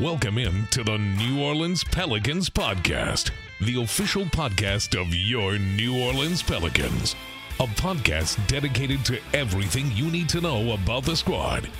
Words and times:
Welcome 0.00 0.38
in 0.38 0.66
to 0.72 0.82
the 0.82 0.98
New 0.98 1.40
Orleans 1.40 1.84
Pelicans 1.84 2.50
podcast, 2.50 3.30
the 3.60 3.80
official 3.80 4.24
podcast 4.24 5.00
of 5.00 5.14
your 5.14 5.56
New 5.56 6.02
Orleans 6.02 6.42
Pelicans. 6.42 7.14
A 7.60 7.66
podcast 7.66 8.44
dedicated 8.48 9.04
to 9.04 9.20
everything 9.34 9.92
you 9.92 10.10
need 10.10 10.28
to 10.30 10.40
know 10.40 10.72
about 10.72 11.04
the 11.04 11.14
squad. 11.14 11.70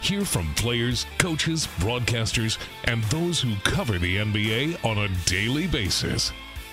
Hear 0.00 0.24
from 0.24 0.52
players, 0.54 1.06
coaches, 1.18 1.68
broadcasters, 1.78 2.58
and 2.86 3.04
those 3.04 3.40
who 3.40 3.54
cover 3.62 4.00
the 4.00 4.16
NBA 4.16 4.84
on 4.84 4.98
a 4.98 5.08
daily 5.26 5.68
basis. 5.68 6.32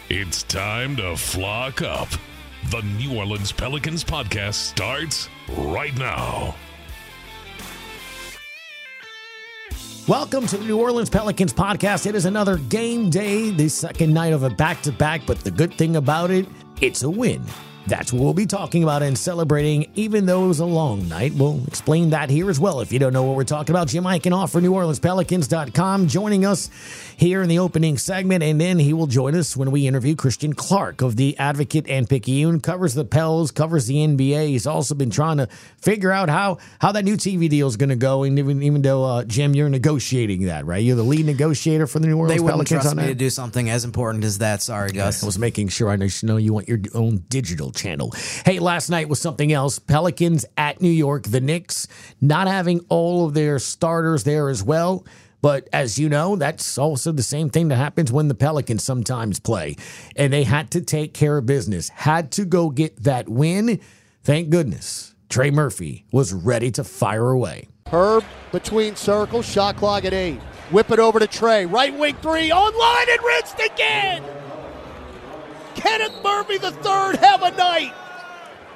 It's 0.10 0.42
time 0.42 0.96
to 0.96 1.16
flock 1.16 1.84
up. 1.84 2.10
The 2.72 2.82
New 2.98 3.16
Orleans 3.16 3.52
Pelicans 3.52 4.04
podcast 4.04 4.56
starts 4.56 5.30
right 5.56 5.96
now. 5.96 6.56
Welcome 10.08 10.48
to 10.48 10.58
the 10.58 10.64
New 10.64 10.80
Orleans 10.80 11.10
Pelicans 11.10 11.54
podcast. 11.54 12.06
It 12.06 12.16
is 12.16 12.24
another 12.24 12.56
game 12.56 13.10
day, 13.10 13.50
the 13.50 13.68
second 13.68 14.14
night 14.14 14.32
of 14.32 14.44
a 14.44 14.50
back 14.50 14.82
to 14.84 14.94
back, 14.94 15.24
but 15.26 15.38
the 15.40 15.52
good 15.52 15.74
thing 15.74 15.98
about 15.98 16.32
it, 16.32 16.48
it's 16.80 17.04
a 17.04 17.10
win. 17.10 17.44
That's 17.88 18.12
what 18.12 18.22
we'll 18.22 18.34
be 18.34 18.46
talking 18.46 18.84
about 18.84 19.02
and 19.02 19.18
celebrating, 19.18 19.90
even 19.96 20.26
though 20.26 20.44
it 20.44 20.48
was 20.50 20.60
a 20.60 20.66
long 20.66 21.08
night. 21.08 21.34
We'll 21.34 21.64
explain 21.68 22.10
that 22.10 22.30
here 22.30 22.50
as 22.50 22.60
well. 22.60 22.82
If 22.82 22.92
you 22.92 23.00
don't 23.00 23.14
know 23.14 23.24
what 23.24 23.38
we're 23.38 23.46
talking 23.46 23.74
about, 23.74 23.88
Jim 23.88 24.04
Eichenhofer 24.04 24.50
for 24.50 24.62
NewOrleansPelicans.com 24.62 26.08
joining 26.08 26.46
us 26.46 26.70
here 27.16 27.42
in 27.42 27.48
the 27.48 27.60
opening 27.60 27.98
segment, 27.98 28.44
and 28.44 28.60
then 28.60 28.78
he 28.80 28.92
will 28.92 29.08
join 29.08 29.36
us 29.36 29.56
when 29.56 29.72
we 29.72 29.88
interview 29.88 30.16
Christian 30.16 30.54
Clark 30.54 31.02
of 31.02 31.16
The 31.16 31.38
Advocate 31.38 31.88
and 31.88 32.10
Picayune, 32.10 32.60
covers 32.60 32.94
the 32.94 33.06
Pels, 33.06 33.52
covers 33.52 33.88
the 33.88 33.96
NBA. 33.96 34.48
He's 34.50 34.68
also 34.68 34.94
been 34.94 35.10
trying 35.10 35.38
to 35.38 35.48
figure 35.78 36.12
out 36.12 36.30
how 36.30 36.58
how 36.80 36.92
that 36.92 37.06
new 37.06 37.16
TV 37.16 37.50
deal 37.50 37.68
is 37.68 37.78
going 37.78 37.90
to 37.90 37.96
go, 37.96 38.24
and 38.24 38.38
even, 38.38 38.62
even 38.64 38.82
though, 38.82 39.06
uh, 39.06 39.24
Jim, 39.24 39.56
you're 39.56 39.70
negotiating 39.70 40.44
that, 40.48 40.66
right? 40.66 40.84
You're 40.84 40.98
the 40.98 41.04
lead 41.04 41.26
negotiator 41.26 41.88
for 41.88 42.00
the 42.00 42.08
New 42.08 42.18
Orleans 42.18 42.42
Pelicans. 42.42 42.70
they 42.70 42.76
wouldn't 42.76 42.84
trust 42.84 42.96
me 42.98 43.04
that? 43.04 43.10
to 43.10 43.16
do 43.16 43.30
something 43.30 43.70
as 43.70 43.86
important 43.86 44.26
as 44.26 44.40
that. 44.40 44.62
Sorry, 44.62 44.92
Gus. 44.92 45.24
I 45.24 45.26
was 45.26 45.40
making 45.40 45.70
sure 45.70 45.90
I 45.90 45.96
know 46.24 46.38
you 46.38 46.54
want 46.54 46.68
your 46.68 46.80
own 46.94 47.24
digital 47.30 47.72
channel. 47.78 48.12
Hey, 48.46 48.60
last 48.60 48.90
night 48.90 49.08
was 49.08 49.22
something 49.22 49.54
else. 49.54 49.80
Pelicans 49.80 50.46
at 50.58 50.82
New 50.82 50.90
York, 50.90 51.24
the 51.24 51.40
Knicks 51.42 51.88
not 52.20 52.48
having 52.48 52.82
all 52.90 53.26
of 53.26 53.34
their 53.34 53.60
starters 53.60 54.24
there 54.24 54.50
as 54.50 54.64
well. 54.64 55.06
But 55.42 55.70
as 55.72 56.00
you 56.00 56.10
know, 56.10 56.36
that's 56.36 56.78
also 56.78 57.12
the 57.12 57.24
same 57.24 57.50
thing 57.50 57.68
that 57.68 57.76
happens 57.76 58.12
when 58.12 58.28
the 58.28 58.36
Pelicans 58.36 58.84
sometimes 58.84 59.40
play. 59.40 59.76
And 60.16 60.34
they 60.34 60.44
had 60.44 60.72
to 60.72 60.82
take 60.82 61.14
care 61.14 61.38
of 61.38 61.46
business, 61.46 61.90
had 61.90 62.32
to 62.34 62.46
go 62.46 62.70
get 62.70 63.04
that 63.04 63.30
win. 63.30 63.80
Thank 64.24 64.50
goodness. 64.50 65.14
Trey 65.30 65.52
Murphy 65.52 66.06
was 66.12 66.34
ready 66.34 66.72
to 66.72 66.84
fire 66.84 67.30
away. 67.30 67.68
Herb 67.88 68.24
between 68.52 68.96
circles, 68.96 69.46
shot 69.46 69.78
clock 69.78 70.06
at 70.06 70.14
eight. 70.14 70.42
Whip 70.72 70.92
it 70.92 71.00
over 71.00 71.20
to 71.20 71.28
Trey. 71.28 71.66
Right 71.66 71.98
wing 71.98 72.16
three, 72.22 72.52
online 72.52 73.10
and 73.10 73.24
rinsed 73.24 73.60
again. 73.60 74.24
Kenneth 75.78 76.22
Murphy 76.24 76.58
the 76.58 76.72
third, 76.72 77.16
have 77.18 77.44
a 77.44 77.52
night. 77.52 77.94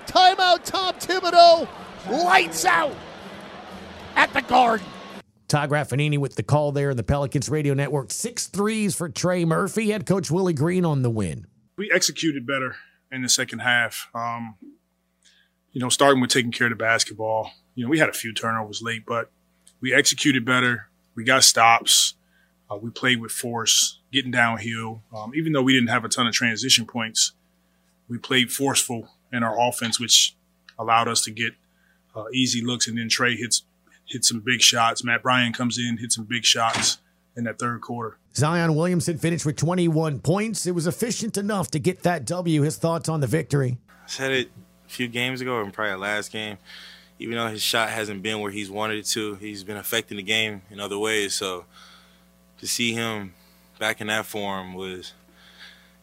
Timeout, 0.08 0.64
Tom 0.64 0.96
Thibodeau. 0.96 1.68
Lights 2.10 2.66
out 2.66 2.96
at 4.16 4.34
the 4.34 4.42
Garden. 4.42 4.86
Todd 5.48 5.70
Raffanini 5.70 6.18
with 6.18 6.36
the 6.36 6.44
call 6.44 6.72
there 6.72 6.92
in 6.92 6.98
the 6.98 7.04
Pelicans 7.04 7.50
radio 7.50 7.74
network. 7.74 8.12
Six 8.12 8.48
threes 8.48 8.96
for 8.96 9.10
Trey 9.10 9.44
Murphy. 9.46 9.92
Head 9.92 10.06
coach 10.06 10.32
Willie 10.32 10.54
Green 10.54 10.86
on 10.86 11.02
the 11.02 11.10
win. 11.10 11.46
We 11.78 11.92
executed 11.92 12.48
better 12.48 12.76
in 13.12 13.22
the 13.22 13.30
second 13.30 13.60
half. 13.60 14.08
Um, 14.16 14.56
you 15.72 15.82
know, 15.82 15.90
starting 15.90 16.22
with 16.22 16.30
taking 16.30 16.52
care 16.52 16.68
of 16.68 16.72
the 16.72 16.78
basketball. 16.78 17.52
You 17.76 17.86
know, 17.86 17.90
we 17.90 18.00
had 18.00 18.10
a 18.10 18.14
few 18.14 18.34
turnovers 18.34 18.82
late, 18.82 19.06
but 19.06 19.32
we 19.82 19.94
executed 19.94 20.46
better. 20.46 20.90
We 21.16 21.24
got 21.24 21.44
stops. 21.44 22.16
Uh, 22.70 22.78
we 22.78 22.90
played 22.90 23.20
with 23.20 23.32
force, 23.32 24.00
getting 24.12 24.32
downhill. 24.32 25.04
Um, 25.16 25.34
even 25.36 25.54
though 25.54 25.62
we 25.62 25.74
didn't 25.74 25.90
have 25.90 26.06
a 26.06 26.10
ton 26.10 26.28
of 26.28 26.34
transition 26.34 26.86
points, 26.86 27.34
we 28.08 28.18
played 28.18 28.52
forceful 28.52 29.10
in 29.32 29.44
our 29.44 29.60
offense, 29.60 30.00
which 30.00 30.36
allowed 30.78 31.08
us 31.08 31.22
to 31.24 31.32
get 31.32 31.54
uh, 32.16 32.26
easy 32.34 32.64
looks. 32.64 32.88
And 32.88 32.98
then 32.98 33.10
Trey 33.10 33.36
hits 33.36 33.64
hit 34.06 34.26
some 34.26 34.42
big 34.42 34.62
shots. 34.62 35.04
Matt 35.04 35.24
Ryan 35.24 35.54
comes 35.54 35.78
in, 35.78 35.98
hits 35.98 36.16
some 36.16 36.26
big 36.26 36.44
shots 36.44 36.98
in 37.36 37.46
that 37.46 37.60
third 37.60 37.82
quarter. 37.82 38.18
Zion 38.36 38.76
Williamson 38.76 39.18
finished 39.18 39.46
with 39.46 39.56
21 39.56 40.20
points. 40.20 40.66
It 40.66 40.76
was 40.76 40.88
efficient 40.88 41.38
enough 41.38 41.72
to 41.72 41.80
get 41.80 42.04
that 42.04 42.26
W. 42.26 42.62
His 42.62 42.78
thoughts 42.78 43.10
on 43.10 43.22
the 43.22 43.28
victory? 43.28 43.78
I 43.90 44.08
said 44.08 44.32
it 44.32 44.52
a 44.86 44.90
few 44.90 45.08
games 45.08 45.42
ago, 45.42 45.62
and 45.62 45.74
probably 45.74 45.96
last 45.96 46.32
game. 46.32 46.58
Even 47.20 47.38
though 47.38 47.48
his 47.48 47.62
shot 47.62 47.90
hasn't 47.90 48.24
been 48.24 48.40
where 48.40 48.52
he's 48.52 48.70
wanted 48.70 48.98
it 48.98 49.06
to, 49.08 49.36
he's 49.36 49.64
been 49.64 49.78
affecting 49.78 50.18
the 50.18 50.24
game 50.24 50.64
in 50.72 50.80
other 50.80 50.98
ways. 50.98 51.34
So 51.34 51.66
to 52.58 52.68
see 52.68 52.94
him 52.94 53.34
back 53.82 54.00
in 54.00 54.08
that 54.08 54.28
form 54.28 54.76
was 54.76 55.12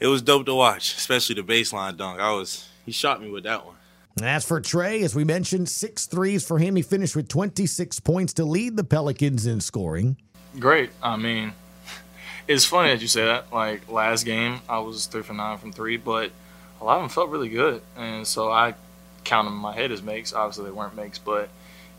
it 0.00 0.08
was 0.08 0.20
dope 0.20 0.44
to 0.46 0.54
watch, 0.54 0.96
especially 0.96 1.36
the 1.36 1.42
baseline 1.42 1.96
dunk. 1.96 2.20
I 2.20 2.32
was 2.32 2.68
he 2.84 2.92
shot 2.92 3.22
me 3.22 3.30
with 3.30 3.44
that 3.44 3.64
one. 3.64 3.76
And 4.16 4.26
as 4.26 4.44
for 4.44 4.60
Trey, 4.60 5.02
as 5.02 5.14
we 5.14 5.22
mentioned, 5.22 5.68
six 5.68 6.06
threes 6.06 6.44
for 6.44 6.58
him. 6.58 6.74
He 6.74 6.82
finished 6.82 7.14
with 7.14 7.28
26 7.28 8.00
points 8.00 8.32
to 8.34 8.44
lead 8.44 8.76
the 8.76 8.82
Pelicans 8.82 9.46
in 9.46 9.60
scoring. 9.60 10.16
Great. 10.58 10.90
I 11.00 11.16
mean, 11.16 11.52
it's 12.48 12.64
funny 12.64 12.88
that 12.88 13.00
you 13.00 13.06
say 13.06 13.24
that. 13.24 13.52
Like 13.52 13.88
last 13.88 14.24
game, 14.24 14.60
I 14.68 14.80
was 14.80 15.06
three 15.06 15.22
for 15.22 15.34
nine 15.34 15.58
from 15.58 15.72
three, 15.72 15.96
but 15.96 16.32
a 16.80 16.84
lot 16.84 16.96
of 16.96 17.02
them 17.02 17.10
felt 17.10 17.30
really 17.30 17.48
good, 17.48 17.80
and 17.96 18.26
so 18.26 18.50
I 18.50 18.74
count 19.22 19.46
them 19.46 19.54
in 19.54 19.60
my 19.60 19.72
head 19.72 19.92
as 19.92 20.02
makes. 20.02 20.32
Obviously, 20.32 20.64
they 20.64 20.72
weren't 20.72 20.96
makes, 20.96 21.18
but 21.18 21.48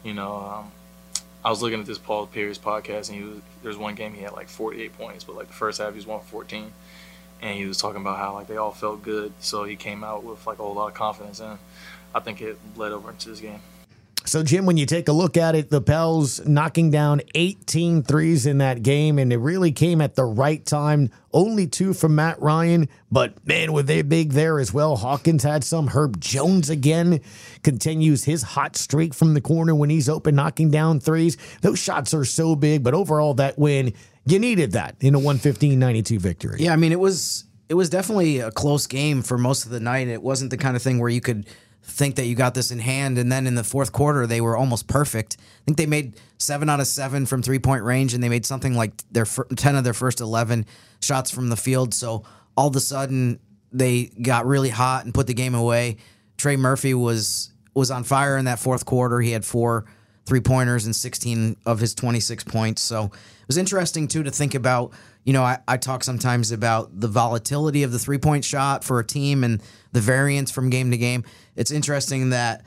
you 0.04 0.14
know, 0.14 0.36
um, 0.36 0.72
I 1.44 1.50
was 1.50 1.62
looking 1.62 1.80
at 1.80 1.86
this 1.86 1.98
Paul 1.98 2.28
Pierce 2.28 2.58
podcast, 2.58 3.10
and 3.10 3.18
he 3.18 3.24
was 3.24 3.40
there's 3.64 3.78
one 3.78 3.96
game 3.96 4.14
he 4.14 4.22
had 4.22 4.34
like 4.34 4.50
48 4.50 4.98
points, 4.98 5.24
but 5.24 5.36
like 5.36 5.48
the 5.48 5.54
first 5.54 5.80
half 5.80 5.92
he 5.92 5.96
was 5.96 6.08
one 6.08 6.22
14, 6.22 6.74
and 7.42 7.58
he 7.58 7.66
was 7.66 7.78
talking 7.78 8.02
about 8.02 8.18
how 8.18 8.34
like 8.34 8.48
they 8.48 8.58
all 8.58 8.72
felt 8.72 9.02
good, 9.04 9.32
so 9.40 9.64
he 9.64 9.76
came 9.76 10.04
out 10.04 10.24
with 10.24 10.46
like 10.46 10.60
a 10.60 10.64
whole 10.64 10.74
lot 10.74 10.88
of 10.88 10.94
confidence, 10.94 11.40
and 11.40 11.60
I 12.14 12.20
think 12.20 12.42
it 12.42 12.58
bled 12.76 12.92
over 12.92 13.10
into 13.10 13.30
this 13.30 13.40
game. 13.40 13.62
So, 14.30 14.44
Jim, 14.44 14.68
when 14.68 14.78
you 14.78 14.86
take 14.86 15.08
a 15.08 15.12
look 15.12 15.38
at 15.38 15.56
it, 15.56 15.72
the 15.72 15.81
Pels 15.81 16.46
knocking 16.46 16.92
down 16.92 17.22
18 17.34 18.04
threes 18.04 18.46
in 18.46 18.60
that 18.60 18.84
game, 18.84 19.18
and 19.18 19.34
it 19.34 19.38
really 19.38 19.72
came 19.72 20.02
at 20.02 20.14
the 20.14 20.24
right 20.24 20.64
time. 20.64 21.10
Only 21.34 21.66
two 21.66 21.96
from 21.96 22.14
Matt 22.14 22.40
Ryan, 22.40 22.90
but 23.12 23.44
man, 23.48 23.74
were 23.74 23.81
they 23.81 24.04
big 24.04 24.34
there 24.34 24.60
as 24.60 24.72
well. 24.72 24.98
Hawkins 24.98 25.42
had 25.42 25.64
some. 25.64 25.88
Herb 25.88 26.22
Jones 26.22 26.70
again 26.70 27.22
continues 27.64 28.24
his 28.24 28.44
hot 28.44 28.76
streak 28.76 29.16
from 29.16 29.34
the 29.34 29.42
corner 29.42 29.74
when 29.74 29.90
he's 29.90 30.08
open, 30.08 30.36
knocking 30.36 30.70
down 30.70 31.00
threes. 31.00 31.36
Those 31.62 31.80
shots 31.80 32.14
are 32.14 32.26
so 32.26 32.56
big, 32.56 32.84
but 32.84 32.94
overall, 32.94 33.34
that 33.34 33.58
win, 33.58 33.94
you 34.28 34.38
needed 34.38 34.74
that 34.74 34.96
in 35.00 35.16
a 35.16 35.18
115 35.18 35.80
92 35.80 36.20
victory. 36.20 36.58
Yeah, 36.60 36.74
I 36.74 36.76
mean, 36.76 36.92
it 36.92 37.00
was 37.00 37.46
it 37.68 37.74
was 37.74 37.90
definitely 37.90 38.42
a 38.42 38.52
close 38.52 38.86
game 38.86 39.24
for 39.24 39.40
most 39.40 39.66
of 39.66 39.72
the 39.72 39.80
night. 39.80 40.08
It 40.08 40.22
wasn't 40.22 40.52
the 40.52 40.58
kind 40.58 40.76
of 40.76 40.84
thing 40.84 41.00
where 41.00 41.10
you 41.10 41.22
could 41.22 41.48
think 41.90 42.16
that 42.16 42.26
you 42.26 42.36
got 42.36 42.54
this 42.54 42.72
in 42.72 42.80
hand. 42.80 43.18
And 43.18 43.32
then 43.32 43.48
in 43.48 43.56
the 43.56 43.64
fourth 43.64 43.92
quarter, 43.92 44.28
they 44.28 44.42
were 44.42 44.56
almost 44.56 44.88
perfect. 44.88 45.38
I 45.40 45.66
think 45.66 45.78
they 45.78 45.86
made 45.86 46.20
seven 46.38 46.70
out 46.70 46.80
of 46.80 46.88
seven 46.88 47.26
from 47.26 47.42
three 47.42 47.60
point 47.60 47.84
range, 47.84 48.14
and 48.14 48.24
they 48.24 48.30
made 48.30 48.46
something 48.46 48.74
like 48.76 49.04
their 49.12 49.26
ten 49.56 49.76
of 49.76 49.84
their 49.84 49.94
first 49.94 50.22
eleven 50.22 50.66
shots 51.02 51.32
from 51.32 51.50
the 51.50 51.58
field. 51.58 51.94
So 51.94 52.24
all 52.56 52.68
of 52.68 52.76
a 52.76 52.80
sudden, 52.80 53.40
they 53.72 54.06
got 54.22 54.46
really 54.46 54.70
hot 54.70 55.06
and 55.06 55.14
put 55.14 55.28
the 55.28 55.34
game 55.34 55.56
away. 55.56 55.98
Trey 56.38 56.56
Murphy 56.56 56.94
was 56.94 57.52
was 57.74 57.92
on 57.92 58.04
fire 58.04 58.38
in 58.38 58.46
that 58.46 58.60
fourth 58.60 58.86
quarter. 58.86 59.20
He 59.22 59.32
had 59.32 59.46
four 59.46 59.86
three 60.26 60.42
pointers 60.42 60.86
and 60.86 60.96
16 60.96 61.58
of 61.66 61.80
his 61.80 61.96
26 61.96 62.44
points. 62.44 62.84
So 62.84 63.06
it 63.06 63.48
was 63.48 63.58
interesting 63.58 64.08
too 64.08 64.24
to 64.24 64.32
think 64.32 64.54
about. 64.54 64.94
You 65.24 65.33
know, 65.33 65.44
I, 65.44 65.60
I 65.68 65.77
talk 65.77 66.04
sometimes 66.04 66.51
about 66.51 67.00
the 67.00 67.07
volatility 67.07 67.83
of 67.83 67.92
the 67.92 68.00
three 68.00 68.18
point 68.18 68.45
shot 68.45 68.83
for 68.83 69.00
a 69.00 69.06
team 69.06 69.44
and 69.44 69.62
the 69.92 70.01
variance 70.01 70.51
from 70.51 70.69
game 70.69 70.92
to 70.92 70.98
game. 70.98 71.24
It's 71.56 71.71
interesting 71.71 72.30
that 72.31 72.63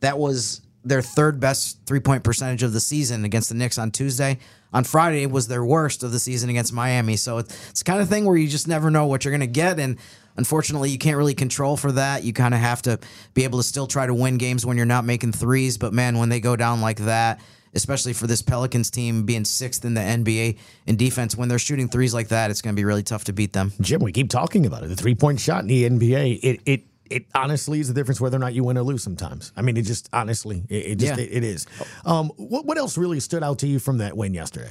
that 0.00 0.18
was 0.18 0.60
their 0.84 1.02
third 1.02 1.40
best 1.40 1.78
three 1.86 2.00
point 2.00 2.22
percentage 2.22 2.62
of 2.62 2.72
the 2.72 2.80
season 2.80 3.24
against 3.24 3.48
the 3.48 3.54
Knicks 3.54 3.78
on 3.78 3.90
Tuesday. 3.90 4.38
On 4.72 4.84
Friday, 4.84 5.22
it 5.22 5.30
was 5.30 5.48
their 5.48 5.64
worst 5.64 6.02
of 6.02 6.12
the 6.12 6.18
season 6.18 6.50
against 6.50 6.72
Miami. 6.72 7.16
So 7.16 7.38
it's, 7.38 7.70
it's 7.70 7.82
kind 7.82 8.02
of 8.02 8.08
thing 8.08 8.24
where 8.24 8.36
you 8.36 8.48
just 8.48 8.68
never 8.68 8.90
know 8.90 9.06
what 9.06 9.24
you're 9.24 9.32
going 9.32 9.40
to 9.40 9.46
get. 9.46 9.78
And 9.78 9.98
unfortunately, 10.36 10.90
you 10.90 10.98
can't 10.98 11.16
really 11.16 11.34
control 11.34 11.76
for 11.76 11.92
that. 11.92 12.24
You 12.24 12.32
kind 12.32 12.54
of 12.54 12.60
have 12.60 12.82
to 12.82 12.98
be 13.34 13.44
able 13.44 13.60
to 13.60 13.62
still 13.62 13.86
try 13.86 14.06
to 14.06 14.12
win 14.12 14.36
games 14.36 14.66
when 14.66 14.76
you're 14.76 14.84
not 14.84 15.04
making 15.04 15.32
threes. 15.32 15.78
But 15.78 15.92
man, 15.92 16.18
when 16.18 16.28
they 16.28 16.40
go 16.40 16.56
down 16.56 16.80
like 16.80 16.98
that, 16.98 17.40
especially 17.74 18.12
for 18.12 18.26
this 18.26 18.42
Pelicans 18.42 18.90
team 18.90 19.24
being 19.24 19.44
sixth 19.44 19.84
in 19.84 19.94
the 19.94 20.00
NBA 20.00 20.58
in 20.86 20.96
defense, 20.96 21.36
when 21.36 21.48
they're 21.48 21.58
shooting 21.58 21.88
threes 21.88 22.14
like 22.14 22.28
that, 22.28 22.50
it's 22.50 22.62
going 22.62 22.74
to 22.74 22.80
be 22.80 22.84
really 22.84 23.02
tough 23.02 23.24
to 23.24 23.32
beat 23.32 23.52
them. 23.52 23.72
Jim, 23.80 24.00
we 24.02 24.12
keep 24.12 24.30
talking 24.30 24.66
about 24.66 24.82
it. 24.82 24.88
The 24.88 24.96
three 24.96 25.14
point 25.14 25.40
shot 25.40 25.60
in 25.62 25.66
the 25.68 25.88
NBA, 25.88 26.40
it, 26.42 26.60
it, 26.66 26.82
it 27.10 27.26
honestly 27.34 27.80
is 27.80 27.88
the 27.88 27.94
difference 27.94 28.20
whether 28.20 28.36
or 28.36 28.40
not 28.40 28.54
you 28.54 28.64
win 28.64 28.78
or 28.78 28.82
lose 28.82 29.02
sometimes. 29.02 29.52
I 29.56 29.62
mean, 29.62 29.76
it 29.76 29.82
just 29.82 30.08
honestly, 30.12 30.64
it, 30.68 30.74
it 30.86 30.98
just, 30.98 31.18
Yeah. 31.18 31.24
it, 31.24 31.30
it 31.32 31.44
is. 31.44 31.66
Um, 32.04 32.30
what, 32.36 32.64
what 32.64 32.78
else 32.78 32.96
really 32.96 33.20
stood 33.20 33.42
out 33.42 33.58
to 33.60 33.66
you 33.66 33.78
from 33.78 33.98
that 33.98 34.16
win 34.16 34.34
yesterday? 34.34 34.70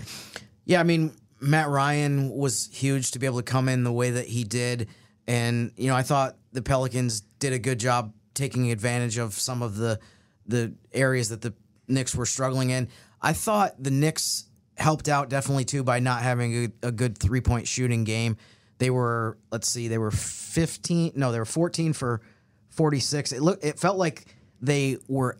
Yeah, 0.65 0.79
I 0.79 0.83
mean, 0.83 1.13
Matt 1.39 1.67
Ryan 1.69 2.29
was 2.29 2.69
huge 2.71 3.11
to 3.11 3.19
be 3.19 3.25
able 3.25 3.37
to 3.37 3.43
come 3.43 3.67
in 3.69 3.83
the 3.83 3.91
way 3.91 4.11
that 4.11 4.27
he 4.27 4.43
did. 4.45 4.87
And, 5.27 5.71
you 5.77 5.87
know, 5.89 5.95
I 5.95 6.03
thought 6.03 6.35
the 6.53 6.61
Pelicans 6.61 7.21
did 7.39 7.53
a 7.53 7.59
good 7.59 7.79
job 7.79 8.13
taking 8.33 8.71
advantage 8.71 9.17
of 9.17 9.33
some 9.33 9.61
of 9.61 9.75
the 9.75 9.99
the 10.45 10.73
areas 10.91 11.29
that 11.29 11.41
the 11.41 11.53
Knicks 11.87 12.15
were 12.15 12.25
struggling 12.25 12.69
in. 12.69 12.89
I 13.21 13.33
thought 13.33 13.81
the 13.81 13.91
Knicks 13.91 14.45
helped 14.77 15.07
out 15.07 15.29
definitely 15.29 15.65
too 15.65 15.83
by 15.83 15.99
not 15.99 16.21
having 16.21 16.65
a, 16.83 16.87
a 16.87 16.91
good 16.91 17.17
three 17.17 17.41
point 17.41 17.67
shooting 17.67 18.03
game. 18.03 18.37
They 18.79 18.89
were, 18.89 19.37
let's 19.51 19.69
see, 19.69 19.87
they 19.87 19.97
were 19.97 20.11
15, 20.11 21.13
no, 21.15 21.31
they 21.31 21.39
were 21.39 21.45
14 21.45 21.93
for 21.93 22.21
46. 22.69 23.31
It 23.31 23.41
looked, 23.41 23.63
it 23.63 23.79
felt 23.79 23.97
like 23.97 24.25
they 24.61 24.97
were 25.07 25.37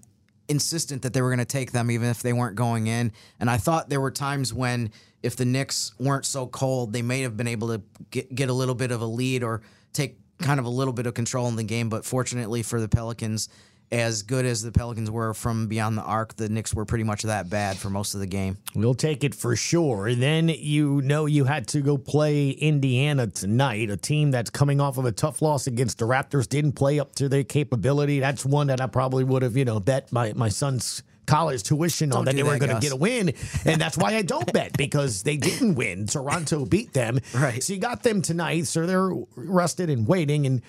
insistent 0.48 1.02
that 1.02 1.14
they 1.14 1.22
were 1.22 1.30
going 1.30 1.40
to 1.40 1.46
take 1.46 1.72
them 1.72 1.90
even 1.90 2.10
if 2.10 2.22
they 2.22 2.34
weren't 2.34 2.56
going 2.56 2.88
in. 2.88 3.12
And 3.40 3.50
I 3.50 3.58
thought 3.58 3.90
there 3.90 4.02
were 4.02 4.12
times 4.12 4.54
when 4.54 4.92
if 5.22 5.36
the 5.36 5.46
Knicks 5.46 5.94
weren't 6.00 6.26
so 6.26 6.48
cold, 6.48 6.94
they 6.94 7.02
may 7.02 7.22
have 7.22 7.36
been 7.36 7.48
able 7.48 7.70
to 7.70 7.82
get, 8.12 8.34
get 8.34 8.50
a 8.50 8.54
little 8.54 8.76
bit 8.76 8.92
of 8.92 9.02
a 9.02 9.06
lead 9.06 9.44
or 9.44 9.62
take 9.94 10.18
kind 10.40 10.60
of 10.60 10.66
a 10.66 10.70
little 10.70 10.94
bit 10.94 11.08
of 11.08 11.14
control 11.14 11.48
in 11.48 11.56
the 11.56 11.64
game. 11.64 11.90
But 11.90 12.06
fortunately 12.06 12.62
for 12.62 12.80
the 12.80 12.90
Pelicans, 12.90 13.50
as 13.94 14.24
good 14.24 14.44
as 14.44 14.64
the 14.64 14.72
Pelicans 14.72 15.12
were 15.12 15.36
from 15.36 15.68
beyond 15.68 15.96
the 15.96 16.02
arc, 16.02 16.36
the 16.36 16.50
Knicks 16.50 16.74
were 16.74 16.84
pretty 16.84 17.04
much 17.04 17.22
that 17.22 17.48
bad 17.48 17.78
for 17.78 17.92
most 17.92 18.16
of 18.16 18.20
the 18.22 18.26
game. 18.26 18.58
We'll 18.74 18.96
take 18.96 19.24
it 19.24 19.36
for 19.36 19.56
sure. 19.56 20.16
Then 20.16 20.50
you 20.50 21.02
know 21.04 21.28
you 21.28 21.46
had 21.46 21.68
to 21.70 21.82
go 21.82 22.00
play 22.00 22.50
Indiana 22.50 23.28
tonight, 23.28 23.92
a 23.92 23.98
team 23.98 24.32
that's 24.32 24.50
coming 24.50 24.82
off 24.82 24.98
of 24.98 25.06
a 25.06 25.12
tough 25.12 25.44
loss 25.44 25.68
against 25.68 26.00
the 26.00 26.06
Raptors, 26.06 26.50
didn't 26.50 26.72
play 26.72 27.00
up 27.00 27.14
to 27.16 27.30
their 27.30 27.44
capability. 27.44 28.20
That's 28.20 28.44
one 28.44 28.66
that 28.68 28.82
I 28.82 28.88
probably 28.88 29.24
would 29.24 29.44
have, 29.44 29.56
you 29.56 29.64
know, 29.64 29.80
bet 29.80 30.12
my, 30.12 30.34
my 30.34 30.50
son's 30.50 31.04
college 31.28 31.62
tuition 31.62 32.12
on 32.12 32.18
Don't 32.18 32.26
that 32.26 32.36
they 32.36 32.44
were 32.44 32.58
going 32.58 32.74
to 32.74 32.82
get 32.82 32.92
a 32.92 32.96
win. 32.96 33.34
And 33.66 33.80
that's 33.80 33.98
why 33.98 34.16
I 34.16 34.24
don't 34.24 34.52
bet 34.52 34.74
because 34.78 35.22
they 35.22 35.38
didn't 35.38 35.76
win. 35.76 36.08
Toronto 36.08 36.66
beat 36.66 36.94
them. 36.94 37.20
Right. 37.34 37.62
So 37.62 37.74
you 37.74 37.80
got 37.80 38.02
them 38.02 38.24
tonight. 38.24 38.66
So 38.66 38.88
they're 38.88 39.12
rested 39.36 39.92
and 39.92 40.08
waiting. 40.08 40.48
And 40.48 40.64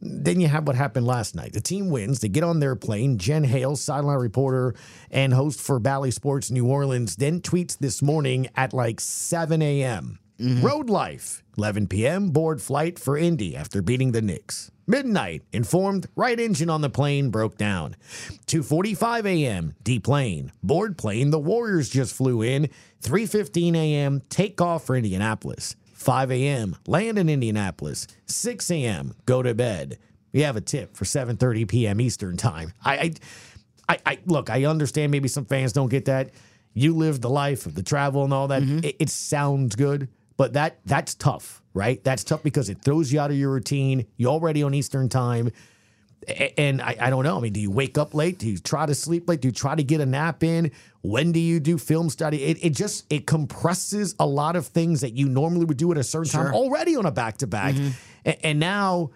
then 0.00 0.40
you 0.40 0.48
have 0.48 0.66
what 0.66 0.76
happened 0.76 1.06
last 1.06 1.34
night. 1.34 1.52
The 1.52 1.60
team 1.60 1.90
wins. 1.90 2.20
They 2.20 2.28
get 2.28 2.44
on 2.44 2.60
their 2.60 2.76
plane. 2.76 3.18
Jen 3.18 3.44
Hales, 3.44 3.80
sideline 3.80 4.18
reporter 4.18 4.74
and 5.10 5.32
host 5.32 5.60
for 5.60 5.78
Bally 5.78 6.10
Sports 6.10 6.50
New 6.50 6.66
Orleans, 6.66 7.16
then 7.16 7.40
tweets 7.40 7.76
this 7.78 8.02
morning 8.02 8.48
at 8.54 8.72
like 8.72 9.00
7 9.00 9.60
a.m. 9.60 10.18
Mm-hmm. 10.38 10.64
Road 10.64 10.88
life, 10.88 11.42
11 11.56 11.88
p.m. 11.88 12.30
Board 12.30 12.62
flight 12.62 12.96
for 12.98 13.18
Indy 13.18 13.56
after 13.56 13.82
beating 13.82 14.12
the 14.12 14.22
Knicks. 14.22 14.70
Midnight, 14.86 15.42
informed 15.52 16.06
right 16.14 16.38
engine 16.38 16.70
on 16.70 16.80
the 16.80 16.88
plane 16.88 17.30
broke 17.30 17.58
down. 17.58 17.96
2:45 18.46 19.26
a.m. 19.26 19.74
deplane. 19.82 20.52
Board 20.62 20.96
plane. 20.96 21.30
The 21.30 21.40
Warriors 21.40 21.90
just 21.90 22.14
flew 22.14 22.40
in. 22.40 22.70
3:15 23.02 23.74
a.m. 23.76 24.22
takeoff 24.30 24.86
for 24.86 24.96
Indianapolis. 24.96 25.74
5 25.98 26.30
a.m. 26.30 26.76
land 26.86 27.18
in 27.18 27.28
Indianapolis. 27.28 28.06
6 28.26 28.70
a.m. 28.70 29.14
go 29.26 29.42
to 29.42 29.52
bed. 29.52 29.98
We 30.32 30.42
have 30.42 30.56
a 30.56 30.60
tip 30.60 30.96
for 30.96 31.04
7:30 31.04 31.66
p.m. 31.68 32.00
Eastern 32.00 32.36
time. 32.36 32.72
I, 32.84 32.94
I, 32.98 33.12
I, 33.88 33.98
I 34.06 34.18
look. 34.26 34.48
I 34.48 34.64
understand. 34.64 35.10
Maybe 35.10 35.26
some 35.26 35.44
fans 35.44 35.72
don't 35.72 35.88
get 35.88 36.04
that. 36.04 36.30
You 36.72 36.94
live 36.94 37.20
the 37.20 37.30
life 37.30 37.66
of 37.66 37.74
the 37.74 37.82
travel 37.82 38.22
and 38.22 38.32
all 38.32 38.48
that. 38.48 38.62
Mm-hmm. 38.62 38.84
It, 38.84 38.96
it 39.00 39.10
sounds 39.10 39.74
good, 39.74 40.08
but 40.36 40.52
that 40.52 40.78
that's 40.84 41.14
tough, 41.14 41.62
right? 41.74 42.02
That's 42.04 42.22
tough 42.22 42.44
because 42.44 42.68
it 42.68 42.80
throws 42.82 43.12
you 43.12 43.18
out 43.18 43.32
of 43.32 43.36
your 43.36 43.50
routine. 43.50 44.06
You're 44.16 44.30
already 44.30 44.62
on 44.62 44.74
Eastern 44.74 45.08
time. 45.08 45.50
And 46.56 46.82
I, 46.82 46.96
I 47.00 47.10
don't 47.10 47.24
know. 47.24 47.38
I 47.38 47.40
mean, 47.40 47.52
do 47.52 47.60
you 47.60 47.70
wake 47.70 47.96
up 47.96 48.14
late? 48.14 48.38
Do 48.38 48.48
you 48.48 48.58
try 48.58 48.84
to 48.86 48.94
sleep 48.94 49.28
late? 49.28 49.40
Do 49.40 49.48
you 49.48 49.52
try 49.52 49.74
to 49.74 49.82
get 49.82 50.00
a 50.00 50.06
nap 50.06 50.44
in? 50.44 50.70
When 51.00 51.32
do 51.32 51.40
you 51.40 51.58
do 51.60 51.78
film 51.78 52.10
study? 52.10 52.42
It, 52.44 52.64
it 52.64 52.70
just 52.74 53.06
it 53.10 53.26
compresses 53.26 54.14
a 54.18 54.26
lot 54.26 54.56
of 54.56 54.66
things 54.66 55.00
that 55.00 55.14
you 55.14 55.28
normally 55.28 55.64
would 55.64 55.76
do 55.76 55.90
at 55.92 55.98
a 55.98 56.04
certain 56.04 56.30
time 56.30 56.54
already 56.54 56.96
on 56.96 57.06
a 57.06 57.10
back 57.10 57.38
to 57.38 57.46
back, 57.46 57.74
and 58.42 58.60
now 58.60 59.10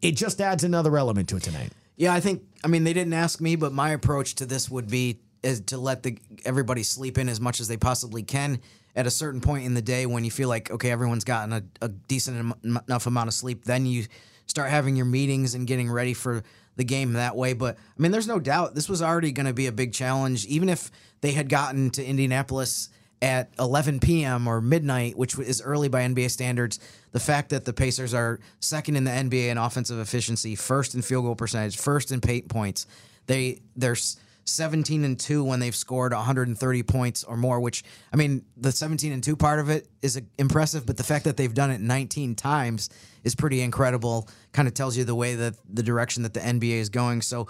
it 0.00 0.12
just 0.12 0.40
adds 0.40 0.64
another 0.64 0.96
element 0.96 1.28
to 1.28 1.36
it 1.36 1.42
tonight. 1.42 1.70
Yeah, 1.96 2.12
I 2.14 2.20
think. 2.20 2.42
I 2.64 2.68
mean, 2.68 2.84
they 2.84 2.92
didn't 2.92 3.12
ask 3.12 3.40
me, 3.40 3.56
but 3.56 3.72
my 3.72 3.90
approach 3.90 4.36
to 4.36 4.46
this 4.46 4.70
would 4.70 4.88
be 4.88 5.20
is 5.42 5.60
to 5.60 5.78
let 5.78 6.02
the 6.02 6.18
everybody 6.44 6.82
sleep 6.82 7.18
in 7.18 7.28
as 7.28 7.40
much 7.40 7.60
as 7.60 7.68
they 7.68 7.76
possibly 7.76 8.22
can 8.22 8.60
at 8.94 9.06
a 9.06 9.10
certain 9.10 9.40
point 9.40 9.64
in 9.64 9.74
the 9.74 9.82
day 9.82 10.06
when 10.06 10.24
you 10.24 10.30
feel 10.30 10.48
like 10.48 10.70
okay, 10.70 10.90
everyone's 10.90 11.24
gotten 11.24 11.52
a, 11.52 11.62
a 11.84 11.88
decent 11.88 12.38
em- 12.38 12.80
enough 12.88 13.06
amount 13.06 13.28
of 13.28 13.34
sleep. 13.34 13.64
Then 13.64 13.86
you 13.86 14.06
start 14.52 14.68
having 14.68 14.96
your 14.96 15.06
meetings 15.06 15.54
and 15.54 15.66
getting 15.66 15.90
ready 15.90 16.12
for 16.12 16.42
the 16.76 16.84
game 16.84 17.14
that 17.14 17.34
way. 17.34 17.54
But 17.54 17.78
I 17.78 18.02
mean, 18.02 18.12
there's 18.12 18.28
no 18.28 18.38
doubt 18.38 18.74
this 18.74 18.86
was 18.86 19.00
already 19.00 19.32
going 19.32 19.46
to 19.46 19.54
be 19.54 19.66
a 19.66 19.72
big 19.72 19.94
challenge, 19.94 20.44
even 20.44 20.68
if 20.68 20.90
they 21.22 21.32
had 21.32 21.48
gotten 21.48 21.88
to 21.92 22.04
Indianapolis 22.04 22.90
at 23.22 23.48
11 23.58 24.00
p.m. 24.00 24.46
or 24.46 24.60
midnight, 24.60 25.16
which 25.16 25.38
is 25.38 25.62
early 25.62 25.88
by 25.88 26.02
NBA 26.02 26.30
standards, 26.30 26.80
the 27.12 27.20
fact 27.20 27.48
that 27.48 27.64
the 27.64 27.72
Pacers 27.72 28.12
are 28.12 28.40
second 28.60 28.96
in 28.96 29.04
the 29.04 29.10
NBA 29.10 29.48
in 29.48 29.56
offensive 29.56 29.98
efficiency, 29.98 30.54
first 30.54 30.94
in 30.94 31.00
field 31.00 31.24
goal 31.24 31.34
percentage, 31.34 31.78
first 31.78 32.12
in 32.12 32.20
paint 32.20 32.50
points, 32.50 32.86
they 33.28 33.62
they're 33.74 33.92
s- 33.92 34.18
17 34.44 35.04
and 35.04 35.18
2 35.18 35.44
when 35.44 35.60
they've 35.60 35.74
scored 35.74 36.12
130 36.12 36.82
points 36.82 37.24
or 37.24 37.36
more, 37.36 37.60
which 37.60 37.84
I 38.12 38.16
mean, 38.16 38.44
the 38.56 38.72
17 38.72 39.12
and 39.12 39.22
2 39.22 39.36
part 39.36 39.60
of 39.60 39.70
it 39.70 39.88
is 40.02 40.16
uh, 40.16 40.20
impressive, 40.38 40.86
but 40.86 40.96
the 40.96 41.04
fact 41.04 41.24
that 41.24 41.36
they've 41.36 41.52
done 41.52 41.70
it 41.70 41.80
19 41.80 42.34
times 42.34 42.90
is 43.24 43.34
pretty 43.34 43.60
incredible. 43.60 44.28
Kind 44.52 44.68
of 44.68 44.74
tells 44.74 44.96
you 44.96 45.04
the 45.04 45.14
way 45.14 45.34
that 45.36 45.54
the 45.72 45.82
direction 45.82 46.22
that 46.24 46.34
the 46.34 46.40
NBA 46.40 46.78
is 46.78 46.88
going. 46.88 47.22
So 47.22 47.48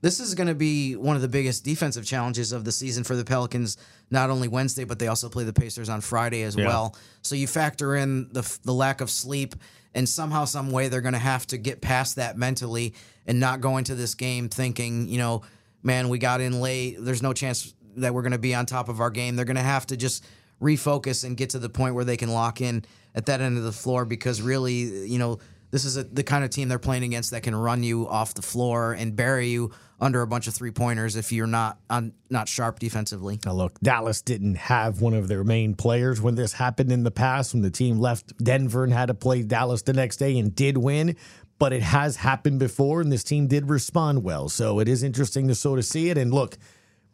this 0.00 0.18
is 0.18 0.34
going 0.34 0.48
to 0.48 0.54
be 0.54 0.96
one 0.96 1.16
of 1.16 1.22
the 1.22 1.28
biggest 1.28 1.64
defensive 1.64 2.04
challenges 2.04 2.52
of 2.52 2.64
the 2.64 2.72
season 2.72 3.04
for 3.04 3.14
the 3.14 3.24
Pelicans. 3.24 3.76
Not 4.10 4.30
only 4.30 4.48
Wednesday, 4.48 4.84
but 4.84 4.98
they 4.98 5.06
also 5.06 5.28
play 5.28 5.44
the 5.44 5.52
Pacers 5.52 5.88
on 5.88 6.00
Friday 6.00 6.42
as 6.42 6.56
well. 6.56 6.96
So 7.22 7.34
you 7.34 7.46
factor 7.46 7.96
in 7.96 8.28
the 8.32 8.58
the 8.64 8.74
lack 8.74 9.00
of 9.00 9.10
sleep, 9.10 9.54
and 9.94 10.08
somehow, 10.08 10.44
some 10.44 10.70
way, 10.70 10.88
they're 10.88 11.00
going 11.00 11.12
to 11.12 11.18
have 11.18 11.46
to 11.48 11.58
get 11.58 11.80
past 11.80 12.16
that 12.16 12.36
mentally 12.36 12.94
and 13.26 13.38
not 13.38 13.60
go 13.60 13.76
into 13.76 13.94
this 13.94 14.14
game 14.14 14.48
thinking, 14.48 15.08
you 15.08 15.18
know, 15.18 15.42
man, 15.82 16.08
we 16.08 16.18
got 16.18 16.40
in 16.40 16.60
late. 16.60 16.96
There's 16.98 17.22
no 17.22 17.32
chance 17.32 17.74
that 17.96 18.14
we're 18.14 18.22
going 18.22 18.32
to 18.32 18.38
be 18.38 18.54
on 18.54 18.66
top 18.66 18.88
of 18.88 19.00
our 19.00 19.10
game. 19.10 19.36
They're 19.36 19.44
going 19.44 19.56
to 19.56 19.62
have 19.62 19.86
to 19.88 19.96
just 19.96 20.24
refocus 20.60 21.24
and 21.24 21.36
get 21.36 21.50
to 21.50 21.58
the 21.58 21.68
point 21.68 21.94
where 21.94 22.04
they 22.04 22.16
can 22.16 22.32
lock 22.32 22.60
in 22.60 22.84
at 23.14 23.26
that 23.26 23.40
end 23.40 23.58
of 23.58 23.64
the 23.64 23.72
floor 23.72 24.04
because 24.04 24.40
really, 24.40 25.06
you 25.06 25.18
know, 25.18 25.38
this 25.70 25.84
is 25.84 25.96
a, 25.96 26.04
the 26.04 26.22
kind 26.22 26.44
of 26.44 26.50
team 26.50 26.68
they're 26.68 26.78
playing 26.78 27.02
against 27.02 27.30
that 27.32 27.42
can 27.42 27.56
run 27.56 27.82
you 27.82 28.06
off 28.06 28.34
the 28.34 28.42
floor 28.42 28.92
and 28.92 29.16
bury 29.16 29.48
you 29.48 29.72
under 30.00 30.20
a 30.20 30.26
bunch 30.26 30.46
of 30.48 30.54
three 30.54 30.70
pointers 30.70 31.16
if 31.16 31.32
you're 31.32 31.46
not 31.46 31.78
on 31.88 32.12
not 32.28 32.48
sharp 32.48 32.78
defensively. 32.78 33.38
Now, 33.46 33.52
look, 33.54 33.78
Dallas 33.80 34.20
didn't 34.20 34.56
have 34.56 35.00
one 35.00 35.14
of 35.14 35.28
their 35.28 35.44
main 35.44 35.74
players 35.74 36.20
when 36.20 36.34
this 36.34 36.52
happened 36.52 36.92
in 36.92 37.04
the 37.04 37.10
past, 37.10 37.54
when 37.54 37.62
the 37.62 37.70
team 37.70 37.98
left 37.98 38.36
Denver 38.42 38.84
and 38.84 38.92
had 38.92 39.06
to 39.06 39.14
play 39.14 39.42
Dallas 39.42 39.82
the 39.82 39.92
next 39.92 40.16
day 40.18 40.38
and 40.38 40.54
did 40.54 40.76
win. 40.76 41.16
But 41.62 41.72
it 41.72 41.82
has 41.82 42.16
happened 42.16 42.58
before, 42.58 43.02
and 43.02 43.12
this 43.12 43.22
team 43.22 43.46
did 43.46 43.70
respond 43.70 44.24
well. 44.24 44.48
So 44.48 44.80
it 44.80 44.88
is 44.88 45.04
interesting 45.04 45.46
to 45.46 45.54
sort 45.54 45.78
of 45.78 45.84
see 45.84 46.10
it. 46.10 46.18
And 46.18 46.34
look, 46.34 46.58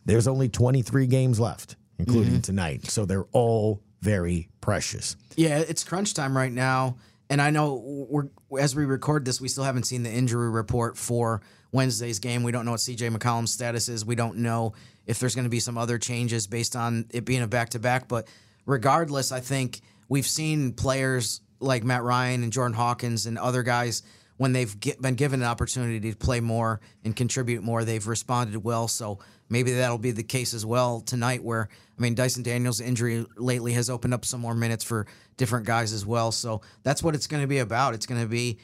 there's 0.06 0.26
only 0.26 0.48
23 0.48 1.06
games 1.06 1.38
left, 1.38 1.76
including 1.98 2.32
mm-hmm. 2.32 2.40
tonight. 2.40 2.86
So 2.86 3.04
they're 3.04 3.26
all 3.32 3.82
very 4.00 4.48
precious. 4.62 5.16
Yeah, 5.36 5.58
it's 5.58 5.84
crunch 5.84 6.14
time 6.14 6.34
right 6.34 6.50
now. 6.50 6.96
And 7.28 7.42
I 7.42 7.50
know 7.50 8.06
we're 8.08 8.30
as 8.58 8.74
we 8.74 8.86
record 8.86 9.26
this, 9.26 9.38
we 9.38 9.48
still 9.48 9.64
haven't 9.64 9.82
seen 9.82 10.02
the 10.02 10.10
injury 10.10 10.48
report 10.48 10.96
for 10.96 11.42
Wednesday's 11.70 12.18
game. 12.18 12.42
We 12.42 12.50
don't 12.50 12.64
know 12.64 12.70
what 12.70 12.80
CJ 12.80 13.14
McCollum's 13.14 13.52
status 13.52 13.90
is. 13.90 14.06
We 14.06 14.14
don't 14.14 14.38
know 14.38 14.72
if 15.04 15.18
there's 15.18 15.34
going 15.34 15.44
to 15.44 15.50
be 15.50 15.60
some 15.60 15.76
other 15.76 15.98
changes 15.98 16.46
based 16.46 16.74
on 16.74 17.04
it 17.10 17.26
being 17.26 17.42
a 17.42 17.46
back 17.46 17.68
to 17.70 17.78
back. 17.78 18.08
But 18.08 18.28
regardless, 18.64 19.30
I 19.30 19.40
think 19.40 19.82
we've 20.08 20.26
seen 20.26 20.72
players 20.72 21.42
like 21.60 21.84
Matt 21.84 22.02
Ryan 22.02 22.44
and 22.44 22.50
Jordan 22.50 22.72
Hawkins 22.72 23.26
and 23.26 23.36
other 23.36 23.62
guys 23.62 24.02
when 24.38 24.52
they've 24.52 24.78
get, 24.80 25.02
been 25.02 25.14
given 25.14 25.42
an 25.42 25.48
opportunity 25.48 26.10
to 26.10 26.16
play 26.16 26.40
more 26.40 26.80
and 27.04 27.14
contribute 27.14 27.62
more, 27.62 27.84
they've 27.84 28.06
responded 28.06 28.64
well. 28.64 28.88
So 28.88 29.18
maybe 29.48 29.72
that'll 29.72 29.98
be 29.98 30.12
the 30.12 30.22
case 30.22 30.54
as 30.54 30.64
well 30.64 31.00
tonight. 31.00 31.44
Where 31.44 31.68
I 31.98 32.00
mean, 32.00 32.14
Dyson 32.14 32.42
Daniels' 32.42 32.80
injury 32.80 33.26
lately 33.36 33.72
has 33.74 33.90
opened 33.90 34.14
up 34.14 34.24
some 34.24 34.40
more 34.40 34.54
minutes 34.54 34.84
for 34.84 35.06
different 35.36 35.66
guys 35.66 35.92
as 35.92 36.06
well. 36.06 36.32
So 36.32 36.62
that's 36.82 37.02
what 37.02 37.14
it's 37.14 37.26
going 37.26 37.42
to 37.42 37.46
be 37.46 37.58
about. 37.58 37.94
It's 37.94 38.06
going 38.06 38.20
to 38.20 38.28
be 38.28 38.58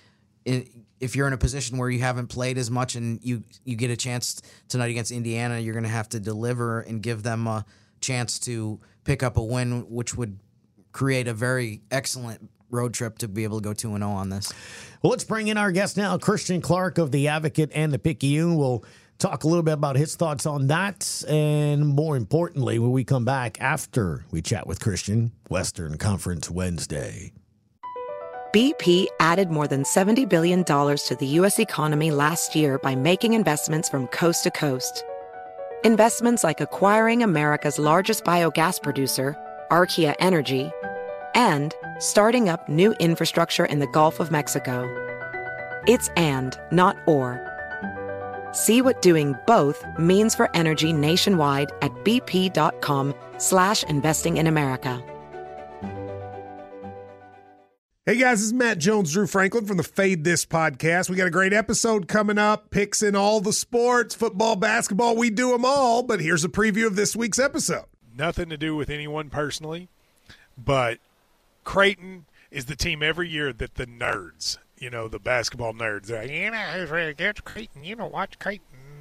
if 0.46 1.16
you're 1.16 1.26
in 1.26 1.32
a 1.32 1.38
position 1.38 1.78
where 1.78 1.90
you 1.90 2.00
haven't 2.00 2.28
played 2.28 2.58
as 2.58 2.70
much 2.70 2.96
and 2.96 3.18
you 3.22 3.42
you 3.64 3.76
get 3.76 3.90
a 3.90 3.96
chance 3.96 4.40
tonight 4.68 4.90
against 4.90 5.10
Indiana, 5.10 5.58
you're 5.58 5.74
going 5.74 5.84
to 5.84 5.90
have 5.90 6.08
to 6.10 6.20
deliver 6.20 6.80
and 6.80 7.02
give 7.02 7.22
them 7.22 7.46
a 7.46 7.64
chance 8.00 8.38
to 8.40 8.80
pick 9.04 9.22
up 9.22 9.36
a 9.36 9.42
win, 9.42 9.90
which 9.90 10.14
would 10.14 10.38
create 10.92 11.26
a 11.26 11.34
very 11.34 11.82
excellent 11.90 12.48
road 12.74 12.92
trip 12.92 13.18
to 13.18 13.28
be 13.28 13.44
able 13.44 13.60
to 13.60 13.64
go 13.64 13.72
2 13.72 13.96
0 13.96 14.02
on 14.02 14.28
this. 14.28 14.52
Well, 15.02 15.10
let's 15.10 15.24
bring 15.24 15.48
in 15.48 15.56
our 15.56 15.72
guest 15.72 15.96
now, 15.96 16.18
Christian 16.18 16.60
Clark 16.60 16.98
of 16.98 17.10
The 17.10 17.28
Advocate 17.28 17.70
and 17.74 17.92
The 17.92 17.98
Picayune. 17.98 18.56
We'll 18.56 18.84
talk 19.18 19.44
a 19.44 19.48
little 19.48 19.62
bit 19.62 19.74
about 19.74 19.96
his 19.96 20.16
thoughts 20.16 20.46
on 20.46 20.66
that. 20.68 21.24
And 21.28 21.86
more 21.86 22.16
importantly, 22.16 22.78
when 22.78 22.92
we 22.92 23.04
come 23.04 23.24
back 23.24 23.60
after 23.60 24.24
we 24.30 24.42
chat 24.42 24.66
with 24.66 24.80
Christian, 24.80 25.32
Western 25.48 25.96
Conference 25.98 26.50
Wednesday. 26.50 27.32
BP 28.54 29.06
added 29.18 29.50
more 29.50 29.66
than 29.66 29.82
$70 29.82 30.28
billion 30.28 30.62
to 30.62 31.16
the 31.18 31.26
U.S. 31.26 31.58
economy 31.58 32.12
last 32.12 32.54
year 32.54 32.78
by 32.78 32.94
making 32.94 33.32
investments 33.32 33.88
from 33.88 34.06
coast 34.08 34.44
to 34.44 34.50
coast. 34.52 35.02
Investments 35.84 36.44
like 36.44 36.60
acquiring 36.60 37.24
America's 37.24 37.80
largest 37.80 38.24
biogas 38.24 38.80
producer, 38.80 39.36
Archaea 39.72 40.14
Energy, 40.20 40.70
and 41.34 41.74
starting 41.98 42.48
up 42.48 42.68
new 42.68 42.92
infrastructure 42.94 43.64
in 43.64 43.78
the 43.78 43.86
Gulf 43.88 44.20
of 44.20 44.30
Mexico. 44.30 44.88
It's 45.86 46.08
and, 46.16 46.58
not 46.70 46.96
or. 47.06 47.40
See 48.52 48.80
what 48.80 49.02
doing 49.02 49.34
both 49.46 49.84
means 49.98 50.34
for 50.34 50.48
energy 50.54 50.92
nationwide 50.92 51.70
at 51.82 51.90
bp.com 52.04 53.14
slash 53.38 53.82
investing 53.84 54.36
in 54.36 54.46
America. 54.46 55.02
Hey 58.06 58.16
guys, 58.16 58.40
this 58.40 58.48
is 58.48 58.52
Matt 58.52 58.76
Jones, 58.76 59.12
Drew 59.12 59.26
Franklin 59.26 59.64
from 59.64 59.78
the 59.78 59.82
Fade 59.82 60.24
This 60.24 60.44
podcast. 60.44 61.08
We 61.08 61.16
got 61.16 61.26
a 61.26 61.30
great 61.30 61.54
episode 61.54 62.06
coming 62.06 62.36
up, 62.36 62.68
picks 62.68 63.02
in 63.02 63.16
all 63.16 63.40
the 63.40 63.50
sports, 63.50 64.14
football, 64.14 64.56
basketball, 64.56 65.16
we 65.16 65.30
do 65.30 65.52
them 65.52 65.64
all. 65.64 66.02
But 66.02 66.20
here's 66.20 66.44
a 66.44 66.50
preview 66.50 66.86
of 66.86 66.96
this 66.96 67.16
week's 67.16 67.38
episode. 67.38 67.86
Nothing 68.14 68.50
to 68.50 68.58
do 68.58 68.76
with 68.76 68.90
anyone 68.90 69.30
personally, 69.30 69.88
but 70.62 70.98
Creighton 71.64 72.26
is 72.50 72.66
the 72.66 72.76
team 72.76 73.02
every 73.02 73.28
year 73.28 73.52
that 73.52 73.74
the 73.74 73.86
nerds, 73.86 74.58
you 74.78 74.90
know, 74.90 75.08
the 75.08 75.18
basketball 75.18 75.72
nerds, 75.72 76.10
are 76.10 76.18
like, 76.18 76.30
you 76.30 76.50
know, 76.50 76.58
who's 76.58 76.90
really 76.90 77.10
against 77.10 77.44
Creighton? 77.44 77.84
You 77.84 77.96
know, 77.96 78.06
watch 78.06 78.38
Creighton. 78.38 78.73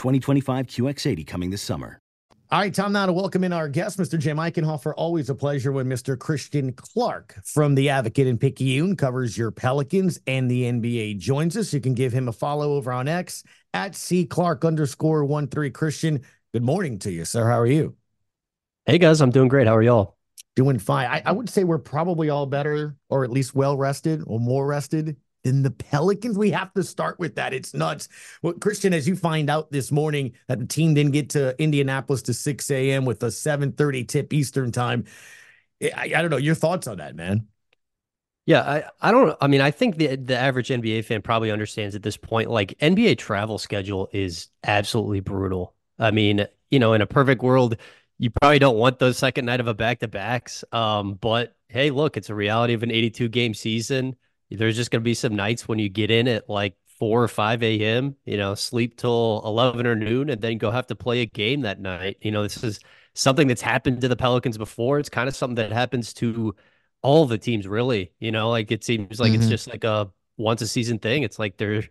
2025 0.00 0.66
QX80 0.66 1.26
coming 1.26 1.50
this 1.50 1.60
summer. 1.60 2.00
All 2.50 2.58
right, 2.58 2.74
Tom, 2.74 2.90
now 2.92 3.04
to 3.04 3.12
welcome 3.12 3.44
in 3.44 3.52
our 3.52 3.68
guest, 3.68 3.98
Mr. 3.98 4.18
Jim 4.18 4.38
Eichenhofer. 4.38 4.94
Always 4.96 5.28
a 5.28 5.34
pleasure 5.34 5.72
when 5.72 5.86
Mr. 5.86 6.18
Christian 6.18 6.72
Clark 6.72 7.36
from 7.44 7.74
The 7.74 7.90
Advocate 7.90 8.26
in 8.26 8.38
Picayune 8.38 8.96
covers 8.96 9.36
your 9.36 9.50
Pelicans 9.50 10.18
and 10.26 10.50
the 10.50 10.62
NBA 10.64 11.18
joins 11.18 11.54
us. 11.56 11.74
You 11.74 11.82
can 11.82 11.92
give 11.92 12.14
him 12.14 12.28
a 12.28 12.32
follow 12.32 12.72
over 12.72 12.90
on 12.90 13.08
X 13.08 13.44
at 13.74 13.94
C 13.94 14.24
Clark 14.24 14.64
underscore 14.64 15.26
one 15.26 15.46
three 15.46 15.70
Christian. 15.70 16.22
Good 16.54 16.64
morning 16.64 16.98
to 17.00 17.12
you, 17.12 17.26
sir. 17.26 17.46
How 17.46 17.60
are 17.60 17.66
you? 17.66 17.94
Hey 18.86 18.96
guys, 18.96 19.20
I'm 19.20 19.30
doing 19.30 19.48
great. 19.48 19.66
How 19.66 19.76
are 19.76 19.82
y'all? 19.82 20.16
Doing 20.56 20.78
fine. 20.78 21.08
I, 21.08 21.22
I 21.26 21.32
would 21.32 21.50
say 21.50 21.62
we're 21.62 21.78
probably 21.78 22.30
all 22.30 22.46
better, 22.46 22.96
or 23.10 23.22
at 23.22 23.30
least 23.30 23.54
well 23.54 23.76
rested, 23.76 24.24
or 24.26 24.40
more 24.40 24.66
rested 24.66 25.18
than 25.42 25.62
the 25.62 25.70
Pelicans. 25.70 26.36
We 26.36 26.50
have 26.50 26.72
to 26.74 26.82
start 26.82 27.18
with 27.18 27.36
that. 27.36 27.52
It's 27.54 27.74
nuts. 27.74 28.08
Well, 28.42 28.54
Christian, 28.54 28.92
as 28.92 29.08
you 29.08 29.16
find 29.16 29.50
out 29.50 29.70
this 29.70 29.90
morning 29.90 30.32
that 30.48 30.58
the 30.58 30.66
team 30.66 30.94
didn't 30.94 31.12
get 31.12 31.30
to 31.30 31.60
Indianapolis 31.62 32.22
to 32.22 32.34
6 32.34 32.70
a.m. 32.70 33.04
with 33.04 33.22
a 33.22 33.30
7:30 33.30 34.04
tip 34.04 34.32
Eastern 34.32 34.72
time. 34.72 35.04
I, 35.82 36.12
I 36.16 36.22
don't 36.22 36.30
know 36.30 36.36
your 36.36 36.54
thoughts 36.54 36.86
on 36.86 36.98
that, 36.98 37.16
man. 37.16 37.46
Yeah, 38.46 38.62
I, 38.62 39.08
I 39.08 39.10
don't 39.12 39.36
I 39.40 39.46
mean, 39.46 39.60
I 39.60 39.70
think 39.70 39.96
the 39.96 40.16
the 40.16 40.36
average 40.36 40.68
NBA 40.68 41.04
fan 41.04 41.22
probably 41.22 41.50
understands 41.50 41.94
at 41.94 42.02
this 42.02 42.16
point, 42.16 42.50
like 42.50 42.76
NBA 42.80 43.18
travel 43.18 43.58
schedule 43.58 44.08
is 44.12 44.48
absolutely 44.64 45.20
brutal. 45.20 45.74
I 45.98 46.10
mean, 46.10 46.46
you 46.70 46.78
know, 46.78 46.94
in 46.94 47.02
a 47.02 47.06
perfect 47.06 47.42
world, 47.42 47.76
you 48.18 48.30
probably 48.30 48.58
don't 48.58 48.76
want 48.76 48.98
the 48.98 49.12
second 49.12 49.44
night 49.46 49.60
of 49.60 49.66
a 49.68 49.74
back 49.74 50.00
to 50.00 50.08
backs. 50.08 50.64
Um, 50.72 51.14
but 51.14 51.56
hey, 51.68 51.90
look, 51.90 52.16
it's 52.16 52.30
a 52.30 52.34
reality 52.34 52.74
of 52.74 52.82
an 52.82 52.90
82 52.90 53.28
game 53.28 53.54
season. 53.54 54.16
There's 54.50 54.76
just 54.76 54.90
going 54.90 55.00
to 55.00 55.04
be 55.04 55.14
some 55.14 55.36
nights 55.36 55.68
when 55.68 55.78
you 55.78 55.88
get 55.88 56.10
in 56.10 56.28
at 56.28 56.48
like 56.48 56.76
4 56.98 57.22
or 57.22 57.28
5 57.28 57.62
a.m., 57.62 58.16
you 58.24 58.36
know, 58.36 58.54
sleep 58.54 58.96
till 58.96 59.42
11 59.44 59.86
or 59.86 59.94
noon, 59.94 60.30
and 60.30 60.40
then 60.40 60.58
go 60.58 60.70
have 60.70 60.86
to 60.88 60.94
play 60.94 61.20
a 61.20 61.26
game 61.26 61.62
that 61.62 61.80
night. 61.80 62.18
You 62.20 62.30
know, 62.30 62.42
this 62.42 62.62
is 62.62 62.80
something 63.14 63.48
that's 63.48 63.62
happened 63.62 64.00
to 64.02 64.08
the 64.08 64.16
Pelicans 64.16 64.58
before. 64.58 64.98
It's 64.98 65.08
kind 65.08 65.28
of 65.28 65.34
something 65.34 65.56
that 65.56 65.72
happens 65.72 66.12
to 66.14 66.54
all 67.02 67.26
the 67.26 67.38
teams, 67.38 67.66
really. 67.66 68.12
You 68.20 68.32
know, 68.32 68.50
like 68.50 68.70
it 68.70 68.84
seems 68.84 69.18
like 69.18 69.32
mm-hmm. 69.32 69.40
it's 69.40 69.50
just 69.50 69.68
like 69.68 69.84
a 69.84 70.10
once 70.36 70.62
a 70.62 70.66
season 70.68 70.98
thing. 70.98 71.22
It's 71.22 71.38
like 71.38 71.56
there, 71.56 71.84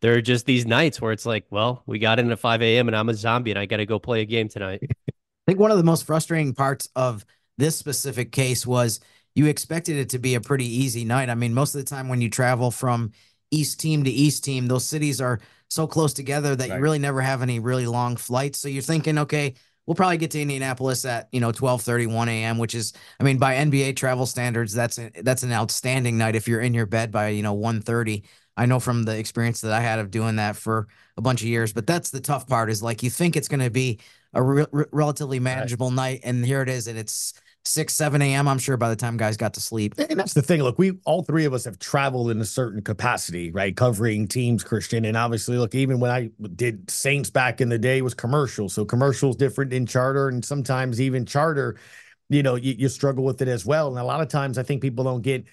there 0.00 0.14
are 0.14 0.22
just 0.22 0.46
these 0.46 0.66
nights 0.66 1.00
where 1.00 1.12
it's 1.12 1.26
like, 1.26 1.46
well, 1.50 1.82
we 1.86 1.98
got 1.98 2.18
in 2.18 2.30
at 2.30 2.38
5 2.38 2.62
a.m. 2.62 2.88
and 2.88 2.96
I'm 2.96 3.08
a 3.08 3.14
zombie 3.14 3.50
and 3.50 3.58
I 3.58 3.66
got 3.66 3.78
to 3.78 3.86
go 3.86 3.98
play 3.98 4.20
a 4.20 4.26
game 4.26 4.48
tonight. 4.48 4.80
I 5.08 5.12
think 5.46 5.58
one 5.58 5.72
of 5.72 5.76
the 5.76 5.84
most 5.84 6.06
frustrating 6.06 6.54
parts 6.54 6.88
of 6.94 7.24
this 7.58 7.76
specific 7.76 8.30
case 8.30 8.64
was 8.64 9.00
you 9.34 9.46
expected 9.46 9.96
it 9.96 10.10
to 10.10 10.18
be 10.18 10.34
a 10.34 10.40
pretty 10.40 10.66
easy 10.66 11.04
night. 11.04 11.30
I 11.30 11.34
mean, 11.34 11.54
most 11.54 11.74
of 11.74 11.80
the 11.80 11.88
time 11.88 12.08
when 12.08 12.20
you 12.20 12.28
travel 12.28 12.70
from 12.70 13.12
east 13.50 13.80
team 13.80 14.04
to 14.04 14.10
east 14.10 14.44
team, 14.44 14.66
those 14.66 14.84
cities 14.84 15.20
are 15.20 15.40
so 15.68 15.86
close 15.86 16.12
together 16.12 16.54
that 16.54 16.68
right. 16.68 16.76
you 16.76 16.82
really 16.82 16.98
never 16.98 17.20
have 17.20 17.42
any 17.42 17.58
really 17.58 17.86
long 17.86 18.16
flights. 18.16 18.58
So 18.58 18.68
you're 18.68 18.82
thinking, 18.82 19.18
okay, 19.18 19.54
we'll 19.86 19.94
probably 19.94 20.18
get 20.18 20.30
to 20.32 20.40
Indianapolis 20.40 21.04
at 21.04 21.28
you 21.32 21.40
know 21.40 21.52
12:31 21.52 22.28
a.m., 22.28 22.58
which 22.58 22.74
is, 22.74 22.92
I 23.20 23.24
mean, 23.24 23.38
by 23.38 23.54
NBA 23.54 23.96
travel 23.96 24.26
standards, 24.26 24.72
that's 24.72 24.98
a, 24.98 25.10
that's 25.22 25.42
an 25.42 25.52
outstanding 25.52 26.18
night 26.18 26.36
if 26.36 26.46
you're 26.46 26.60
in 26.60 26.74
your 26.74 26.86
bed 26.86 27.10
by 27.10 27.28
you 27.28 27.42
know 27.42 27.56
1:30. 27.56 28.22
I 28.54 28.66
know 28.66 28.80
from 28.80 29.04
the 29.04 29.16
experience 29.16 29.62
that 29.62 29.72
I 29.72 29.80
had 29.80 29.98
of 29.98 30.10
doing 30.10 30.36
that 30.36 30.56
for 30.56 30.88
a 31.16 31.22
bunch 31.22 31.40
of 31.40 31.48
years, 31.48 31.72
but 31.72 31.86
that's 31.86 32.10
the 32.10 32.20
tough 32.20 32.46
part 32.46 32.68
is 32.68 32.82
like 32.82 33.02
you 33.02 33.08
think 33.08 33.34
it's 33.34 33.48
going 33.48 33.60
to 33.60 33.70
be 33.70 33.98
a 34.34 34.42
re- 34.42 34.66
relatively 34.92 35.40
manageable 35.40 35.88
right. 35.88 35.96
night, 35.96 36.20
and 36.24 36.44
here 36.44 36.60
it 36.60 36.68
is, 36.68 36.86
and 36.86 36.98
it's 36.98 37.32
six, 37.64 37.94
seven 37.94 38.20
a.m. 38.22 38.48
I'm 38.48 38.58
sure 38.58 38.76
by 38.76 38.88
the 38.88 38.96
time 38.96 39.16
guys 39.16 39.36
got 39.36 39.54
to 39.54 39.60
sleep. 39.60 39.94
And 39.98 40.18
that's 40.18 40.34
the 40.34 40.42
thing. 40.42 40.62
Look, 40.62 40.78
we 40.78 40.98
all 41.04 41.22
three 41.22 41.44
of 41.44 41.54
us 41.54 41.64
have 41.64 41.78
traveled 41.78 42.30
in 42.30 42.40
a 42.40 42.44
certain 42.44 42.82
capacity, 42.82 43.50
right? 43.50 43.76
Covering 43.76 44.26
teams, 44.26 44.64
Christian. 44.64 45.04
And 45.04 45.16
obviously, 45.16 45.58
look, 45.58 45.74
even 45.74 46.00
when 46.00 46.10
I 46.10 46.30
did 46.56 46.90
Saints 46.90 47.30
back 47.30 47.60
in 47.60 47.68
the 47.68 47.78
day 47.78 48.02
was 48.02 48.14
commercial. 48.14 48.68
So 48.68 48.84
commercials 48.84 49.36
different 49.36 49.72
in 49.72 49.86
charter, 49.86 50.28
and 50.28 50.44
sometimes 50.44 51.00
even 51.00 51.24
charter, 51.24 51.78
you 52.28 52.42
know, 52.42 52.56
you, 52.56 52.74
you 52.78 52.88
struggle 52.88 53.24
with 53.24 53.42
it 53.42 53.48
as 53.48 53.64
well. 53.64 53.88
And 53.88 53.98
a 53.98 54.04
lot 54.04 54.20
of 54.20 54.28
times 54.28 54.58
I 54.58 54.62
think 54.62 54.82
people 54.82 55.04
don't 55.04 55.22
get, 55.22 55.44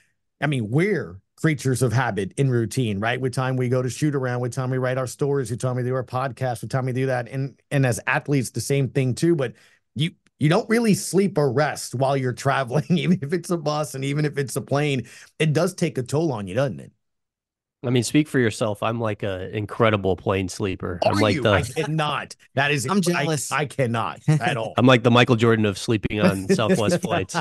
I 0.42 0.48
mean, 0.48 0.70
we're 0.70 1.22
creatures 1.40 1.82
of 1.82 1.94
habit 1.94 2.34
in 2.38 2.50
routine, 2.50 3.00
right? 3.00 3.22
With 3.22 3.34
time 3.34 3.56
we 3.56 3.70
go 3.70 3.82
to 3.82 3.90
shoot 3.90 4.14
around, 4.16 4.42
with 4.42 4.54
time 4.54 4.70
we 4.70 4.78
write 4.78 4.98
our 4.98 5.08
stories, 5.08 5.52
with 5.52 5.62
time 5.62 5.76
we 5.76 5.84
do 5.84 5.96
our 5.96 6.04
podcast, 6.04 6.62
with 6.62 6.70
time 6.70 6.86
we 6.86 6.92
do 6.92 7.06
that. 7.06 7.30
And 7.30 7.62
and 7.72 7.86
as 7.86 8.00
athletes, 8.08 8.50
the 8.50 8.62
same 8.62 8.90
thing 8.90 9.16
too. 9.16 9.36
But 9.36 9.54
you 9.96 10.12
you 10.40 10.50
don't 10.50 10.70
really 10.70 10.94
sleep 10.94 11.38
or 11.38 11.52
rest 11.52 11.94
while 11.94 12.18
you're 12.18 12.34
traveling, 12.34 12.86
even 12.90 13.20
if 13.22 13.34
it's 13.34 13.50
a 13.50 13.58
bus 13.58 13.96
and 13.96 14.04
even 14.04 14.26
if 14.26 14.38
it's 14.38 14.56
a 14.56 14.62
plane. 14.62 15.08
It 15.38 15.54
does 15.54 15.74
take 15.74 15.98
a 15.98 16.04
toll 16.04 16.32
on 16.32 16.48
you, 16.48 16.56
doesn't 16.56 16.80
it? 16.80 16.92
I 17.82 17.92
mean, 17.92 18.04
speak 18.04 18.28
for 18.28 18.40
yourself. 18.40 18.84
I'm 18.84 19.00
like 19.00 19.24
an 19.24 19.54
incredible 19.54 20.18
plane 20.18 20.50
sleeper. 20.50 21.00
Are 21.06 21.14
I'm 21.14 21.20
like 21.20 21.36
you? 21.36 21.44
the 21.44 21.52
I 21.52 21.62
cannot. 21.62 22.36
That 22.56 22.72
is 22.72 22.86
I'm 22.86 23.00
jealous. 23.00 23.54
I, 23.54 23.60
I 23.60 23.66
cannot 23.68 24.20
at 24.28 24.58
all. 24.58 24.74
I'm 24.78 24.86
like 24.86 25.04
the 25.04 25.12
Michael 25.12 25.38
Jordan 25.38 25.66
of 25.66 25.78
sleeping 25.78 26.20
on 26.20 26.50
Southwest 26.50 27.02
flights. 27.02 27.38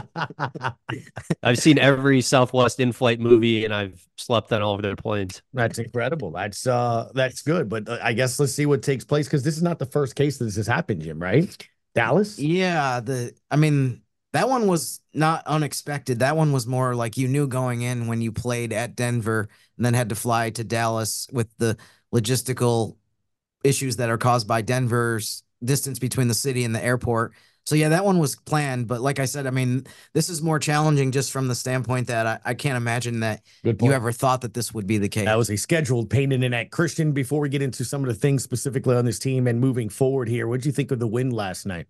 I've 1.43 1.59
seen 1.59 1.79
every 1.79 2.21
Southwest 2.21 2.79
in-flight 2.79 3.19
movie 3.19 3.65
and 3.65 3.75
I've 3.75 4.07
slept 4.17 4.53
on 4.53 4.63
all 4.63 4.77
of 4.77 4.83
their 4.83 4.95
planes. 4.95 5.43
That's 5.55 5.81
incredible. 5.81 6.31
That's 6.31 6.69
uh 6.69 7.11
that's 7.15 7.43
good. 7.43 7.69
But 7.69 7.89
uh, 7.89 7.99
I 8.01 8.13
guess 8.13 8.39
let's 8.39 8.53
see 8.53 8.67
what 8.67 8.83
takes 8.83 9.05
place 9.05 9.27
because 9.27 9.43
this 9.43 9.57
is 9.57 9.63
not 9.63 9.81
the 9.81 9.87
first 9.87 10.15
case 10.15 10.39
that 10.39 10.45
this 10.45 10.57
has 10.57 10.69
happened, 10.69 11.03
Jim, 11.03 11.19
right? 11.19 11.69
Dallas? 11.99 12.39
Yeah, 12.39 13.01
the 13.01 13.33
I 13.51 13.57
mean 13.57 14.03
that 14.33 14.49
one 14.49 14.69
was 14.69 15.01
not 15.13 15.45
unexpected. 15.47 16.21
That 16.21 16.37
one 16.37 16.53
was 16.53 16.65
more 16.65 16.95
like 16.95 17.17
you 17.17 17.27
knew 17.27 17.49
going 17.49 17.83
in 17.83 18.07
when 18.07 18.21
you 18.21 18.31
played 18.31 18.73
at 18.73 18.95
Denver 18.95 19.49
and 19.77 19.85
then 19.85 19.95
had 19.95 20.11
to 20.11 20.15
fly 20.15 20.51
to 20.51 20.63
Dallas 20.63 21.27
with 21.33 21.49
the 21.59 21.77
logistical 22.15 22.97
issues 23.65 23.97
that 23.97 24.11
are 24.11 24.19
caused 24.19 24.47
by 24.47 24.63
Denver's 24.63 25.43
distance 25.65 25.99
between 25.99 26.29
the 26.29 26.35
city 26.35 26.63
and 26.63 26.73
the 26.73 26.85
airport. 26.85 27.33
So 27.69 27.75
yeah, 27.75 27.91
that 27.91 28.03
one 28.03 28.19
was 28.19 28.35
planned, 28.35 28.87
but 28.89 29.03
like 29.03 29.19
I 29.19 29.27
said, 29.27 29.47
I 29.47 29.51
mean, 29.51 29.87
this 30.15 30.31
is 30.31 30.41
more 30.41 30.59
challenging 30.59 31.13
just 31.13 31.31
from 31.31 31.49
the 31.49 31.55
standpoint 31.55 32.07
that 32.07 32.27
I, 32.27 32.41
I 32.43 32.55
can't 32.55 32.79
imagine 32.79 33.21
that 33.21 33.43
you 33.63 33.93
ever 33.93 34.11
thought 34.11 34.41
that 34.41 34.55
this 34.55 34.73
would 34.73 34.87
be 34.87 34.97
the 34.97 35.11
case. 35.11 35.27
That 35.27 35.37
was 35.37 35.51
a 35.51 35.57
scheduled 35.59 36.09
pain 36.09 36.33
in 36.33 36.41
the 36.41 36.49
neck. 36.49 36.71
Christian, 36.71 37.13
before 37.13 37.41
we 37.41 37.51
get 37.51 37.61
into 37.61 37.85
some 37.85 38.01
of 38.01 38.09
the 38.09 38.15
things 38.15 38.43
specifically 38.43 38.97
on 38.97 39.05
this 39.05 39.19
team 39.19 39.47
and 39.47 39.61
moving 39.61 39.91
forward 39.91 40.31
here, 40.31 40.49
what 40.49 40.61
did 40.61 40.65
you 40.65 40.73
think 40.73 40.93
of 40.93 40.99
the 40.99 41.07
win 41.07 41.29
last 41.29 41.67
night? 41.67 41.89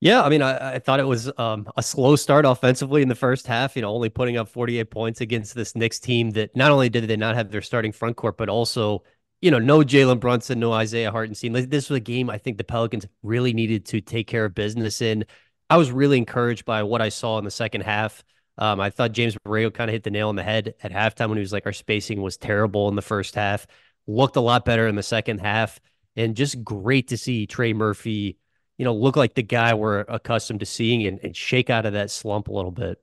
Yeah, 0.00 0.22
I 0.22 0.28
mean, 0.28 0.42
I, 0.42 0.74
I 0.74 0.78
thought 0.80 0.98
it 0.98 1.06
was 1.06 1.30
um, 1.38 1.68
a 1.76 1.82
slow 1.84 2.16
start 2.16 2.44
offensively 2.44 3.00
in 3.02 3.08
the 3.08 3.14
first 3.14 3.46
half. 3.46 3.76
You 3.76 3.82
know, 3.82 3.94
only 3.94 4.08
putting 4.08 4.38
up 4.38 4.48
48 4.48 4.90
points 4.90 5.20
against 5.20 5.54
this 5.54 5.76
Knicks 5.76 6.00
team 6.00 6.32
that 6.32 6.56
not 6.56 6.72
only 6.72 6.88
did 6.88 7.06
they 7.06 7.16
not 7.16 7.36
have 7.36 7.52
their 7.52 7.62
starting 7.62 7.92
front 7.92 8.16
court, 8.16 8.36
but 8.36 8.48
also 8.48 9.04
you 9.42 9.50
know, 9.50 9.58
no 9.58 9.80
Jalen 9.80 10.20
Brunson, 10.20 10.60
no 10.60 10.72
Isaiah 10.72 11.10
Hartenstein. 11.10 11.52
This 11.52 11.90
was 11.90 11.96
a 11.96 12.00
game 12.00 12.30
I 12.30 12.38
think 12.38 12.56
the 12.56 12.64
Pelicans 12.64 13.06
really 13.22 13.52
needed 13.52 13.84
to 13.86 14.00
take 14.00 14.28
care 14.28 14.44
of 14.44 14.54
business 14.54 15.02
in. 15.02 15.24
I 15.68 15.76
was 15.76 15.90
really 15.90 16.16
encouraged 16.16 16.64
by 16.64 16.84
what 16.84 17.02
I 17.02 17.08
saw 17.08 17.38
in 17.38 17.44
the 17.44 17.50
second 17.50 17.80
half. 17.80 18.22
Um, 18.56 18.80
I 18.80 18.90
thought 18.90 19.12
James 19.12 19.36
Borrego 19.44 19.74
kind 19.74 19.90
of 19.90 19.92
hit 19.92 20.04
the 20.04 20.10
nail 20.10 20.28
on 20.28 20.36
the 20.36 20.42
head 20.44 20.74
at 20.82 20.92
halftime 20.92 21.28
when 21.28 21.38
he 21.38 21.42
was 21.42 21.52
like, 21.52 21.66
our 21.66 21.72
spacing 21.72 22.22
was 22.22 22.36
terrible 22.36 22.88
in 22.88 22.94
the 22.94 23.02
first 23.02 23.34
half, 23.34 23.66
looked 24.06 24.36
a 24.36 24.40
lot 24.40 24.64
better 24.64 24.86
in 24.86 24.94
the 24.94 25.02
second 25.02 25.40
half, 25.40 25.80
and 26.14 26.36
just 26.36 26.62
great 26.62 27.08
to 27.08 27.16
see 27.16 27.46
Trey 27.46 27.72
Murphy, 27.72 28.38
you 28.78 28.84
know, 28.84 28.94
look 28.94 29.16
like 29.16 29.34
the 29.34 29.42
guy 29.42 29.74
we're 29.74 30.00
accustomed 30.00 30.60
to 30.60 30.66
seeing 30.66 31.04
and, 31.06 31.18
and 31.24 31.36
shake 31.36 31.68
out 31.68 31.86
of 31.86 31.94
that 31.94 32.10
slump 32.10 32.46
a 32.46 32.52
little 32.52 32.70
bit. 32.70 33.02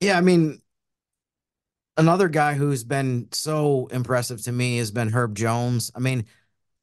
Yeah, 0.00 0.18
I 0.18 0.20
mean, 0.20 0.62
another 1.96 2.28
guy 2.28 2.54
who's 2.54 2.84
been 2.84 3.28
so 3.32 3.88
impressive 3.90 4.42
to 4.42 4.52
me 4.52 4.78
has 4.78 4.90
been 4.90 5.10
Herb 5.10 5.34
Jones. 5.34 5.90
I 5.94 6.00
mean, 6.00 6.26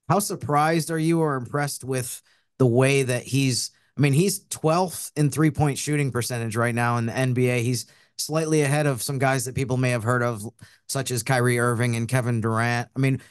how 0.08 0.20
surprised 0.20 0.92
are 0.92 1.00
you 1.00 1.22
or 1.22 1.36
impressed 1.36 1.84
with 1.84 2.22
the 2.58 2.68
way 2.68 3.04
that 3.04 3.24
he's? 3.24 3.72
I 3.98 4.02
mean, 4.02 4.14
he's 4.14 4.46
12th 4.46 5.12
in 5.16 5.30
three 5.30 5.52
point 5.52 5.78
shooting 5.78 6.12
percentage 6.12 6.56
right 6.56 6.74
now 6.74 6.98
in 6.98 7.08
the 7.08 7.12
NBA. 7.12 7.62
He's 7.62 7.86
slightly 8.18 8.62
ahead 8.62 8.86
of 8.86 9.02
some 9.02 9.20
guys 9.20 9.46
that 9.46 9.56
people 9.56 9.78
may 9.78 9.92
have 9.92 10.04
heard 10.04 10.24
of, 10.24 10.44
such 10.88 11.12
as 11.12 11.24
Kyrie 11.24 11.60
Irving 11.60 11.96
and 11.96 12.08
Kevin 12.08 12.42
Durant. 12.42 12.90
I 12.96 13.00
mean, 13.00 13.22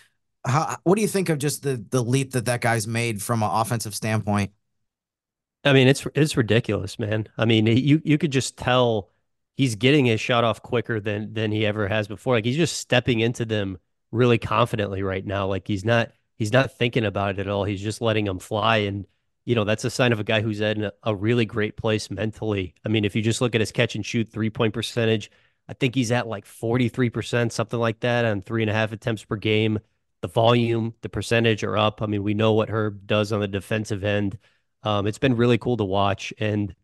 how, 0.46 0.76
what 0.84 0.96
do 0.96 1.02
you 1.02 1.08
think 1.08 1.28
of 1.28 1.38
just 1.38 1.62
the 1.62 1.84
the 1.90 2.02
leap 2.02 2.32
that 2.32 2.46
that 2.46 2.60
guy's 2.60 2.86
made 2.86 3.22
from 3.22 3.42
an 3.42 3.50
offensive 3.50 3.94
standpoint? 3.94 4.52
I 5.64 5.72
mean, 5.72 5.88
it's 5.88 6.06
it's 6.14 6.36
ridiculous, 6.36 6.98
man. 6.98 7.28
I 7.36 7.44
mean, 7.44 7.66
you 7.66 8.00
you 8.04 8.18
could 8.18 8.30
just 8.30 8.56
tell 8.56 9.10
he's 9.58 9.74
getting 9.74 10.06
his 10.06 10.20
shot 10.20 10.44
off 10.44 10.62
quicker 10.62 11.00
than 11.00 11.34
than 11.34 11.52
he 11.52 11.66
ever 11.66 11.88
has 11.88 12.08
before. 12.08 12.36
Like 12.36 12.46
he's 12.46 12.56
just 12.56 12.78
stepping 12.78 13.20
into 13.20 13.44
them 13.44 13.76
really 14.10 14.38
confidently 14.38 15.02
right 15.02 15.26
now. 15.26 15.46
Like 15.46 15.66
he's 15.68 15.84
not 15.84 16.12
he's 16.36 16.52
not 16.52 16.72
thinking 16.78 17.04
about 17.04 17.38
it 17.38 17.40
at 17.40 17.48
all. 17.48 17.64
He's 17.64 17.82
just 17.82 18.00
letting 18.00 18.24
them 18.24 18.38
fly. 18.38 18.78
And 18.78 19.06
you 19.44 19.54
know 19.54 19.64
that's 19.64 19.84
a 19.84 19.90
sign 19.90 20.12
of 20.12 20.20
a 20.20 20.24
guy 20.24 20.40
who's 20.40 20.60
in 20.60 20.84
a, 20.84 20.92
a 21.02 21.14
really 21.14 21.44
great 21.44 21.76
place 21.76 22.10
mentally. 22.10 22.74
I 22.86 22.88
mean, 22.88 23.04
if 23.04 23.14
you 23.14 23.20
just 23.20 23.40
look 23.42 23.54
at 23.54 23.60
his 23.60 23.72
catch 23.72 23.94
and 23.94 24.06
shoot 24.06 24.28
three 24.30 24.50
point 24.50 24.72
percentage, 24.72 25.30
I 25.68 25.74
think 25.74 25.94
he's 25.94 26.12
at 26.12 26.28
like 26.28 26.46
forty 26.46 26.88
three 26.88 27.10
percent, 27.10 27.52
something 27.52 27.78
like 27.78 28.00
that, 28.00 28.24
on 28.24 28.40
three 28.42 28.62
and 28.62 28.70
a 28.70 28.74
half 28.74 28.92
attempts 28.92 29.24
per 29.24 29.36
game. 29.36 29.80
The 30.20 30.28
volume, 30.28 30.94
the 31.02 31.08
percentage 31.08 31.62
are 31.62 31.76
up. 31.78 32.02
I 32.02 32.06
mean, 32.06 32.24
we 32.24 32.34
know 32.34 32.52
what 32.52 32.70
Herb 32.70 33.06
does 33.06 33.32
on 33.32 33.40
the 33.40 33.46
defensive 33.46 34.02
end. 34.02 34.36
Um, 34.82 35.06
it's 35.06 35.18
been 35.18 35.36
really 35.36 35.58
cool 35.58 35.76
to 35.76 35.84
watch, 35.84 36.32
and 36.38 36.74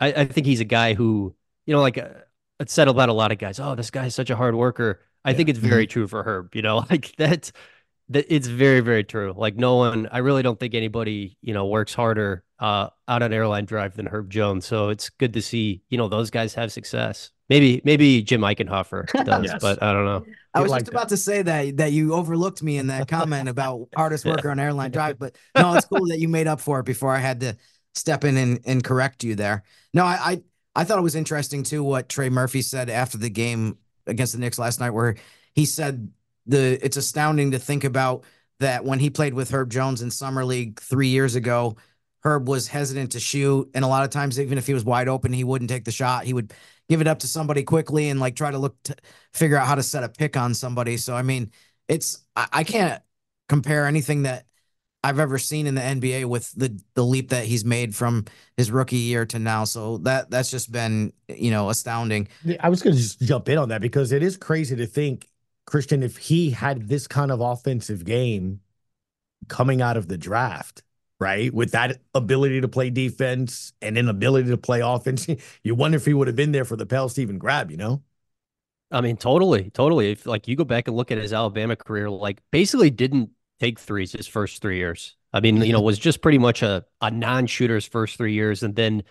I, 0.00 0.12
I 0.12 0.24
think 0.24 0.46
he's 0.46 0.60
a 0.60 0.64
guy 0.64 0.94
who 0.94 1.36
you 1.70 1.76
know, 1.76 1.82
like 1.82 1.98
uh, 1.98 2.08
it's 2.58 2.72
said 2.72 2.88
about 2.88 3.10
a 3.10 3.12
lot 3.12 3.30
of 3.30 3.38
guys. 3.38 3.60
Oh, 3.60 3.76
this 3.76 3.92
guy's 3.92 4.12
such 4.12 4.28
a 4.28 4.34
hard 4.34 4.56
worker. 4.56 5.02
I 5.24 5.30
yeah. 5.30 5.36
think 5.36 5.50
it's 5.50 5.58
very 5.60 5.86
mm-hmm. 5.86 5.92
true 5.92 6.08
for 6.08 6.24
Herb. 6.24 6.56
You 6.56 6.62
know, 6.62 6.78
like 6.90 7.14
that. 7.16 7.52
That 8.08 8.26
it's 8.28 8.48
very, 8.48 8.80
very 8.80 9.04
true. 9.04 9.32
Like 9.36 9.54
no 9.54 9.76
one, 9.76 10.08
I 10.10 10.18
really 10.18 10.42
don't 10.42 10.58
think 10.58 10.74
anybody, 10.74 11.38
you 11.42 11.54
know, 11.54 11.66
works 11.66 11.94
harder 11.94 12.42
uh, 12.58 12.88
out 13.06 13.22
on 13.22 13.32
airline 13.32 13.66
drive 13.66 13.94
than 13.94 14.08
Herb 14.08 14.30
Jones. 14.30 14.66
So 14.66 14.88
it's 14.88 15.10
good 15.10 15.32
to 15.34 15.40
see, 15.40 15.82
you 15.90 15.96
know, 15.96 16.08
those 16.08 16.28
guys 16.28 16.52
have 16.54 16.72
success. 16.72 17.30
Maybe, 17.48 17.80
maybe 17.84 18.20
Jim 18.20 18.40
Eichenhofer 18.40 19.06
does, 19.24 19.44
yes. 19.44 19.58
but 19.60 19.80
I 19.80 19.92
don't 19.92 20.06
know. 20.06 20.24
I 20.52 20.60
was 20.60 20.72
just 20.72 20.88
about 20.88 21.10
to 21.10 21.16
say 21.16 21.42
that 21.42 21.76
that 21.76 21.92
you 21.92 22.14
overlooked 22.14 22.64
me 22.64 22.78
in 22.78 22.88
that 22.88 23.06
comment 23.06 23.48
about 23.48 23.88
hardest 23.94 24.24
worker 24.24 24.48
yeah. 24.48 24.50
on 24.50 24.58
airline 24.58 24.90
drive, 24.90 25.16
but 25.16 25.36
no, 25.56 25.74
it's 25.74 25.86
cool 25.86 26.08
that 26.08 26.18
you 26.18 26.26
made 26.26 26.48
up 26.48 26.60
for 26.60 26.80
it 26.80 26.86
before 26.86 27.14
I 27.14 27.20
had 27.20 27.38
to 27.42 27.56
step 27.94 28.24
in 28.24 28.36
and, 28.36 28.58
and 28.64 28.82
correct 28.82 29.22
you 29.22 29.36
there. 29.36 29.62
No, 29.94 30.04
I, 30.04 30.18
I 30.20 30.42
I 30.74 30.84
thought 30.84 30.98
it 30.98 31.02
was 31.02 31.14
interesting 31.14 31.62
too 31.62 31.82
what 31.82 32.08
Trey 32.08 32.28
Murphy 32.28 32.62
said 32.62 32.90
after 32.90 33.18
the 33.18 33.30
game 33.30 33.78
against 34.06 34.32
the 34.32 34.38
Knicks 34.38 34.58
last 34.58 34.80
night, 34.80 34.90
where 34.90 35.16
he 35.54 35.64
said 35.64 36.10
the 36.46 36.78
it's 36.84 36.96
astounding 36.96 37.52
to 37.52 37.58
think 37.58 37.84
about 37.84 38.24
that 38.60 38.84
when 38.84 38.98
he 38.98 39.10
played 39.10 39.34
with 39.34 39.50
Herb 39.50 39.70
Jones 39.70 40.02
in 40.02 40.10
summer 40.10 40.44
league 40.44 40.80
three 40.80 41.08
years 41.08 41.34
ago, 41.34 41.76
Herb 42.22 42.48
was 42.48 42.68
hesitant 42.68 43.12
to 43.12 43.20
shoot, 43.20 43.70
and 43.74 43.84
a 43.84 43.88
lot 43.88 44.04
of 44.04 44.10
times, 44.10 44.38
even 44.38 44.58
if 44.58 44.66
he 44.66 44.74
was 44.74 44.84
wide 44.84 45.08
open, 45.08 45.32
he 45.32 45.44
wouldn't 45.44 45.70
take 45.70 45.84
the 45.84 45.92
shot. 45.92 46.24
He 46.24 46.34
would 46.34 46.52
give 46.88 47.00
it 47.00 47.06
up 47.06 47.20
to 47.20 47.28
somebody 47.28 47.62
quickly 47.62 48.08
and 48.08 48.20
like 48.20 48.36
try 48.36 48.50
to 48.50 48.58
look 48.58 48.76
to 48.84 48.96
figure 49.32 49.56
out 49.56 49.66
how 49.66 49.74
to 49.74 49.82
set 49.82 50.04
a 50.04 50.08
pick 50.08 50.36
on 50.36 50.54
somebody. 50.54 50.96
So 50.96 51.14
I 51.14 51.22
mean, 51.22 51.50
it's 51.88 52.24
I, 52.36 52.48
I 52.52 52.64
can't 52.64 53.02
compare 53.48 53.86
anything 53.86 54.22
that 54.24 54.46
I've 55.02 55.18
ever 55.18 55.38
seen 55.38 55.66
in 55.66 55.74
the 55.74 55.82
NBA 55.82 56.26
with 56.26 56.52
the 56.52 56.78
the 56.94 57.04
leap 57.04 57.30
that 57.30 57.44
he's 57.46 57.64
made 57.64 57.94
from 57.94 58.26
his 58.56 58.70
rookie 58.70 58.96
year 58.96 59.24
to 59.26 59.38
now. 59.38 59.64
So 59.64 59.98
that 59.98 60.30
that's 60.30 60.50
just 60.50 60.70
been 60.70 61.12
you 61.28 61.50
know 61.50 61.70
astounding. 61.70 62.28
I 62.60 62.68
was 62.68 62.82
going 62.82 62.94
to 62.94 63.00
just 63.00 63.20
jump 63.20 63.48
in 63.48 63.58
on 63.58 63.70
that 63.70 63.80
because 63.80 64.12
it 64.12 64.22
is 64.22 64.36
crazy 64.36 64.76
to 64.76 64.86
think, 64.86 65.28
Christian, 65.66 66.02
if 66.02 66.18
he 66.18 66.50
had 66.50 66.88
this 66.88 67.06
kind 67.06 67.30
of 67.30 67.40
offensive 67.40 68.04
game 68.04 68.60
coming 69.48 69.82
out 69.82 69.96
of 69.96 70.08
the 70.08 70.18
draft, 70.18 70.82
right, 71.18 71.52
with 71.52 71.72
that 71.72 72.00
ability 72.14 72.60
to 72.60 72.68
play 72.68 72.90
defense 72.90 73.72
and 73.80 73.96
an 73.96 74.08
ability 74.08 74.50
to 74.50 74.58
play 74.58 74.80
offense, 74.80 75.26
you 75.64 75.74
wonder 75.74 75.96
if 75.96 76.04
he 76.04 76.14
would 76.14 76.26
have 76.26 76.36
been 76.36 76.52
there 76.52 76.64
for 76.64 76.76
the 76.76 76.86
Pels 76.86 77.14
to 77.14 77.22
even 77.22 77.38
grab, 77.38 77.70
you 77.70 77.76
know? 77.76 78.02
I 78.90 79.00
mean, 79.00 79.16
totally, 79.16 79.70
totally. 79.70 80.12
If 80.12 80.26
like 80.26 80.48
you 80.48 80.56
go 80.56 80.64
back 80.64 80.88
and 80.88 80.96
look 80.96 81.10
at 81.12 81.18
his 81.18 81.32
Alabama 81.32 81.76
career, 81.76 82.10
like 82.10 82.42
basically 82.50 82.90
didn't 82.90 83.30
take 83.60 83.78
threes 83.78 84.12
his 84.12 84.26
first 84.26 84.62
three 84.62 84.78
years. 84.78 85.16
I 85.32 85.40
mean, 85.40 85.62
you 85.62 85.72
know, 85.72 85.80
was 85.80 85.98
just 85.98 86.22
pretty 86.22 86.38
much 86.38 86.62
a, 86.62 86.84
a 87.00 87.10
non-shooter's 87.10 87.86
first 87.86 88.16
three 88.16 88.32
years. 88.32 88.62
And 88.62 88.74
then, 88.74 89.04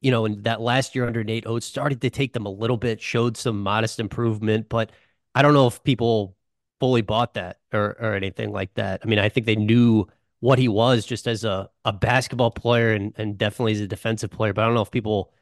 you 0.00 0.10
know, 0.10 0.26
in 0.26 0.42
that 0.42 0.60
last 0.60 0.94
year 0.94 1.06
under 1.06 1.24
Nate 1.24 1.46
Oats 1.46 1.64
started 1.66 2.00
to 2.02 2.10
take 2.10 2.32
them 2.32 2.44
a 2.44 2.50
little 2.50 2.76
bit, 2.76 3.00
showed 3.00 3.36
some 3.36 3.62
modest 3.62 4.00
improvement, 4.00 4.68
but 4.68 4.90
I 5.34 5.42
don't 5.42 5.54
know 5.54 5.66
if 5.66 5.82
people 5.82 6.36
fully 6.80 7.02
bought 7.02 7.34
that 7.34 7.60
or 7.72 7.96
or 8.00 8.14
anything 8.14 8.52
like 8.52 8.74
that. 8.74 9.00
I 9.04 9.06
mean, 9.06 9.18
I 9.18 9.28
think 9.28 9.46
they 9.46 9.56
knew 9.56 10.06
what 10.40 10.58
he 10.58 10.68
was 10.68 11.06
just 11.06 11.28
as 11.28 11.44
a, 11.44 11.70
a 11.84 11.92
basketball 11.92 12.50
player 12.50 12.92
and, 12.92 13.14
and 13.16 13.38
definitely 13.38 13.72
as 13.72 13.80
a 13.80 13.86
defensive 13.86 14.30
player, 14.30 14.52
but 14.52 14.62
I 14.62 14.66
don't 14.66 14.74
know 14.74 14.82
if 14.82 14.90
people 14.90 15.32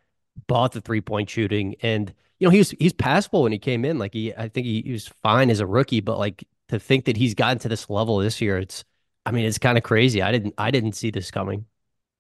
bought 0.46 0.73
the 0.73 0.81
three 0.81 1.01
point 1.01 1.29
shooting 1.31 1.75
and 1.83 2.14
you 2.38 2.46
know, 2.46 2.51
he 2.51 2.59
was 2.59 2.70
he's 2.73 2.92
passable 2.92 3.42
when 3.42 3.53
he 3.53 3.59
came 3.59 3.85
in. 3.85 3.99
Like 3.99 4.14
he 4.14 4.35
I 4.35 4.49
think 4.49 4.66
he, 4.66 4.83
he 4.83 4.92
was 4.92 5.09
fine 5.09 5.51
as 5.51 5.61
a 5.61 5.66
rookie, 5.66 6.01
but 6.01 6.18
like 6.18 6.46
to 6.70 6.80
think 6.80 7.04
that 7.04 7.16
he's 7.16 7.35
gotten 7.35 7.59
to 7.61 7.68
this 7.68 7.88
level 7.88 8.18
this 8.18 8.40
year, 8.40 8.59
it's 8.59 8.85
I 9.26 9.33
mean, 9.33 9.44
it's 9.44 9.59
kind 9.59 9.76
of 9.76 9.85
crazy. 9.85 10.22
I 10.22 10.33
didn't 10.33 10.54
I 10.59 10.70
didn't 10.70 10.92
see 10.92 11.11
this 11.11 11.30
coming. 11.30 11.66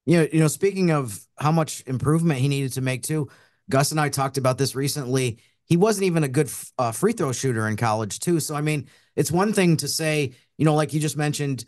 You 0.06 0.18
know, 0.18 0.28
you 0.32 0.40
know, 0.40 0.48
speaking 0.48 0.90
of 0.90 1.20
how 1.38 1.52
much 1.52 1.82
improvement 1.86 2.40
he 2.40 2.48
needed 2.48 2.72
to 2.74 2.80
make 2.80 3.02
too, 3.02 3.28
Gus 3.68 3.90
and 3.90 4.00
I 4.00 4.08
talked 4.08 4.38
about 4.38 4.58
this 4.58 4.74
recently. 4.74 5.38
He 5.64 5.76
wasn't 5.76 6.06
even 6.06 6.24
a 6.24 6.28
good 6.28 6.50
uh, 6.78 6.90
free 6.90 7.12
throw 7.12 7.32
shooter 7.32 7.68
in 7.68 7.76
college 7.76 8.18
too. 8.18 8.40
So 8.40 8.54
I 8.54 8.60
mean, 8.60 8.88
it's 9.16 9.30
one 9.30 9.52
thing 9.52 9.76
to 9.78 9.88
say, 9.88 10.32
you 10.58 10.64
know, 10.64 10.74
like 10.74 10.92
you 10.92 11.00
just 11.00 11.16
mentioned, 11.16 11.64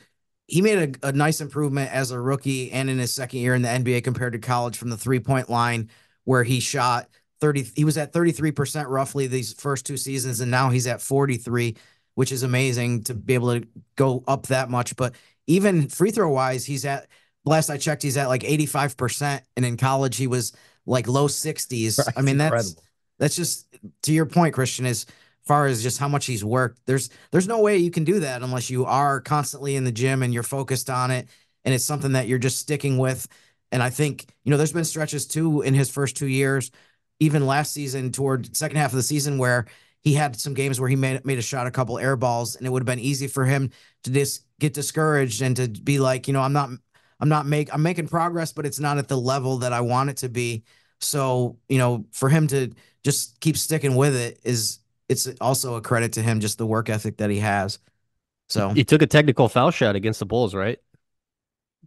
he 0.47 0.61
made 0.61 0.97
a, 1.03 1.09
a 1.09 1.12
nice 1.12 1.40
improvement 1.40 1.92
as 1.92 2.11
a 2.11 2.21
rookie 2.21 2.73
and 2.73 2.90
in 2.90 2.99
his 2.99 3.12
second 3.12 3.40
year 3.40 3.55
in 3.55 3.62
the 3.62 3.68
NBA 3.68 4.05
compared 4.05 4.33
to 4.33 4.38
college 4.38 4.77
from 4.77 4.90
the 4.90 4.97
three 4.97 5.21
point 5.21 5.49
line 5.49 5.88
where 6.25 6.45
he 6.45 6.61
shot 6.61 7.09
30 7.40 7.73
he 7.75 7.85
was 7.85 7.99
at 7.99 8.12
33% 8.12 8.87
roughly 8.88 9.27
these 9.27 9.53
first 9.55 9.85
two 9.85 9.97
seasons 9.97 10.40
and 10.40 10.51
now 10.51 10.71
he's 10.71 10.87
at 10.87 11.01
43 11.01 11.77
which 12.14 12.33
is 12.33 12.42
amazing 12.42 13.05
to 13.05 13.14
be 13.14 13.35
able 13.35 13.61
to 13.61 13.66
go 13.96 14.22
up 14.27 14.46
that 14.48 14.70
much. 14.70 14.96
But 14.96 15.14
even 15.46 15.88
free 15.88 16.11
throw 16.11 16.31
wise, 16.31 16.64
he's 16.64 16.85
at 16.85 17.09
last 17.44 17.70
I 17.70 17.77
checked, 17.77 18.03
he's 18.03 18.16
at 18.16 18.29
like 18.29 18.42
85%. 18.42 19.40
And 19.57 19.64
in 19.64 19.77
college, 19.77 20.16
he 20.16 20.27
was 20.27 20.53
like 20.87 21.09
low 21.09 21.29
60s. 21.29 21.98
Right, 21.98 22.14
I 22.16 22.22
mean, 22.22 22.38
that's 22.38 22.53
incredible. 22.53 22.85
that's 23.18 23.37
just 23.37 23.75
to 24.03 24.12
your 24.12 24.27
point, 24.27 24.55
Christian, 24.55 24.87
as 24.87 25.07
far 25.44 25.66
as 25.66 25.83
just 25.83 25.98
how 25.98 26.09
much 26.09 26.27
he's 26.27 26.44
worked. 26.44 26.81
There's 26.87 27.11
there's 27.31 27.48
no 27.48 27.61
way 27.61 27.77
you 27.77 27.90
can 27.90 28.05
do 28.05 28.20
that 28.20 28.42
unless 28.42 28.70
you 28.70 28.85
are 28.85 29.20
constantly 29.20 29.77
in 29.77 29.85
the 29.85 29.92
gym 29.92 30.22
and 30.22 30.33
you're 30.33 30.42
focused 30.42 30.88
on 30.88 31.11
it 31.11 31.29
and 31.64 31.75
it's 31.75 31.85
something 31.85 32.12
that 32.12 32.29
you're 32.29 32.38
just 32.38 32.59
sticking 32.59 32.98
with. 32.98 33.27
And 33.70 33.83
I 33.83 33.90
think, 33.90 34.27
you 34.44 34.51
know, 34.51 34.57
there's 34.57 34.72
been 34.72 34.85
stretches 34.85 35.27
too 35.27 35.62
in 35.62 35.75
his 35.75 35.90
first 35.90 36.16
two 36.16 36.27
years, 36.27 36.70
even 37.20 37.46
last 37.46 37.72
season 37.72 38.12
toward 38.12 38.55
second 38.57 38.77
half 38.77 38.90
of 38.90 38.96
the 38.96 39.03
season 39.03 39.38
where 39.38 39.66
he 40.03 40.15
had 40.15 40.37
some 40.37 40.55
games 40.55 40.81
where 40.81 40.88
he 40.88 40.97
made 40.97 41.25
made 41.25 41.38
a 41.38 41.43
shot 41.43 41.67
a 41.67 41.71
couple 41.71 41.99
air 41.99 42.17
balls 42.17 42.57
and 42.57 42.67
it 42.67 42.71
would 42.71 42.83
have 42.83 42.87
been 42.87 42.99
easy 42.99 43.27
for 43.27 43.45
him 43.45 43.71
to 44.05 44.11
just 44.11 44.45
get 44.59 44.75
discouraged 44.75 45.43
and 45.43 45.57
to 45.57 45.69
be 45.69 45.99
like 45.99 46.27
you 46.27 46.35
know 46.35 46.41
i'm 46.41 46.53
not 46.53 46.71
i'm 47.21 47.29
not 47.29 47.47
make 47.47 47.73
i'm 47.73 47.83
making 47.83 48.09
progress 48.09 48.53
but 48.53 48.67
it's 48.67 48.81
not 48.81 48.99
at 48.99 49.09
the 49.09 49.17
level 49.17 49.59
that 49.59 49.73
i 49.73 49.81
want 49.81 50.11
it 50.11 50.17
to 50.19 50.29
be. 50.29 50.65
So 51.01 51.59
you 51.69 51.79
know 51.79 52.05
for 52.12 52.29
him 52.29 52.47
to 52.49 52.73
just 53.05 53.41
keep 53.41 53.57
sticking 53.57 53.97
with 53.97 54.15
it 54.15 54.38
is 54.45 54.79
it's 55.09 55.29
also 55.41 55.75
a 55.75 55.81
credit 55.81 56.12
to 56.15 56.23
him 56.23 56.41
just 56.41 56.59
the 56.59 56.67
work 56.67 56.88
ethic 56.88 57.17
that 57.19 57.29
he 57.31 57.38
has. 57.38 57.79
So 58.49 58.71
he 58.71 58.85
took 58.85 59.03
a 59.03 59.07
technical 59.07 59.49
foul 59.49 59.71
shot 59.71 59.97
against 59.97 60.21
the 60.21 60.27
bulls 60.27 60.55
right 60.55 60.79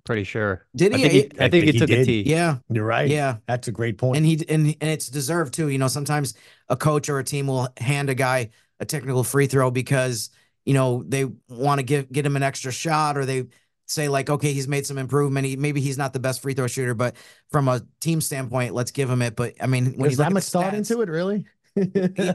pretty 0.06 0.24
sure. 0.24 0.66
Did 0.76 0.96
he? 0.96 1.06
I 1.06 1.10
think 1.10 1.14
he, 1.14 1.20
I 1.20 1.22
think 1.22 1.42
I 1.42 1.50
think 1.50 1.66
he, 1.66 1.72
he 1.72 1.80
took 1.80 1.90
did. 1.90 2.00
a 2.00 2.06
T. 2.06 2.22
Yeah, 2.24 2.58
you're 2.70 2.86
right. 2.86 3.10
Yeah, 3.10 3.38
that's 3.48 3.68
a 3.68 3.72
great 3.72 3.98
point. 3.98 4.18
And 4.18 4.26
he 4.26 4.44
and 4.48 4.76
and 4.80 4.90
it's 4.90 5.10
deserved 5.10 5.54
too. 5.54 5.70
You 5.70 5.78
know, 5.78 5.88
sometimes 5.88 6.36
a 6.70 6.78
coach 6.78 7.10
or 7.10 7.20
a 7.20 7.24
team 7.24 7.48
will 7.48 7.68
hand 7.78 8.10
a 8.10 8.16
guy 8.16 8.52
a 8.80 8.86
technical 8.86 9.24
free 9.24 9.48
throw 9.48 9.72
because 9.72 10.30
you 10.66 10.74
know 10.74 11.04
they 11.08 11.26
want 11.50 11.80
to 11.80 11.84
give 11.84 12.12
get 12.12 12.26
him 12.26 12.36
an 12.36 12.44
extra 12.44 12.72
shot 12.72 13.18
or 13.18 13.26
they 13.26 13.46
say 13.88 14.08
like, 14.08 14.30
okay, 14.30 14.54
he's 14.54 14.68
made 14.68 14.86
some 14.86 14.98
improvement. 14.98 15.46
He 15.46 15.56
maybe 15.56 15.82
he's 15.82 15.98
not 15.98 16.14
the 16.14 16.20
best 16.20 16.42
free 16.42 16.54
throw 16.54 16.68
shooter, 16.68 16.94
but 16.94 17.16
from 17.52 17.68
a 17.68 17.82
team 18.00 18.22
standpoint, 18.22 18.74
let's 18.74 18.92
give 18.92 19.10
him 19.10 19.22
it. 19.22 19.36
But 19.36 19.54
I 19.62 19.68
mean, 19.68 19.86
when 19.86 20.02
There's 20.02 20.18
that 20.18 20.34
much 20.34 20.46
thought 20.46 20.74
into 20.74 21.02
it, 21.02 21.10
really? 21.10 21.46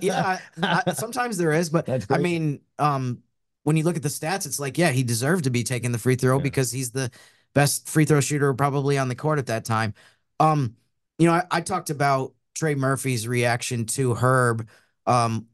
yeah, 0.00 0.38
I, 0.62 0.92
sometimes 0.92 1.38
there 1.38 1.52
is, 1.52 1.70
but 1.70 1.88
I 2.10 2.18
mean, 2.18 2.60
um, 2.78 3.22
when 3.62 3.76
you 3.76 3.84
look 3.84 3.96
at 3.96 4.02
the 4.02 4.08
stats, 4.08 4.46
it's 4.46 4.60
like, 4.60 4.78
yeah, 4.78 4.90
he 4.90 5.02
deserved 5.02 5.44
to 5.44 5.50
be 5.50 5.62
taking 5.62 5.92
the 5.92 5.98
free 5.98 6.16
throw 6.16 6.36
yeah. 6.36 6.42
because 6.42 6.70
he's 6.70 6.90
the 6.90 7.10
best 7.54 7.88
free 7.88 8.04
throw 8.04 8.20
shooter 8.20 8.52
probably 8.54 8.98
on 8.98 9.08
the 9.08 9.14
court 9.14 9.38
at 9.38 9.46
that 9.46 9.64
time. 9.64 9.94
Um, 10.38 10.76
you 11.18 11.26
know, 11.26 11.34
I, 11.34 11.42
I 11.50 11.60
talked 11.60 11.90
about 11.90 12.34
Trey 12.54 12.74
Murphy's 12.74 13.28
reaction 13.28 13.86
to 13.86 14.14
Herb. 14.14 14.68
Um, 15.06 15.46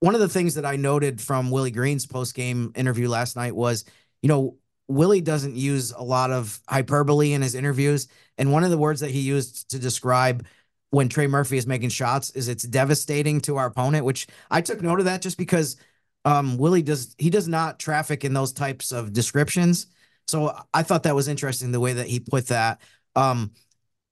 one 0.00 0.14
of 0.14 0.20
the 0.20 0.28
things 0.28 0.54
that 0.54 0.66
I 0.66 0.76
noted 0.76 1.20
from 1.20 1.50
Willie 1.50 1.70
Green's 1.70 2.06
post 2.06 2.34
game 2.34 2.72
interview 2.74 3.08
last 3.08 3.36
night 3.36 3.54
was, 3.54 3.84
you 4.22 4.28
know, 4.28 4.56
Willie 4.86 5.20
doesn't 5.20 5.56
use 5.56 5.92
a 5.92 6.02
lot 6.02 6.30
of 6.30 6.60
hyperbole 6.68 7.32
in 7.32 7.42
his 7.42 7.54
interviews. 7.54 8.08
And 8.36 8.52
one 8.52 8.64
of 8.64 8.70
the 8.70 8.78
words 8.78 9.00
that 9.00 9.10
he 9.10 9.20
used 9.20 9.70
to 9.70 9.78
describe 9.78 10.46
when 10.90 11.08
Trey 11.08 11.26
Murphy 11.26 11.56
is 11.56 11.66
making 11.66 11.88
shots 11.88 12.30
is 12.30 12.48
it's 12.48 12.64
devastating 12.64 13.40
to 13.42 13.56
our 13.56 13.66
opponent, 13.66 14.04
which 14.04 14.26
I 14.50 14.60
took 14.60 14.82
note 14.82 14.98
of 14.98 15.06
that 15.06 15.22
just 15.22 15.38
because 15.38 15.76
um, 16.24 16.56
Willie 16.56 16.82
does 16.82 17.14
he 17.18 17.30
does 17.30 17.48
not 17.48 17.78
traffic 17.78 18.24
in 18.24 18.32
those 18.32 18.52
types 18.52 18.92
of 18.92 19.12
descriptions. 19.12 19.86
So 20.26 20.56
I 20.72 20.82
thought 20.82 21.02
that 21.04 21.14
was 21.14 21.28
interesting 21.28 21.72
the 21.72 21.80
way 21.80 21.94
that 21.94 22.06
he 22.06 22.20
put 22.20 22.48
that. 22.48 22.80
Um, 23.14 23.52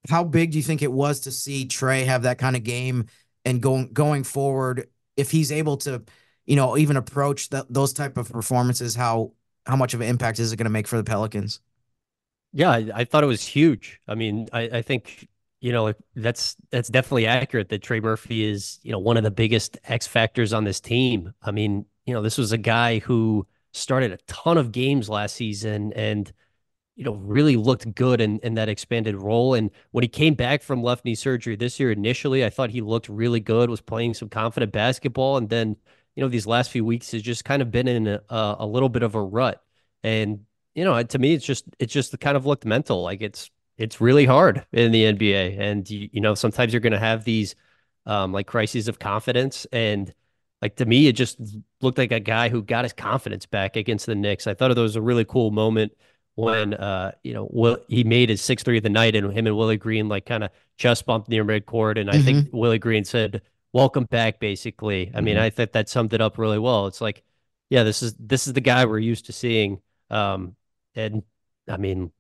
how 0.09 0.25
big 0.25 0.53
do 0.53 0.59
you 0.59 0.65
think 0.65 0.83
it 0.83 0.93
was 0.93 1.21
to 1.21 1.31
see 1.31 1.67
Trey 1.67 2.05
have 2.05 2.23
that 2.23 2.39
kind 2.39 2.57
of 2.57 2.65
game 2.65 3.07
and 3.45 3.63
going 3.63 3.93
going 3.93 4.25
forward? 4.25 4.89
If 5.17 5.31
he's 5.31 5.53
able 5.53 5.77
to, 5.79 6.03
you 6.47 6.57
know, 6.57 6.77
even 6.77 6.97
approach 6.97 7.51
the, 7.51 7.67
those 7.71 7.93
type 7.93 8.17
of 8.17 8.31
performances, 8.31 8.95
how 8.95 9.33
how 9.67 9.77
much 9.77 9.95
of 9.95 10.01
an 10.01 10.09
impact 10.09 10.39
is 10.39 10.53
it 10.53 10.57
going 10.57 10.65
to 10.65 10.71
make 10.71 10.89
for 10.89 10.97
the 10.97 11.05
Pelicans? 11.05 11.61
Yeah, 12.53 12.71
I, 12.71 12.91
I, 12.95 13.05
thought 13.05 13.25
it 13.25 13.29
was 13.29 13.43
huge. 13.43 14.01
I 14.07 14.15
mean, 14.15 14.49
I, 14.53 14.63
I 14.63 14.83
think 14.83 15.29
you 15.61 15.73
know 15.73 15.95
that's 16.17 16.57
that's 16.71 16.89
definitely 16.89 17.27
accurate 17.27 17.69
that 17.71 17.83
Trey 17.83 18.01
Murphy 18.01 18.45
is 18.45 18.81
you 18.83 18.93
know 18.93 18.99
one 18.99 19.17
of 19.17 19.23
the 19.23 19.31
biggest 19.31 19.79
X 19.85 20.07
factors 20.07 20.53
on 20.53 20.65
this 20.65 20.81
team. 20.81 21.33
I 21.43 21.53
mean, 21.53 21.87
you 22.07 22.13
know, 22.13 22.23
this 22.23 22.39
was 22.39 22.53
a 22.53 22.59
guy 22.59 22.99
who 22.99 23.47
started 23.73 24.13
a 24.13 24.19
ton 24.27 24.59
of 24.59 24.73
games 24.73 25.09
last 25.09 25.35
season 25.35 25.93
and 25.95 26.33
you 26.95 27.05
know 27.05 27.15
really 27.15 27.57
looked 27.57 27.95
good 27.95 28.21
in, 28.21 28.39
in 28.41 28.55
that 28.55 28.69
expanded 28.69 29.17
role. 29.17 29.55
And 29.55 29.71
when 29.93 30.03
he 30.03 30.09
came 30.09 30.35
back 30.35 30.63
from 30.63 30.83
left 30.83 31.05
knee 31.05 31.15
surgery 31.15 31.57
this 31.57 31.81
year 31.81 31.91
initially 31.91 32.45
i 32.45 32.51
thought 32.51 32.71
he 32.71 32.81
looked 32.81 33.09
really 33.09 33.41
good 33.41 33.71
was 33.71 33.81
playing 33.81 34.15
some 34.15 34.29
confident 34.29 34.73
basketball. 34.73 35.37
And 35.37 35.49
then 35.49 35.77
you 36.15 36.23
know 36.23 36.29
these 36.29 36.47
last 36.47 36.71
few 36.71 36.85
weeks 36.85 37.13
has 37.13 37.23
just 37.23 37.45
kind 37.45 37.63
of 37.63 37.71
been 37.71 37.89
in 37.89 38.07
a, 38.07 38.21
a 38.29 38.67
little 38.67 38.89
bit 38.89 39.03
of 39.03 39.15
a 39.15 39.23
rut. 39.23 39.63
And 40.03 40.45
you 40.75 40.85
know 40.85 41.03
to 41.03 41.19
me 41.19 41.35
it's 41.35 41.47
just 41.47 41.65
it's 41.79 41.93
just 41.93 42.19
kind 42.21 42.37
of 42.37 42.47
looked 42.47 42.65
mental. 42.67 43.03
Like 43.03 43.23
it's 43.23 43.51
it's 43.79 44.01
really 44.01 44.27
hard 44.27 44.65
in 44.73 44.93
the 44.93 45.05
nba 45.05 45.59
and 45.59 45.89
you, 45.89 46.09
you 46.13 46.21
know 46.21 46.35
sometimes 46.35 46.73
you're 46.73 46.81
going 46.81 46.93
to 46.93 46.99
have 46.99 47.25
these 47.25 47.55
um 48.07 48.33
like 48.33 48.47
crises 48.47 48.89
of 48.89 48.99
confidence. 48.99 49.67
And 49.73 50.13
like 50.63 50.77
to 50.77 50.87
me, 50.87 51.09
it 51.09 51.15
just 51.15 51.39
looked 51.81 51.99
like 51.99 52.13
a 52.13 52.21
guy 52.21 52.49
who 52.49 52.63
got 52.63 52.85
his 52.85 52.93
confidence 52.93 53.47
back 53.47 53.75
against 53.75 54.07
the 54.07 54.15
Knicks. 54.15 54.47
I 54.47 54.55
thought 54.55 54.71
it 54.71 54.79
was 54.79 54.95
a 54.95 55.03
really 55.03 55.25
cool 55.25 55.51
moment 55.51 55.93
when 56.35 56.73
uh 56.75 57.13
you 57.23 57.35
know 57.35 57.49
Will, 57.51 57.79
he 57.89 58.05
made 58.05 58.31
his 58.31 58.41
six 58.41 58.63
three 58.63 58.79
of 58.79 58.83
the 58.83 58.89
night 58.89 59.15
and 59.15 59.31
him 59.33 59.47
and 59.47 59.57
Willie 59.57 59.77
Green 59.77 60.09
like 60.09 60.25
kind 60.25 60.45
of 60.45 60.51
chest 60.79 61.05
bumped 61.05 61.29
near 61.29 61.45
midcourt 61.45 62.01
and 62.01 62.09
I 62.09 62.15
mm-hmm. 62.15 62.25
think 62.25 62.49
Willie 62.53 62.79
Green 62.79 63.05
said 63.05 63.43
welcome 63.73 64.05
back 64.05 64.39
basically. 64.41 65.09
I 65.09 65.17
mm-hmm. 65.17 65.25
mean 65.25 65.37
I 65.37 65.51
think 65.51 65.73
that 65.73 65.89
summed 65.89 66.15
it 66.15 66.23
up 66.23 66.39
really 66.39 66.59
well. 66.59 66.87
It's 66.87 67.01
like 67.01 67.23
yeah 67.69 67.83
this 67.83 68.03
is 68.03 68.15
this 68.19 68.47
is 68.47 68.55
the 68.55 68.61
guy 68.61 68.85
we're 68.87 68.99
used 68.99 69.27
to 69.27 69.33
seeing 69.33 69.81
um 70.11 70.57
and 70.95 71.23
I 71.69 71.77
mean 71.77 72.13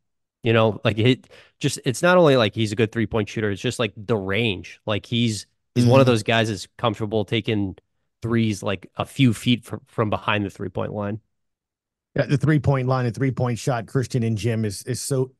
you 0.42 0.52
know 0.52 0.80
like 0.84 0.98
it 0.98 1.30
just 1.60 1.78
it's 1.86 2.02
not 2.02 2.18
only 2.18 2.36
like 2.36 2.54
he's 2.54 2.72
a 2.72 2.76
good 2.76 2.92
three 2.92 3.06
point 3.06 3.28
shooter 3.28 3.50
it's 3.50 3.62
just 3.62 3.78
like 3.78 3.92
the 3.96 4.16
range 4.16 4.80
like 4.84 5.06
he's 5.06 5.46
he's 5.74 5.84
mm-hmm. 5.84 5.92
one 5.92 6.00
of 6.00 6.06
those 6.06 6.22
guys 6.22 6.48
that's 6.48 6.68
comfortable 6.76 7.24
taking 7.24 7.76
threes 8.22 8.62
like 8.62 8.90
a 8.96 9.04
few 9.04 9.34
feet 9.34 9.64
from, 9.64 9.80
from 9.86 10.08
behind 10.08 10.44
the 10.44 10.50
three 10.50 10.68
point 10.68 10.92
line. 10.92 11.20
Yeah, 12.14 12.26
the 12.26 12.38
three 12.38 12.60
point 12.60 12.88
line, 12.88 13.04
the 13.04 13.10
three 13.10 13.32
point 13.32 13.58
shot, 13.58 13.86
Christian 13.86 14.22
and 14.22 14.38
Jim 14.38 14.64
is 14.64 14.82
is 14.84 15.00
so 15.00 15.32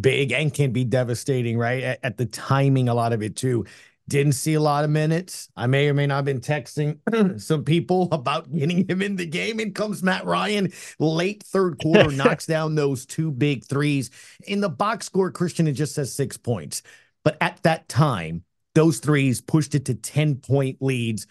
big 0.00 0.32
and 0.32 0.52
can 0.52 0.72
be 0.72 0.84
devastating, 0.84 1.58
right? 1.58 1.82
At, 1.82 2.00
at, 2.02 2.16
the 2.16 2.26
timing, 2.26 2.88
a 2.88 2.94
lot 2.94 3.12
of 3.12 3.22
it 3.22 3.36
too. 3.36 3.66
Didn't 4.06 4.32
see 4.32 4.54
a 4.54 4.60
lot 4.60 4.84
of 4.84 4.90
minutes. 4.90 5.48
I 5.56 5.66
may 5.66 5.88
or 5.88 5.94
may 5.94 6.06
not 6.06 6.16
have 6.16 6.24
been 6.26 6.40
texting 6.40 7.40
some 7.40 7.64
people 7.64 8.08
about 8.12 8.52
getting 8.52 8.86
him 8.88 9.00
in 9.00 9.16
the 9.16 9.24
game. 9.24 9.60
And 9.60 9.74
comes 9.74 10.02
Matt 10.02 10.26
Ryan, 10.26 10.72
late 10.98 11.42
third 11.42 11.78
quarter, 11.80 12.10
knocks 12.12 12.44
down 12.44 12.74
those 12.74 13.06
two 13.06 13.30
big 13.30 13.64
threes. 13.64 14.10
In 14.46 14.60
the 14.60 14.68
box 14.68 15.06
score, 15.06 15.30
Christian, 15.30 15.66
it 15.68 15.72
just 15.72 15.94
says 15.94 16.14
six 16.14 16.36
points. 16.36 16.82
But 17.24 17.38
at 17.40 17.62
that 17.62 17.88
time, 17.88 18.44
those 18.74 18.98
threes 18.98 19.40
pushed 19.40 19.74
it 19.74 19.86
to 19.86 19.94
10 19.94 20.36
point 20.36 20.82
leads 20.82 21.26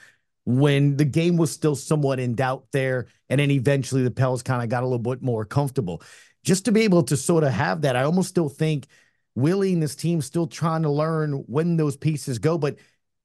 when 0.45 0.97
the 0.97 1.05
game 1.05 1.37
was 1.37 1.51
still 1.51 1.75
somewhat 1.75 2.19
in 2.19 2.35
doubt 2.35 2.65
there. 2.71 3.07
And 3.29 3.39
then 3.39 3.51
eventually 3.51 4.03
the 4.03 4.11
Pels 4.11 4.43
kind 4.43 4.61
of 4.61 4.69
got 4.69 4.83
a 4.83 4.85
little 4.85 4.99
bit 4.99 5.21
more 5.21 5.45
comfortable. 5.45 6.01
Just 6.43 6.65
to 6.65 6.71
be 6.71 6.81
able 6.81 7.03
to 7.03 7.17
sort 7.17 7.43
of 7.43 7.51
have 7.53 7.81
that, 7.81 7.95
I 7.95 8.03
almost 8.03 8.29
still 8.29 8.49
think 8.49 8.87
Willie 9.35 9.73
and 9.73 9.81
this 9.81 9.95
team 9.95 10.21
still 10.21 10.47
trying 10.47 10.83
to 10.83 10.89
learn 10.89 11.33
when 11.47 11.77
those 11.77 11.95
pieces 11.95 12.39
go. 12.39 12.57
But 12.57 12.77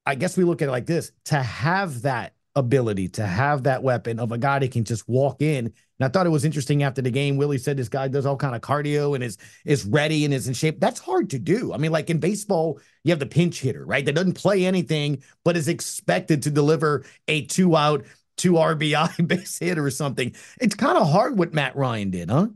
I 0.07 0.15
guess 0.15 0.37
we 0.37 0.45
look 0.45 0.63
at 0.63 0.69
it 0.69 0.73
like 0.73 0.87
this 0.87 1.13
to 1.27 1.43
have 1.43 2.03
that 2.03 2.35
ability, 2.59 3.09
to 3.11 3.27
have 3.27 3.63
that 3.65 3.83
weapon 3.83 4.19
of 4.19 4.33
a 4.33 4.39
guy 4.39 4.59
that 4.59 4.73
can 4.73 4.85
just 4.85 5.09
walk 5.09 5.41
in. 5.43 5.67
And 5.67 5.75
I 6.01 6.09
thought 6.09 6.27
it 6.27 6.31
was 6.31 6.45
interesting 6.45 6.83
after 6.83 7.03
the 7.03 7.11
game. 7.11 7.37
Willie 7.37 7.59
said 7.59 7.77
this 7.77 7.89
guy 7.89 8.09
does 8.09 8.27
all 8.27 8.37
kind 8.37 8.55
of 8.55 8.61
cardio 8.61 9.15
and 9.15 9.25
is 9.25 9.39
is 9.65 9.85
ready 9.85 10.25
and 10.25 10.33
is 10.35 10.49
in 10.49 10.55
shape. 10.55 10.81
That's 10.81 11.01
hard 11.01 11.31
to 11.31 11.39
do. 11.39 11.73
I 11.73 11.79
mean, 11.79 11.93
like 11.93 12.11
in 12.11 12.19
baseball, 12.21 12.81
you 13.05 13.11
have 13.13 13.19
the 13.19 13.27
pinch 13.27 13.61
hitter, 13.61 13.85
right? 13.85 14.05
That 14.05 14.15
doesn't 14.15 14.35
play 14.35 14.65
anything, 14.67 15.23
but 15.45 15.57
is 15.57 15.69
expected 15.69 16.43
to 16.45 16.51
deliver 16.51 17.05
a 17.29 17.43
two 17.47 17.77
out, 17.77 18.05
two 18.37 18.59
RBI 18.59 19.09
base 19.27 19.59
hit 19.59 19.79
or 19.79 19.91
something. 19.91 20.35
It's 20.61 20.75
kind 20.75 20.99
of 20.99 21.11
hard 21.11 21.39
what 21.39 21.55
Matt 21.55 21.77
Ryan 21.77 22.11
did, 22.11 22.31
huh? 22.31 22.49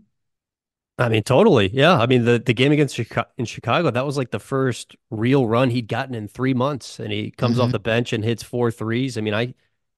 I 0.98 1.08
mean, 1.08 1.22
totally. 1.22 1.68
Yeah. 1.72 1.98
I 1.98 2.06
mean, 2.06 2.24
the, 2.24 2.38
the 2.38 2.52
game 2.54 2.70
against 2.70 2.94
Chicago, 2.94 3.28
in 3.38 3.44
Chicago, 3.46 3.90
that 3.90 4.04
was 4.06 4.16
like 4.16 4.30
the 4.30 4.38
first 4.38 4.94
real 5.10 5.46
run 5.46 5.70
he'd 5.70 5.88
gotten 5.88 6.14
in 6.14 6.28
three 6.28 6.54
months. 6.54 6.98
And 7.00 7.10
he 7.12 7.30
comes 7.30 7.58
Mm-hmm. 7.58 7.58
off 7.58 7.72
the 7.72 7.78
bench 7.80 8.12
and 8.12 8.22
hits 8.22 8.42
four 8.42 8.70
threes. 8.70 9.16
I 9.18 9.20
mean, 9.22 9.34
I, 9.34 9.54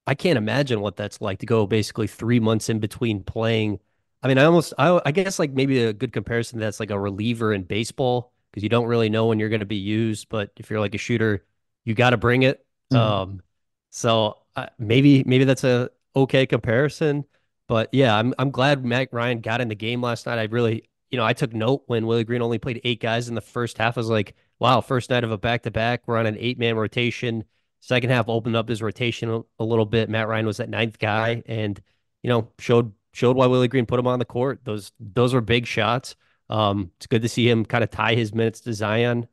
I 0.06 0.14
can't 0.14 0.36
imagine 0.38 0.80
what 0.80 0.96
that's 0.96 1.20
like 1.20 1.38
to 1.40 1.46
go 1.46 1.66
basically 1.66 2.06
three 2.06 2.40
months 2.40 2.68
in 2.68 2.78
between 2.78 3.22
playing. 3.22 3.80
I 4.22 4.28
mean, 4.28 4.38
I 4.38 4.44
almost, 4.44 4.74
I, 4.78 5.00
I 5.04 5.12
guess 5.12 5.38
like 5.38 5.52
maybe 5.52 5.82
a 5.84 5.92
good 5.92 6.12
comparison 6.12 6.58
that's 6.58 6.80
like 6.80 6.90
a 6.90 6.98
reliever 6.98 7.52
in 7.52 7.62
baseball 7.64 8.32
because 8.50 8.62
you 8.62 8.68
don't 8.68 8.86
really 8.86 9.08
know 9.08 9.26
when 9.26 9.38
you're 9.38 9.48
going 9.48 9.60
to 9.60 9.66
be 9.66 9.76
used. 9.76 10.28
But 10.28 10.50
if 10.56 10.70
you're 10.70 10.80
like 10.80 10.94
a 10.94 10.98
shooter, 10.98 11.44
you 11.84 11.94
got 11.94 12.10
to 12.10 12.16
bring 12.16 12.42
it. 12.42 12.64
Mhm. 12.92 12.96
Um, 12.98 13.42
so 13.90 14.38
uh, 14.56 14.66
maybe, 14.78 15.24
maybe 15.24 15.44
that's 15.44 15.64
a 15.64 15.90
okay 16.16 16.46
comparison. 16.46 17.24
But 17.66 17.88
yeah, 17.92 18.14
I'm 18.16 18.34
I'm 18.38 18.50
glad 18.50 18.84
Matt 18.84 19.08
Ryan 19.12 19.40
got 19.40 19.60
in 19.60 19.68
the 19.68 19.74
game 19.74 20.02
last 20.02 20.26
night. 20.26 20.38
I 20.38 20.44
really, 20.44 20.84
you 21.10 21.16
know, 21.18 21.24
I 21.24 21.32
took 21.32 21.54
note 21.54 21.84
when 21.86 22.06
Willie 22.06 22.24
Green 22.24 22.42
only 22.42 22.58
played 22.58 22.80
eight 22.84 23.00
guys 23.00 23.28
in 23.28 23.34
the 23.34 23.40
first 23.40 23.78
half. 23.78 23.96
I 23.96 24.00
was 24.00 24.10
like, 24.10 24.34
wow, 24.58 24.80
first 24.82 25.08
night 25.10 25.24
of 25.24 25.30
a 25.32 25.38
back 25.38 25.62
to 25.62 25.70
back. 25.70 26.02
We're 26.06 26.18
on 26.18 26.26
an 26.26 26.36
eight 26.38 26.58
man 26.58 26.76
rotation. 26.76 27.44
Second 27.86 28.10
half 28.10 28.28
opened 28.28 28.56
up 28.56 28.68
his 28.68 28.80
rotation 28.82 29.28
a, 29.30 29.40
a 29.58 29.64
little 29.64 29.84
bit. 29.84 30.08
Matt 30.08 30.26
Ryan 30.26 30.46
was 30.46 30.56
that 30.56 30.70
ninth 30.70 30.98
guy, 30.98 31.42
and 31.46 31.80
you 32.22 32.30
know 32.30 32.50
showed 32.58 32.92
showed 33.12 33.36
why 33.36 33.46
Willie 33.46 33.68
Green 33.68 33.84
put 33.86 34.00
him 34.00 34.06
on 34.06 34.18
the 34.18 34.24
court. 34.24 34.60
Those 34.64 34.92
those 34.98 35.34
were 35.34 35.42
big 35.42 35.66
shots. 35.66 36.16
Um, 36.48 36.90
it's 36.96 37.06
good 37.06 37.22
to 37.22 37.28
see 37.28 37.48
him 37.48 37.64
kind 37.64 37.84
of 37.84 37.90
tie 37.90 38.14
his 38.14 38.32
minutes 38.34 38.60
to 38.62 38.72
Zion. 38.72 39.28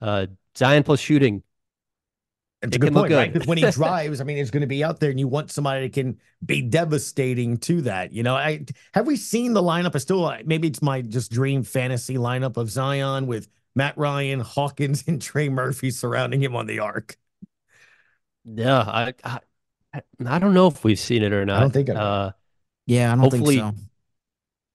Uh, 0.00 0.26
Zion 0.56 0.84
plus 0.84 1.00
shooting. 1.00 1.42
It's 2.62 2.76
It 2.76 2.76
a 2.76 2.80
good 2.80 2.92
point, 2.92 3.12
right? 3.12 3.32
good. 3.32 3.32
Because 3.32 3.46
when 3.46 3.58
he 3.58 3.66
drives, 3.70 4.20
I 4.20 4.24
mean, 4.24 4.38
it's 4.38 4.50
going 4.50 4.62
to 4.62 4.66
be 4.66 4.82
out 4.82 4.98
there, 4.98 5.10
and 5.10 5.20
you 5.20 5.28
want 5.28 5.50
somebody 5.50 5.82
that 5.86 5.92
can 5.92 6.18
be 6.44 6.62
devastating 6.62 7.58
to 7.58 7.82
that. 7.82 8.12
You 8.12 8.22
know, 8.22 8.34
I 8.34 8.64
have 8.94 9.06
we 9.06 9.16
seen 9.16 9.52
the 9.52 9.62
lineup? 9.62 9.94
I 9.94 9.98
still 9.98 10.32
maybe 10.44 10.68
it's 10.68 10.82
my 10.82 11.02
just 11.02 11.30
dream 11.30 11.62
fantasy 11.62 12.14
lineup 12.14 12.56
of 12.56 12.70
Zion 12.70 13.26
with 13.26 13.48
Matt 13.74 13.96
Ryan, 13.98 14.40
Hawkins, 14.40 15.04
and 15.06 15.20
Trey 15.20 15.48
Murphy 15.48 15.90
surrounding 15.90 16.42
him 16.42 16.56
on 16.56 16.66
the 16.66 16.78
arc. 16.78 17.16
Yeah, 18.46 18.78
I, 18.80 19.14
I 19.24 19.40
I 20.26 20.38
don't 20.38 20.54
know 20.54 20.68
if 20.68 20.84
we've 20.84 20.98
seen 20.98 21.22
it 21.22 21.32
or 21.32 21.44
not. 21.44 21.56
I 21.56 21.60
don't 21.60 21.72
think 21.72 21.90
I. 21.90 21.94
Uh, 21.94 22.30
Yeah, 22.86 23.12
I 23.12 23.16
don't 23.16 23.22
think 23.30 23.44
hopefully, 23.44 23.56
so. 23.58 23.72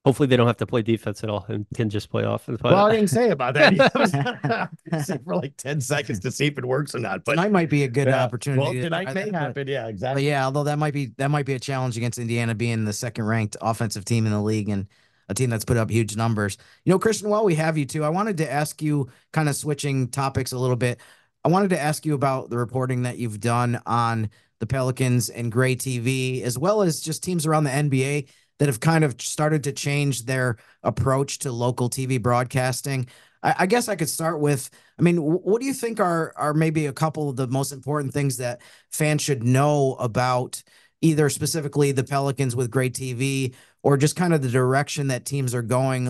hopefully 0.05 0.27
they 0.27 0.35
don't 0.35 0.47
have 0.47 0.57
to 0.57 0.65
play 0.65 0.81
defense 0.81 1.23
at 1.23 1.29
all 1.29 1.45
and 1.47 1.65
can 1.75 1.89
just 1.89 2.09
play 2.09 2.23
offense. 2.23 2.59
But 2.61 2.73
Well, 2.73 2.87
I 2.87 2.91
didn't 2.95 3.09
say 3.09 3.29
about 3.29 3.53
that. 3.53 3.73
I 3.95 3.99
was 3.99 4.11
gonna 4.11 5.03
say 5.03 5.19
for 5.23 5.35
like 5.35 5.55
ten 5.57 5.79
seconds 5.79 6.19
to 6.21 6.31
see 6.31 6.47
if 6.47 6.57
it 6.57 6.65
works 6.65 6.95
or 6.95 6.99
not. 6.99 7.23
But 7.23 7.33
Tonight 7.33 7.51
might 7.51 7.69
be 7.69 7.83
a 7.83 7.87
good 7.87 8.07
Yeah. 8.07 8.23
opportunity. 8.23 8.61
Well, 8.61 8.73
tonight 8.73 9.07
I- 9.09 9.13
may 9.13 9.25
but- 9.29 9.33
happen. 9.39 9.67
Yeah, 9.67 9.83
But 9.83 9.89
exactly. 9.89 10.27
yeah, 10.27 10.45
although 10.45 10.63
that 10.65 10.79
might 10.79 10.93
be 10.93 11.11
that 11.17 11.29
might 11.31 11.45
be 11.45 11.53
a 11.53 11.59
challenge 11.59 11.97
against 11.97 12.17
Indiana 12.19 12.55
being 12.55 12.85
the 12.85 12.93
second 12.93 13.25
ranked 13.25 13.57
offensive 13.61 14.05
team 14.05 14.25
in 14.25 14.31
the 14.31 14.41
league 14.41 14.69
and 14.69 14.87
a 15.29 15.33
team 15.33 15.49
that's 15.49 15.63
put 15.63 15.77
up 15.77 15.89
huge 15.89 16.17
numbers. 16.17 16.57
You 16.83 16.91
know, 16.91 16.99
Christian, 16.99 17.29
while 17.29 17.45
we 17.45 17.55
have 17.55 17.77
you 17.77 17.85
too, 17.85 18.03
I 18.03 18.09
wanted 18.09 18.37
to 18.39 18.51
ask 18.51 18.81
you, 18.81 19.07
kind 19.31 19.47
of 19.47 19.55
switching 19.55 20.09
topics 20.09 20.51
a 20.51 20.57
little 20.57 20.75
bit. 20.75 20.99
I 21.43 21.49
wanted 21.49 21.71
to 21.71 21.79
ask 21.79 22.05
you 22.05 22.13
about 22.13 22.49
the 22.49 22.57
reporting 22.57 23.03
that 23.03 23.17
you've 23.17 23.39
done 23.39 23.81
on 23.85 24.29
the 24.59 24.67
Pelicans 24.67 25.29
and 25.29 25.51
Gray 25.51 25.75
TV, 25.75 26.43
as 26.43 26.57
well 26.57 26.83
as 26.83 27.01
just 27.01 27.23
teams 27.23 27.47
around 27.47 27.63
the 27.63 27.71
NBA 27.71 28.29
that 28.59 28.67
have 28.67 28.79
kind 28.79 29.03
of 29.03 29.19
started 29.19 29.63
to 29.63 29.71
change 29.71 30.25
their 30.25 30.57
approach 30.83 31.39
to 31.39 31.51
local 31.51 31.89
TV 31.89 32.21
broadcasting. 32.21 33.07
I, 33.41 33.55
I 33.59 33.65
guess 33.65 33.89
I 33.89 33.95
could 33.95 34.09
start 34.09 34.39
with, 34.39 34.69
I 34.99 35.01
mean, 35.01 35.17
what 35.17 35.61
do 35.61 35.65
you 35.65 35.73
think 35.73 35.99
are 35.99 36.31
are 36.35 36.53
maybe 36.53 36.85
a 36.85 36.93
couple 36.93 37.29
of 37.29 37.37
the 37.37 37.47
most 37.47 37.71
important 37.71 38.13
things 38.13 38.37
that 38.37 38.61
fans 38.91 39.23
should 39.23 39.43
know 39.43 39.95
about 39.99 40.61
either 41.01 41.27
specifically 41.31 41.91
the 41.91 42.03
Pelicans 42.03 42.55
with 42.55 42.69
Gray 42.69 42.91
TV 42.91 43.55
or 43.81 43.97
just 43.97 44.15
kind 44.15 44.31
of 44.31 44.43
the 44.43 44.49
direction 44.49 45.07
that 45.07 45.25
teams 45.25 45.55
are 45.55 45.63
going? 45.63 46.05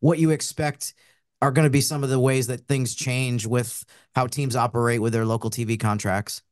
What 0.00 0.18
you 0.18 0.30
expect 0.30 0.94
are 1.42 1.52
going 1.52 1.66
to 1.66 1.70
be 1.70 1.80
some 1.80 2.02
of 2.02 2.10
the 2.10 2.18
ways 2.18 2.46
that 2.46 2.66
things 2.66 2.94
change 2.94 3.46
with 3.46 3.84
how 4.14 4.26
teams 4.26 4.56
operate 4.56 5.02
with 5.02 5.12
their 5.12 5.26
local 5.26 5.50
TV 5.50 5.78
contracts. 5.78 6.42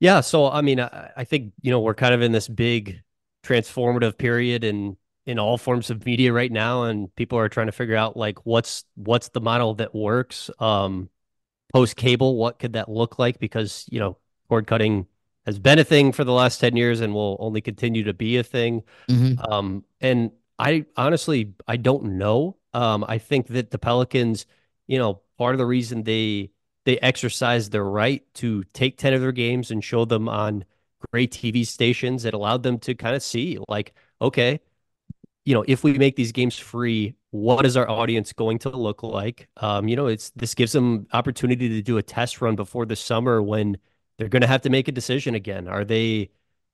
Yeah, 0.00 0.20
so 0.20 0.50
I 0.50 0.62
mean, 0.62 0.80
I, 0.80 1.10
I 1.16 1.24
think 1.24 1.52
you 1.60 1.70
know 1.70 1.80
we're 1.80 1.94
kind 1.94 2.14
of 2.14 2.22
in 2.22 2.32
this 2.32 2.48
big 2.48 3.02
transformative 3.44 4.18
period 4.18 4.64
in 4.64 4.96
in 5.26 5.38
all 5.38 5.58
forms 5.58 5.90
of 5.90 6.04
media 6.06 6.32
right 6.32 6.50
now, 6.50 6.84
and 6.84 7.14
people 7.16 7.38
are 7.38 7.48
trying 7.48 7.66
to 7.66 7.72
figure 7.72 7.96
out 7.96 8.16
like 8.16 8.44
what's 8.46 8.84
what's 8.94 9.28
the 9.28 9.40
model 9.40 9.74
that 9.74 9.94
works. 9.94 10.50
Um, 10.58 11.10
post 11.72 11.96
cable, 11.96 12.36
what 12.36 12.58
could 12.58 12.72
that 12.74 12.88
look 12.88 13.18
like? 13.18 13.38
Because 13.38 13.86
you 13.90 14.00
know, 14.00 14.18
cord 14.48 14.66
cutting 14.66 15.06
has 15.46 15.58
been 15.58 15.78
a 15.78 15.84
thing 15.84 16.12
for 16.12 16.24
the 16.24 16.32
last 16.32 16.58
ten 16.58 16.76
years 16.76 17.00
and 17.00 17.14
will 17.14 17.36
only 17.40 17.60
continue 17.60 18.04
to 18.04 18.14
be 18.14 18.38
a 18.38 18.42
thing. 18.42 18.82
Um, 19.38 19.84
and 20.00 20.32
I 20.58 20.86
honestly, 20.96 21.54
I 21.68 21.76
don't 21.76 22.18
know. 22.18 22.56
Um, 22.74 23.04
I 23.08 23.18
think 23.18 23.48
that 23.48 23.70
the 23.70 23.78
Pelicans, 23.78 24.46
you 24.86 24.98
know, 24.98 25.22
part 25.38 25.54
of 25.54 25.58
the 25.58 25.66
reason 25.66 26.04
they 26.04 26.50
they 26.84 26.98
exercised 26.98 27.72
their 27.72 27.84
right 27.84 28.22
to 28.34 28.64
take 28.72 28.96
10 28.96 29.12
of 29.14 29.20
their 29.20 29.32
games 29.32 29.70
and 29.70 29.84
show 29.84 30.04
them 30.04 30.28
on 30.28 30.64
Gray 31.12 31.26
TV 31.26 31.66
stations, 31.66 32.24
it 32.24 32.34
allowed 32.34 32.62
them 32.62 32.78
to 32.80 32.94
kind 32.94 33.14
of 33.14 33.22
see 33.22 33.58
like, 33.68 33.94
okay, 34.20 34.60
you 35.44 35.54
know, 35.54 35.64
if 35.66 35.84
we 35.84 35.94
make 35.98 36.16
these 36.16 36.32
games 36.32 36.58
free, 36.58 37.14
what 37.30 37.66
is 37.66 37.76
our 37.76 37.88
audience 37.88 38.32
going 38.32 38.58
to 38.60 38.70
look 38.70 39.02
like? 39.02 39.48
Um, 39.58 39.88
you 39.88 39.96
know, 39.96 40.06
it's 40.06 40.30
this 40.30 40.54
gives 40.54 40.72
them 40.72 41.06
opportunity 41.12 41.68
to 41.68 41.82
do 41.82 41.98
a 41.98 42.02
test 42.02 42.40
run 42.40 42.56
before 42.56 42.86
the 42.86 42.96
summer 42.96 43.42
when 43.42 43.78
they're 44.18 44.28
going 44.28 44.42
to 44.42 44.48
have 44.48 44.62
to 44.62 44.70
make 44.70 44.88
a 44.88 44.92
decision 44.92 45.34
again. 45.34 45.68
Are 45.68 45.84
they 45.84 46.30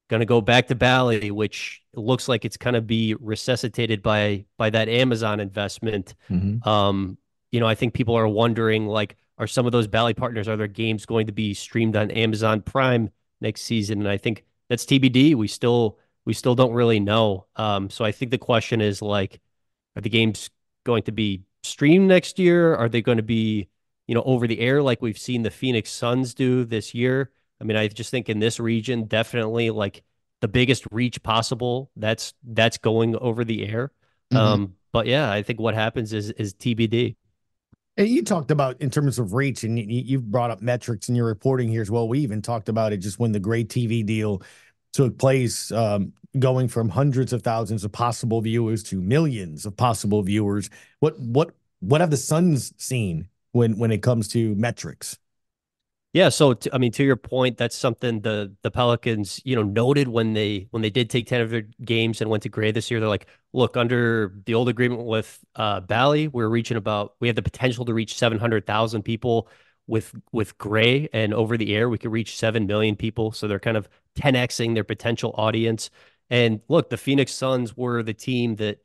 going 0.09 0.21
to 0.21 0.27
go 0.27 0.41
back 0.41 0.69
to 0.69 0.75
Bally, 0.75 1.31
which 1.31 1.83
looks 1.95 2.29
like 2.29 2.45
it's 2.45 2.57
kind 2.57 2.77
of 2.77 2.87
be 2.87 3.15
resuscitated 3.15 4.03
by 4.03 4.45
by 4.59 4.71
that 4.71 4.89
Amazon 4.89 5.41
investment? 5.41 6.15
Um, 6.63 7.19
you 7.53 7.61
know, 7.61 7.67
I 7.67 7.75
think 7.75 7.95
people 7.95 8.15
are 8.17 8.29
wondering 8.29 8.87
like, 8.87 9.17
are 9.39 9.47
some 9.47 9.67
of 9.67 9.73
those 9.73 9.87
Bally 9.87 10.15
partners, 10.15 10.49
are 10.49 10.57
their 10.57 10.67
games 10.67 11.07
going 11.07 11.27
to 11.27 11.33
be 11.33 11.55
streamed 11.55 11.97
on 11.97 12.11
Amazon 12.11 12.63
Prime 12.63 13.11
next 13.41 13.63
season? 13.63 14.01
And 14.01 14.09
I 14.09 14.17
think 14.19 14.45
that's 14.69 14.85
TBD. 14.85 15.35
We 15.35 15.49
still 15.49 15.99
we 16.25 16.35
still 16.35 16.55
don't 16.55 16.73
really 16.73 17.01
know. 17.01 17.47
Um, 17.57 17.89
so 17.91 18.05
I 18.05 18.13
think 18.13 18.31
the 18.31 18.39
question 18.39 18.81
is 18.81 19.01
like, 19.01 19.41
are 19.97 20.03
the 20.03 20.11
games 20.11 20.51
going 20.85 21.05
to 21.05 21.13
be 21.13 21.45
streamed 21.63 22.09
next 22.09 22.39
year? 22.39 22.75
Are 22.75 22.89
they 22.89 23.01
going 23.03 23.19
to 23.19 23.23
be, 23.23 23.69
you 24.07 24.15
know, 24.15 24.23
over 24.23 24.47
the 24.47 24.61
air 24.61 24.83
like 24.83 25.01
we've 25.01 25.19
seen 25.19 25.43
the 25.43 25.51
Phoenix 25.51 25.91
Suns 25.91 26.35
do 26.35 26.65
this 26.65 26.95
year? 26.95 27.31
I 27.61 27.65
mean, 27.65 27.77
I 27.77 27.89
just 27.89 28.11
think 28.11 28.29
in 28.29 28.39
this 28.39 28.61
region, 28.61 29.05
definitely 29.05 29.71
like 29.71 30.03
the 30.41 30.49
biggest 30.49 30.87
reach 30.91 31.23
possible. 31.23 31.91
That's 31.97 32.35
that's 32.45 32.79
going 32.79 33.17
over 33.17 33.45
the 33.45 33.67
air. 33.67 33.93
Mhm. 34.33 34.37
Um, 34.37 34.75
but 34.93 35.07
yeah, 35.07 35.31
I 35.31 35.43
think 35.43 35.61
what 35.61 35.75
happens 35.75 36.13
is 36.13 36.31
is 36.33 36.55
TBD. 36.55 37.17
And 37.99 38.09
you 38.09 38.23
talked 38.23 38.51
about 38.51 38.81
in 38.83 38.91
terms 38.91 39.19
of 39.19 39.33
reach, 39.33 39.65
and 39.65 39.79
you, 39.79 39.85
you've 39.89 40.31
brought 40.31 40.51
up 40.51 40.61
metrics 40.61 41.09
in 41.09 41.15
your 41.15 41.27
reporting 41.27 41.69
here 41.69 41.81
as 41.81 41.91
well. 41.91 42.09
We 42.09 42.19
even 42.21 42.43
talked 42.43 42.69
about 42.69 42.93
it 42.93 42.99
just 42.99 43.19
when 43.19 43.33
the 43.33 43.41
Gray 43.41 43.65
TV 43.65 44.05
deal 44.05 44.43
took 44.93 45.19
place, 45.19 45.73
um, 45.73 46.13
going 46.39 46.69
from 46.69 46.91
hundreds 46.91 47.33
of 47.33 47.43
thousands 47.43 47.85
of 47.85 47.93
possible 47.93 48.43
viewers 48.43 48.83
to 48.85 49.01
millions 49.01 49.65
of 49.65 49.77
possible 49.77 50.23
viewers. 50.23 50.69
What 51.01 51.19
what 51.19 51.55
what 51.81 52.01
have 52.03 52.11
the 52.11 52.17
Suns 52.19 52.75
seen 52.77 53.29
when 53.53 53.79
when 53.79 53.91
it 53.91 54.03
comes 54.03 54.29
to 54.29 54.55
metrics? 54.57 55.19
Yeah, 56.17 56.31
so 56.31 56.55
I 56.73 56.79
mean, 56.79 56.93
to 56.93 57.05
your 57.05 57.17
point, 57.17 57.59
that's 57.59 57.77
something 57.77 58.21
the 58.23 58.55
the 58.63 58.71
Pelicans, 58.71 59.39
you 59.45 59.55
know, 59.55 59.63
noted 59.63 60.09
when 60.09 60.33
they 60.33 60.67
when 60.71 60.81
they 60.81 60.89
did 60.89 61.11
take 61.11 61.27
ten 61.27 61.43
of 61.43 61.51
their 61.51 61.63
games 61.85 62.23
and 62.23 62.31
went 62.31 62.43
to 62.45 62.49
Gray 62.49 62.71
this 62.71 62.91
year. 62.91 63.01
They're 63.01 63.09
like, 63.09 63.27
look, 63.53 63.77
under 63.77 64.33
the 64.47 64.55
old 64.55 64.71
agreement 64.71 65.05
with 65.05 65.45
uh, 65.57 65.81
Bally, 65.81 66.29
we're 66.29 66.49
reaching 66.49 66.79
about 66.79 67.17
we 67.21 67.29
have 67.29 67.37
the 67.37 67.43
potential 67.43 67.85
to 67.85 67.93
reach 67.93 68.15
seven 68.17 68.39
hundred 68.39 68.67
thousand 68.67 69.03
people. 69.03 69.49
with 69.87 70.15
with 70.33 70.57
Gray 70.57 71.09
and 71.13 71.35
over 71.35 71.59
the 71.59 71.75
air, 71.77 71.89
we 71.91 71.99
could 71.99 72.13
reach 72.13 72.37
seven 72.39 72.67
million 72.67 72.97
people. 72.97 73.31
So 73.33 73.47
they're 73.47 73.61
kind 73.61 73.77
of 73.77 73.89
10xing 74.17 74.75
their 74.75 74.85
potential 74.85 75.35
audience. 75.37 75.91
And 76.31 76.61
look, 76.69 76.89
the 76.91 76.97
Phoenix 76.97 77.33
Suns 77.35 77.77
were 77.77 78.03
the 78.03 78.15
team 78.15 78.57
that 78.57 78.79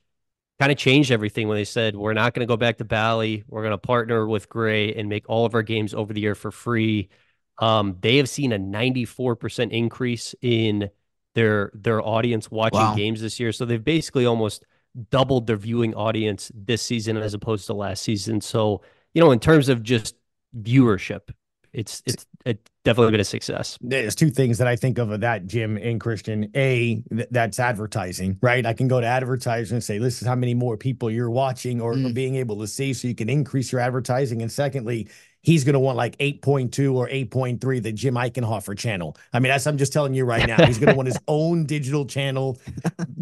kind 0.61 0.71
of 0.71 0.77
changed 0.77 1.09
everything 1.09 1.47
when 1.47 1.57
they 1.57 1.63
said 1.63 1.95
we're 1.95 2.13
not 2.13 2.35
going 2.35 2.45
to 2.47 2.51
go 2.51 2.55
back 2.55 2.77
to 2.77 2.85
Bally. 2.85 3.43
We're 3.47 3.63
going 3.63 3.71
to 3.71 3.79
partner 3.79 4.27
with 4.27 4.47
Gray 4.47 4.93
and 4.93 5.09
make 5.09 5.27
all 5.27 5.43
of 5.43 5.55
our 5.55 5.63
games 5.63 5.95
over 5.95 6.13
the 6.13 6.23
air 6.23 6.35
for 6.35 6.51
free. 6.51 7.09
Um, 7.57 7.97
they 7.99 8.17
have 8.17 8.29
seen 8.29 8.53
a 8.53 8.59
94% 8.59 9.71
increase 9.71 10.35
in 10.39 10.91
their 11.33 11.71
their 11.73 11.99
audience 11.99 12.51
watching 12.51 12.79
wow. 12.79 12.93
games 12.93 13.21
this 13.21 13.39
year. 13.39 13.51
So 13.51 13.65
they've 13.65 13.83
basically 13.83 14.27
almost 14.27 14.63
doubled 15.09 15.47
their 15.47 15.57
viewing 15.57 15.95
audience 15.95 16.51
this 16.53 16.83
season 16.83 17.17
as 17.17 17.33
opposed 17.33 17.65
to 17.65 17.73
last 17.73 18.03
season. 18.03 18.39
So, 18.39 18.83
you 19.15 19.23
know, 19.23 19.31
in 19.31 19.39
terms 19.39 19.67
of 19.67 19.81
just 19.81 20.13
viewership, 20.55 21.31
it's 21.73 22.03
it's 22.05 22.25
it's 22.45 22.61
definitely 22.83 23.11
been 23.11 23.21
a 23.21 23.25
success. 23.25 23.77
There's 23.81 24.15
two 24.15 24.29
things 24.29 24.57
that 24.57 24.67
I 24.67 24.75
think 24.75 24.97
of 24.97 25.19
that, 25.19 25.45
Jim 25.45 25.77
and 25.77 25.99
Christian. 26.01 26.49
A, 26.55 27.03
th- 27.09 27.27
that's 27.31 27.59
advertising, 27.59 28.37
right? 28.41 28.65
I 28.65 28.73
can 28.73 28.87
go 28.87 28.99
to 28.99 29.07
advertising 29.07 29.75
and 29.75 29.83
say, 29.83 29.97
this 29.97 30.21
is 30.21 30.27
how 30.27 30.35
many 30.35 30.53
more 30.53 30.77
people 30.77 31.09
you're 31.11 31.29
watching 31.29 31.79
or, 31.79 31.93
mm. 31.93 32.09
or 32.09 32.13
being 32.13 32.35
able 32.35 32.59
to 32.59 32.67
see, 32.67 32.93
so 32.93 33.07
you 33.07 33.15
can 33.15 33.29
increase 33.29 33.71
your 33.71 33.81
advertising. 33.81 34.41
And 34.41 34.51
secondly, 34.51 35.07
he's 35.41 35.63
going 35.63 35.73
to 35.73 35.79
want 35.79 35.97
like 35.97 36.17
8.2 36.17 36.93
or 36.93 37.07
8.3, 37.07 37.81
the 37.81 37.91
Jim 37.91 38.15
Eichenhofer 38.15 38.77
channel. 38.77 39.17
I 39.33 39.39
mean, 39.39 39.49
that's, 39.49 39.65
I'm 39.65 39.77
just 39.77 39.91
telling 39.91 40.13
you 40.13 40.25
right 40.25 40.47
now, 40.47 40.65
he's 40.65 40.77
going 40.77 40.89
to 40.89 40.95
want 40.95 41.07
his 41.07 41.17
own 41.27 41.65
digital 41.65 42.05
channel. 42.05 42.59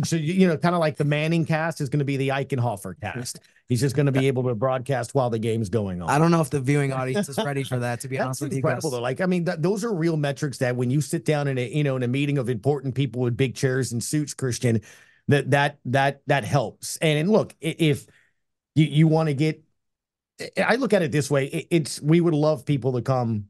So, 0.04 0.16
you 0.16 0.48
know, 0.48 0.58
kind 0.58 0.76
of 0.76 0.82
like 0.82 0.98
the 0.98 1.06
Manning 1.06 1.46
cast 1.46 1.82
is 1.82 1.90
going 1.90 2.00
to 2.00 2.06
be 2.06 2.18
the 2.18 2.30
Eichenhofer 2.30 3.00
cast. 3.00 3.40
He's 3.68 3.80
just 3.80 3.96
going 3.96 4.08
to 4.08 4.12
be 4.12 4.28
able 4.28 4.44
to 4.44 4.56
broadcast 4.56 5.14
while 5.14 5.30
the 5.30 5.40
game's 5.40 5.70
going 5.70 6.02
on. 6.02 6.10
I 6.10 6.18
don't 6.18 6.32
know 6.32 6.42
if 6.42 6.50
the 6.50 6.60
viewing 6.60 6.92
audience 6.92 7.30
is 7.30 7.38
ready 7.38 7.64
for 7.64 7.78
that, 7.80 8.02
to 8.02 8.08
be 8.08 8.20
honest 8.20 8.42
with 8.42 8.54
you 8.54 8.62
guys. 8.62 8.82
Though. 8.82 9.00
Like, 9.00 9.22
I 9.22 9.28
mean, 9.28 9.46
th- 9.46 9.60
those 9.60 9.84
are 9.84 9.94
real 9.94 10.18
metrics 10.18 10.58
that 10.58 10.76
when 10.76 10.90
you 10.90 11.02
sit 11.02 11.24
down 11.24 11.48
in 11.48 11.58
a, 11.58 11.70
you 11.70 11.84
know, 11.84 11.96
in 11.96 12.04
a 12.04 12.08
meeting 12.08 12.38
of 12.40 12.50
important 12.50 12.96
people 12.96 13.22
with 13.22 13.38
big 13.38 13.56
chairs 13.56 13.92
and 13.92 14.04
suits, 14.04 14.34
Christian, 14.34 14.82
that, 15.28 15.52
that, 15.52 15.78
that, 15.86 16.22
that 16.26 16.44
helps. 16.44 16.98
And, 16.98 17.20
and 17.20 17.32
look, 17.32 17.56
if 17.62 18.08
you, 18.74 18.86
you 18.86 19.08
want 19.08 19.28
to 19.28 19.36
get 19.36 19.64
I 20.64 20.76
look 20.76 20.94
at 20.94 21.02
it 21.02 21.12
this 21.12 21.30
way: 21.30 21.68
it's 21.70 22.02
we 22.02 22.22
would 22.22 22.34
love 22.34 22.66
people 22.66 22.94
to 22.94 23.02
come 23.02 23.46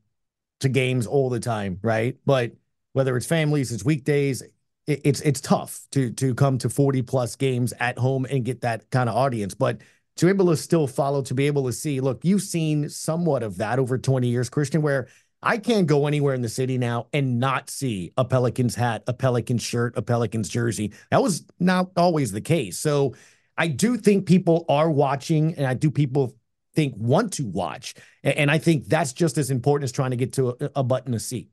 to 0.60 0.69
games 0.69 1.08
all 1.08 1.30
the 1.30 1.39
time, 1.39 1.80
right? 1.82 2.17
But 2.25 2.54
whether 2.93 3.15
it's 3.15 3.25
families, 3.25 3.71
it's 3.71 3.86
weekdays, 3.86 4.43
it's 4.88 5.21
it's 5.21 5.41
tough 5.41 5.82
to 5.91 6.12
to 6.13 6.34
come 6.36 6.58
to 6.60 6.69
forty 6.69 7.02
plus 7.02 7.36
games 7.36 7.73
at 7.80 7.97
home 7.97 8.25
and 8.25 8.43
get 8.43 8.62
that 8.62 8.89
kind 8.89 9.10
of 9.10 9.15
audience. 9.15 9.54
But 9.54 9.82
to 10.17 10.25
be 10.25 10.30
able 10.30 10.47
to 10.47 10.58
still 10.58 10.88
follow, 10.88 11.21
to 11.21 11.34
be 11.34 11.47
able 11.47 11.65
to 11.65 11.73
see, 11.73 12.02
look, 12.02 12.25
you've 12.25 12.41
seen 12.41 12.89
somewhat 12.89 13.43
of 13.43 13.58
that 13.58 13.80
over 13.80 13.97
twenty 13.97 14.28
years, 14.28 14.49
Christian, 14.49 14.82
where 14.82 15.08
I 15.41 15.58
can't 15.58 15.88
go 15.88 16.08
anywhere 16.08 16.34
in 16.34 16.41
the 16.41 16.49
city 16.49 16.78
now 16.78 17.08
and 17.13 17.39
not 17.39 17.69
see 17.69 18.12
a 18.17 18.25
Pelicans 18.25 18.75
hat, 18.75 19.04
a 19.08 19.13
Pelicans 19.13 19.63
shirt, 19.63 19.93
a 19.95 20.02
Pelicans 20.02 20.49
jersey. 20.49 20.91
That 21.12 21.21
was 21.21 21.45
not 21.60 21.91
always 21.95 22.34
the 22.34 22.41
case. 22.41 22.78
So 22.78 23.15
I 23.58 23.67
do 23.67 23.95
think 23.95 24.25
people 24.25 24.65
are 24.67 24.89
watching, 24.89 25.56
and 25.56 25.65
I 25.65 25.75
do 25.75 25.91
people 25.91 26.36
think 26.75 26.93
want 26.97 27.34
to 27.34 27.45
watch. 27.45 27.95
And 28.23 28.51
I 28.51 28.58
think 28.58 28.88
that's 28.88 29.13
just 29.13 29.38
as 29.38 29.51
important 29.51 29.86
as 29.86 29.91
trying 29.91 30.12
to 30.12 30.17
get 30.17 30.34
to 30.34 30.49
a, 30.49 30.71
a 30.77 30.84
button 30.84 31.13
a 31.13 31.19
seat. 31.19 31.49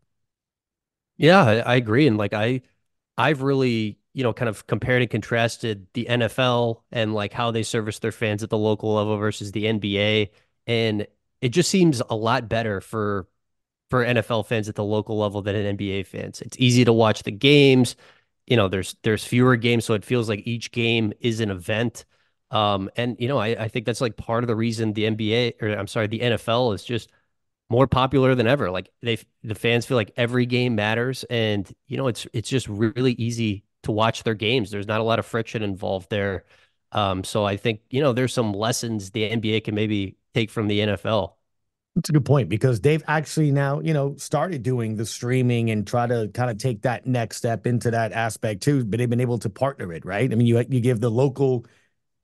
Yeah, 1.16 1.42
I 1.44 1.76
agree. 1.76 2.06
And 2.06 2.18
like 2.18 2.34
I 2.34 2.62
I've 3.18 3.42
really, 3.42 3.98
you 4.14 4.22
know, 4.22 4.32
kind 4.32 4.48
of 4.48 4.66
compared 4.66 5.02
and 5.02 5.10
contrasted 5.10 5.86
the 5.94 6.06
NFL 6.08 6.82
and 6.92 7.14
like 7.14 7.32
how 7.32 7.50
they 7.50 7.62
service 7.62 7.98
their 8.00 8.12
fans 8.12 8.42
at 8.42 8.50
the 8.50 8.58
local 8.58 8.94
level 8.94 9.16
versus 9.16 9.52
the 9.52 9.66
NBA. 9.66 10.30
And 10.66 11.06
it 11.40 11.50
just 11.50 11.70
seems 11.70 12.02
a 12.10 12.16
lot 12.16 12.48
better 12.48 12.80
for 12.80 13.28
for 13.90 14.04
NFL 14.04 14.46
fans 14.46 14.68
at 14.68 14.74
the 14.74 14.84
local 14.84 15.18
level 15.18 15.42
than 15.42 15.54
an 15.56 15.76
NBA 15.78 16.06
fans. 16.06 16.40
It's 16.42 16.56
easy 16.58 16.84
to 16.84 16.92
watch 16.92 17.22
the 17.22 17.30
games. 17.32 17.96
You 18.46 18.56
know, 18.56 18.68
there's 18.68 18.96
there's 19.02 19.24
fewer 19.24 19.56
games, 19.56 19.84
so 19.84 19.94
it 19.94 20.04
feels 20.04 20.28
like 20.28 20.46
each 20.46 20.72
game 20.72 21.12
is 21.20 21.40
an 21.40 21.50
event. 21.50 22.04
Um, 22.50 22.90
and 22.96 23.16
you 23.18 23.28
know, 23.28 23.38
I, 23.38 23.48
I 23.64 23.68
think 23.68 23.86
that's 23.86 24.00
like 24.00 24.16
part 24.16 24.44
of 24.44 24.48
the 24.48 24.56
reason 24.56 24.92
the 24.92 25.06
NBA 25.06 25.54
or 25.60 25.68
I'm 25.68 25.88
sorry, 25.88 26.06
the 26.06 26.22
NFL 26.22 26.72
is 26.72 26.84
just 26.84 27.10
more 27.68 27.86
popular 27.86 28.34
than 28.34 28.46
ever. 28.46 28.70
Like 28.70 28.90
they 29.02 29.18
the 29.42 29.54
fans 29.54 29.86
feel 29.86 29.96
like 29.96 30.12
every 30.16 30.46
game 30.46 30.74
matters, 30.74 31.24
and 31.24 31.70
you 31.88 31.96
know, 31.96 32.08
it's 32.08 32.26
it's 32.32 32.48
just 32.48 32.68
really 32.68 33.12
easy 33.12 33.64
to 33.82 33.92
watch 33.92 34.22
their 34.22 34.34
games. 34.34 34.70
There's 34.70 34.86
not 34.86 35.00
a 35.00 35.04
lot 35.04 35.18
of 35.18 35.26
friction 35.26 35.62
involved 35.62 36.10
there. 36.10 36.44
Um, 36.92 37.24
so 37.24 37.44
I 37.44 37.56
think 37.56 37.80
you 37.90 38.00
know 38.00 38.12
there's 38.12 38.32
some 38.32 38.52
lessons 38.52 39.10
the 39.10 39.24
NBA 39.24 39.60
can 39.60 39.74
maybe 39.74 40.16
take 40.34 40.50
from 40.50 40.68
the 40.68 40.80
NFL. 40.80 41.36
That's 41.94 42.10
a 42.10 42.12
good 42.12 42.26
point 42.26 42.50
because 42.50 42.82
they've 42.82 43.02
actually 43.08 43.50
now, 43.50 43.80
you 43.80 43.94
know, 43.94 44.14
started 44.16 44.62
doing 44.62 44.96
the 44.96 45.06
streaming 45.06 45.70
and 45.70 45.86
try 45.86 46.06
to 46.06 46.28
kind 46.34 46.50
of 46.50 46.58
take 46.58 46.82
that 46.82 47.06
next 47.06 47.38
step 47.38 47.66
into 47.66 47.90
that 47.90 48.12
aspect 48.12 48.62
too. 48.62 48.84
But 48.84 48.98
they've 48.98 49.08
been 49.08 49.20
able 49.20 49.38
to 49.38 49.48
partner 49.48 49.90
it, 49.94 50.04
right? 50.04 50.30
I 50.30 50.34
mean, 50.34 50.46
you 50.46 50.58
you 50.68 50.80
give 50.80 51.00
the 51.00 51.10
local 51.10 51.64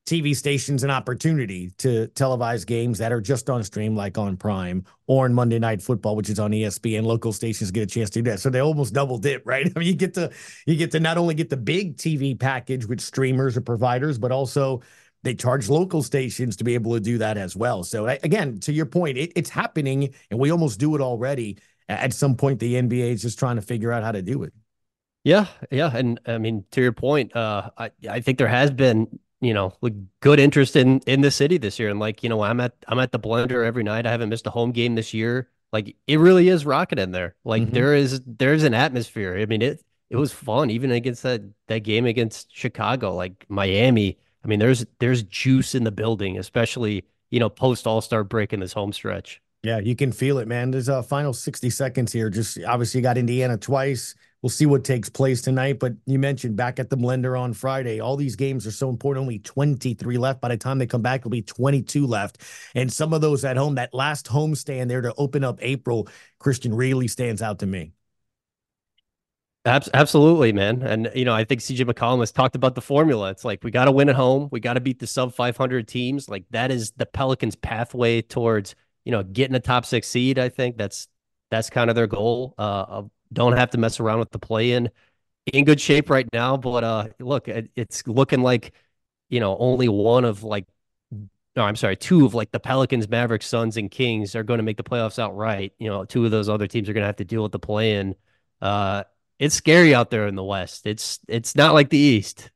TV 0.07 0.35
stations 0.35 0.83
an 0.83 0.91
opportunity 0.91 1.71
to 1.79 2.09
televise 2.09 2.67
games 2.67 2.99
that 2.99 3.13
are 3.13 3.21
just 3.21 3.49
on 3.49 3.63
stream, 3.63 3.95
like 3.95 4.19
on 4.19 4.37
Prime 4.37 4.85
or 5.07 5.27
on 5.27 5.33
Monday 5.33 5.61
Night 5.61 5.81
Football, 5.81 6.17
which 6.17 6.29
is 6.29 6.41
on 6.41 6.51
ESPN. 6.51 7.05
Local 7.05 7.33
stations 7.33 7.71
get 7.71 7.85
a 7.85 7.87
chance 7.87 8.11
to 8.11 8.21
do 8.21 8.31
that, 8.31 8.41
so 8.41 8.51
they 8.51 8.61
almost 8.61 8.95
double 8.95 9.17
dip, 9.19 9.43
right? 9.47 9.71
I 9.75 9.79
mean, 9.79 9.89
you 9.89 9.95
get 9.95 10.15
to 10.15 10.31
you 10.67 10.77
get 10.77 10.91
to 10.93 11.01
not 11.01 11.19
only 11.19 11.35
get 11.35 11.51
the 11.51 11.57
big 11.57 11.97
TV 11.97 12.39
package 12.39 12.87
with 12.87 13.01
streamers 13.01 13.57
or 13.57 13.61
providers, 13.61 14.19
but 14.19 14.33
also 14.33 14.83
they 15.23 15.35
charge 15.35 15.69
local 15.69 16.03
stations 16.03 16.57
to 16.57 16.65
be 16.65 16.75
able 16.75 16.95
to 16.95 17.01
do 17.01 17.19
that 17.19 17.39
as 17.39 17.55
well. 17.55 17.85
So 17.85 18.07
again, 18.07 18.59
to 18.61 18.73
your 18.73 18.87
point, 18.87 19.17
it, 19.19 19.33
it's 19.37 19.51
happening, 19.51 20.13
and 20.31 20.41
we 20.41 20.51
almost 20.51 20.81
do 20.81 20.97
it 20.97 21.01
already. 21.01 21.59
At 21.89 22.13
some 22.13 22.37
point, 22.37 22.59
the 22.59 22.75
NBA 22.75 23.13
is 23.13 23.23
just 23.23 23.39
trying 23.39 23.57
to 23.57 23.63
figure 23.63 23.93
out 23.93 24.03
how 24.03 24.13
to 24.13 24.23
do 24.23 24.43
it. 24.43 24.53
Yeah, 25.25 25.47
yeah, 25.71 25.93
and 25.95 26.19
I 26.27 26.39
mean 26.39 26.65
to 26.73 26.81
your 26.81 26.93
point, 26.93 27.37
uh, 27.37 27.71
I 27.79 27.93
I 28.11 28.21
think 28.21 28.39
there 28.39 28.49
has 28.49 28.73
been 28.73 29.21
you 29.43 29.53
know, 29.53 29.75
good 30.21 30.39
interest 30.39 30.77
in 30.77 31.01
in 31.01 31.21
the 31.21 31.31
city 31.31 31.59
this 31.59 31.79
year. 31.79 31.91
And 31.91 31.99
like, 31.99 32.23
you 32.23 32.29
know, 32.29 32.43
I'm 32.43 32.61
at 32.61 32.73
I'm 32.87 33.01
at 33.01 33.13
the 33.13 33.19
blender 33.19 33.67
every 33.67 33.83
night. 33.83 34.07
I 34.07 34.11
haven't 34.11 34.29
missed 34.29 34.47
a 34.47 34.51
home 34.51 34.71
game 34.71 34.95
this 34.95 35.13
year. 35.13 35.51
Like 35.73 35.97
it 36.07 36.21
really 36.21 36.49
is 36.49 36.65
rocking 36.65 36.99
in 36.99 37.11
there. 37.11 37.35
Like 37.45 37.63
mm-hmm. 37.65 37.75
there 37.75 37.95
is 37.95 38.23
there's 38.25 38.63
an 38.63 38.73
atmosphere. 38.73 39.37
I 39.37 39.47
mean, 39.47 39.61
it 39.61 39.85
it 40.11 40.17
was 40.17 40.33
fun 40.33 40.71
even 40.71 40.93
against 40.93 41.25
that 41.25 41.43
that 41.67 41.81
game 41.81 42.07
against 42.07 42.55
Chicago, 42.55 43.15
like 43.15 43.45
Miami. 43.49 44.17
I 44.45 44.49
mean, 44.49 44.61
there's 44.61 44.87
there's 45.01 45.25
juice 45.25 45.75
in 45.75 45.83
the 45.83 45.93
building, 45.93 46.39
especially, 46.39 47.05
you 47.31 47.41
know, 47.41 47.49
post 47.49 47.87
All-Star 47.87 48.23
break 48.23 48.53
in 48.53 48.61
this 48.61 48.73
home 48.73 48.93
stretch. 48.93 49.43
Yeah, 49.65 49.79
you 49.79 49.97
can 49.97 50.13
feel 50.13 50.39
it, 50.39 50.47
man. 50.49 50.71
There's 50.71 50.89
a 50.89 51.03
final 51.03 51.33
60 51.33 51.71
seconds 51.71 52.13
here. 52.13 52.31
Just 52.31 52.59
obviously 52.65 52.99
you 52.99 53.03
got 53.03 53.19
Indiana 53.19 53.57
twice. 53.57 54.15
We'll 54.43 54.51
see 54.51 54.67
what 54.67 54.83
takes 54.83 55.09
place 55.09 55.41
tonight. 55.41 55.79
But 55.79 55.95
you 56.05 56.19
mentioned 56.19 56.57
back 56.57 56.81
at 56.81 56.91
the 56.91 56.97
blender 56.97 57.39
on 57.39 57.53
Friday. 57.53 58.01
All 58.01 58.17
these 58.17 58.35
games 58.35 58.67
are 58.67 58.73
so 58.73 58.91
important. 58.91 59.23
Only 59.23 59.39
23 59.39 60.19
left. 60.19 60.41
By 60.41 60.49
the 60.49 60.57
time 60.57 60.79
they 60.79 60.87
come 60.87 61.03
back, 61.03 61.21
it'll 61.21 61.31
be 61.31 61.43
22 61.43 62.07
left. 62.07 62.39
And 62.75 62.93
some 62.93 63.13
of 63.13 63.21
those 63.21 63.45
at 63.45 63.57
home, 63.57 63.77
that 63.77 63.95
last 63.95 64.27
home 64.27 64.57
stand 64.57 64.91
there 64.91 65.01
to 65.01 65.15
open 65.17 65.45
up 65.45 65.59
April, 65.63 66.09
Christian 66.41 66.75
really 66.75 67.07
stands 67.07 67.41
out 67.41 67.61
to 67.61 67.67
me. 67.67 67.93
Absolutely, 69.65 70.53
man. 70.53 70.83
And, 70.83 71.09
you 71.15 71.25
know, 71.25 71.35
I 71.35 71.45
think 71.45 71.61
CJ 71.61 71.85
McCollum 71.85 72.19
has 72.19 72.33
talked 72.33 72.57
about 72.57 72.75
the 72.75 72.81
formula. 72.81 73.31
It's 73.31 73.45
like 73.45 73.63
we 73.63 73.71
got 73.71 73.85
to 73.85 73.93
win 73.93 74.09
at 74.09 74.17
home. 74.17 74.49
We 74.51 74.59
got 74.59 74.75
to 74.75 74.81
beat 74.81 74.99
the 74.99 75.07
sub 75.07 75.35
500 75.35 75.87
teams. 75.87 76.29
Like 76.29 76.45
that 76.51 76.73
is 76.73 76.91
the 76.97 77.07
Pelicans' 77.07 77.55
pathway 77.55 78.23
towards, 78.23 78.75
you 79.05 79.13
know, 79.13 79.23
getting 79.23 79.55
a 79.55 79.61
top 79.61 79.87
six 79.87 80.09
seed. 80.09 80.41
I 80.41 80.49
think 80.49 80.79
that's 80.79 81.07
that's 81.53 81.71
kind 81.71 81.91
of 81.91 81.95
their 81.95 82.09
goal. 82.09 82.55
Uh, 82.59 82.87
of 82.89 83.11
don't 83.33 83.57
have 83.57 83.71
to 83.71 83.79
mess 83.79 84.01
around 84.01 84.19
with 84.19 84.31
the 84.31 84.39
play 84.39 84.73
in. 84.73 84.91
In 85.53 85.65
good 85.65 85.81
shape 85.81 86.09
right 86.09 86.29
now, 86.33 86.57
but 86.57 86.85
uh, 86.85 87.09
look, 87.19 87.49
it's 87.49 88.07
looking 88.07 88.43
like 88.43 88.75
you 89.29 89.41
know 89.41 89.57
only 89.59 89.89
one 89.89 90.25
of 90.25 90.45
like 90.45 90.67
no, 91.55 91.65
I'm 91.65 91.77
sorry, 91.77 91.97
two 91.97 92.25
of 92.25 92.35
like 92.35 92.51
the 92.51 92.61
Pelicans, 92.61 93.09
Mavericks, 93.09 93.47
Suns, 93.47 93.77
and 93.77 93.91
Kings 93.91 94.35
are 94.35 94.43
going 94.43 94.59
to 94.59 94.65
make 94.65 94.79
the 94.79 94.83
playoffs 94.83 95.19
outright. 95.19 95.75
You 95.79 95.89
know, 95.89 96.05
two 96.05 96.25
of 96.25 96.31
those 96.31 96.49
other 96.49 96.67
teams 96.67 96.89
are 96.89 96.93
going 96.93 97.03
to 97.03 97.07
have 97.07 97.17
to 97.17 97.25
deal 97.25 97.43
with 97.43 97.53
the 97.53 97.59
play 97.59 97.97
in. 97.97 98.15
Uh, 98.61 99.05
it's 99.39 99.55
scary 99.55 99.95
out 99.95 100.11
there 100.11 100.27
in 100.27 100.35
the 100.35 100.45
West. 100.45 100.87
It's 100.87 101.19
it's 101.29 101.55
not 101.55 101.75
like 101.75 101.91
the 101.91 101.99
East. 101.99 102.51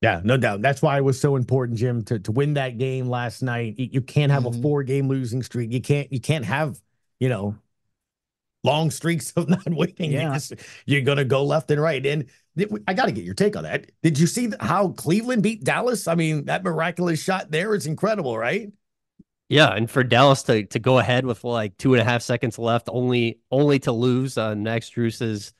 Yeah, 0.00 0.20
no 0.24 0.36
doubt. 0.36 0.62
That's 0.62 0.80
why 0.80 0.96
it 0.96 1.04
was 1.04 1.20
so 1.20 1.36
important, 1.36 1.78
Jim, 1.78 2.02
to 2.04 2.18
to 2.20 2.32
win 2.32 2.54
that 2.54 2.78
game 2.78 3.08
last 3.08 3.42
night. 3.42 3.74
You 3.78 4.00
can't 4.00 4.32
have 4.32 4.44
mm-hmm. 4.44 4.58
a 4.58 4.62
four 4.62 4.84
game 4.84 5.08
losing 5.08 5.42
streak. 5.42 5.72
You 5.72 5.82
can't 5.82 6.10
you 6.12 6.20
can't 6.20 6.44
have 6.44 6.80
you 7.20 7.28
know 7.28 7.56
long 8.64 8.90
streaks 8.90 9.32
of 9.32 9.48
not 9.48 9.68
winning. 9.68 10.12
Yeah. 10.12 10.38
You're 10.86 11.02
going 11.02 11.18
to 11.18 11.24
go 11.24 11.44
left 11.44 11.70
and 11.70 11.80
right. 11.80 12.04
And 12.04 12.26
I 12.86 12.94
got 12.94 13.06
to 13.06 13.12
get 13.12 13.24
your 13.24 13.34
take 13.34 13.56
on 13.56 13.64
that. 13.64 13.90
Did 14.02 14.18
you 14.18 14.26
see 14.26 14.50
how 14.60 14.88
Cleveland 14.88 15.42
beat 15.42 15.64
Dallas? 15.64 16.06
I 16.06 16.14
mean, 16.14 16.44
that 16.46 16.62
miraculous 16.62 17.22
shot 17.22 17.50
there 17.50 17.74
is 17.74 17.86
incredible, 17.86 18.36
right? 18.36 18.70
Yeah, 19.48 19.74
and 19.74 19.90
for 19.90 20.02
Dallas 20.02 20.42
to 20.44 20.64
to 20.64 20.78
go 20.78 20.98
ahead 20.98 21.26
with 21.26 21.44
like 21.44 21.76
two 21.76 21.92
and 21.92 22.00
a 22.00 22.04
half 22.04 22.22
seconds 22.22 22.58
left, 22.58 22.88
only 22.90 23.40
only 23.50 23.78
to 23.80 23.92
lose 23.92 24.38
on 24.38 24.62
Max 24.62 24.88
Strus's, 24.88 25.52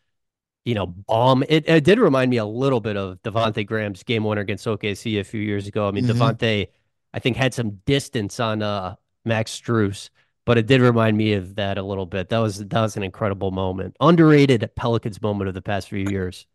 you 0.64 0.74
know, 0.74 0.86
bomb. 0.86 1.44
It, 1.46 1.68
it 1.68 1.84
did 1.84 1.98
remind 1.98 2.30
me 2.30 2.38
a 2.38 2.44
little 2.46 2.80
bit 2.80 2.96
of 2.96 3.22
Devonte 3.22 3.66
Graham's 3.66 4.03
game 4.03 4.24
winner 4.24 4.40
against 4.40 4.64
OKC 4.64 5.20
a 5.20 5.24
few 5.24 5.42
years 5.42 5.66
ago. 5.66 5.88
I 5.88 5.90
mean, 5.90 6.07
mm-hmm. 6.07 6.22
Devonte, 6.22 6.68
I 7.12 7.18
think 7.18 7.36
had 7.36 7.53
some 7.53 7.80
distance 7.84 8.40
on 8.40 8.62
uh 8.62 8.94
Max 9.26 9.61
Strus 9.61 10.09
but 10.45 10.59
it 10.59 10.66
did 10.66 10.80
remind 10.80 11.16
me 11.16 11.34
of 11.34 11.55
that 11.57 11.78
a 11.78 11.82
little 11.82 12.07
bit. 12.07 12.28
That 12.30 12.38
was 12.38 12.59
that 12.59 12.80
was 12.80 12.97
an 12.97 13.03
incredible 13.03 13.51
moment, 13.51 13.97
underrated 14.01 14.68
Pelicans 14.76 15.20
moment 15.22 15.49
of 15.49 15.55
the 15.55 15.62
past 15.62 15.88
few 15.88 16.05
years. 16.09 16.47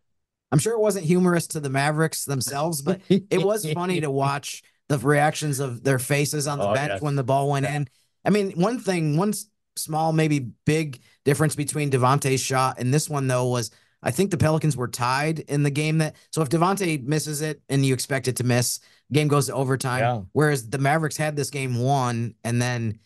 I'm 0.52 0.60
sure 0.60 0.74
it 0.74 0.80
wasn't 0.80 1.06
humorous 1.06 1.48
to 1.48 1.60
the 1.60 1.70
Mavericks 1.70 2.26
themselves, 2.26 2.82
but 2.82 3.02
it 3.10 3.44
was 3.44 3.70
funny 3.74 4.02
to 4.02 4.10
watch 4.12 4.64
the 4.88 4.98
reactions 4.98 5.60
of 5.60 5.84
their 5.84 6.00
faces 6.00 6.48
on 6.48 6.60
the 6.60 6.68
Oh, 6.70 6.74
bench 6.74 6.94
yes. 6.94 7.02
when 7.02 7.16
the 7.16 7.24
ball 7.24 7.50
went 7.50 7.66
in. 7.66 7.88
I 8.24 8.30
mean, 8.30 8.52
one 8.52 8.80
thing, 8.80 9.18
one 9.18 9.34
small, 9.76 10.14
maybe 10.14 10.40
big 10.66 11.02
difference 11.26 11.56
between 11.56 11.92
Devonte's 11.92 12.40
shot 12.40 12.80
and 12.80 12.94
this 12.94 13.10
one, 13.10 13.28
though, 13.28 13.48
was 13.48 13.72
I 14.02 14.12
think 14.12 14.32
the 14.32 14.38
Pelicans 14.38 14.78
were 14.78 14.88
tied 14.88 15.40
in 15.40 15.64
the 15.64 15.70
game 15.72 15.98
that. 15.98 16.16
So 16.32 16.42
if 16.42 16.50
Devontae 16.50 17.04
misses 17.04 17.42
it 17.42 17.62
and 17.68 17.86
you 17.86 17.94
expect 17.94 18.30
it 18.30 18.38
to 18.38 18.46
miss, 18.46 18.80
game 19.12 19.28
goes 19.28 19.48
to 19.48 19.54
overtime. 19.54 20.00
Yeah. 20.00 20.22
Whereas 20.32 20.70
the 20.70 20.78
Mavericks 20.78 21.18
had 21.18 21.36
this 21.36 21.50
game 21.50 21.82
won, 21.82 22.36
and 22.46 22.62
then 22.62 23.00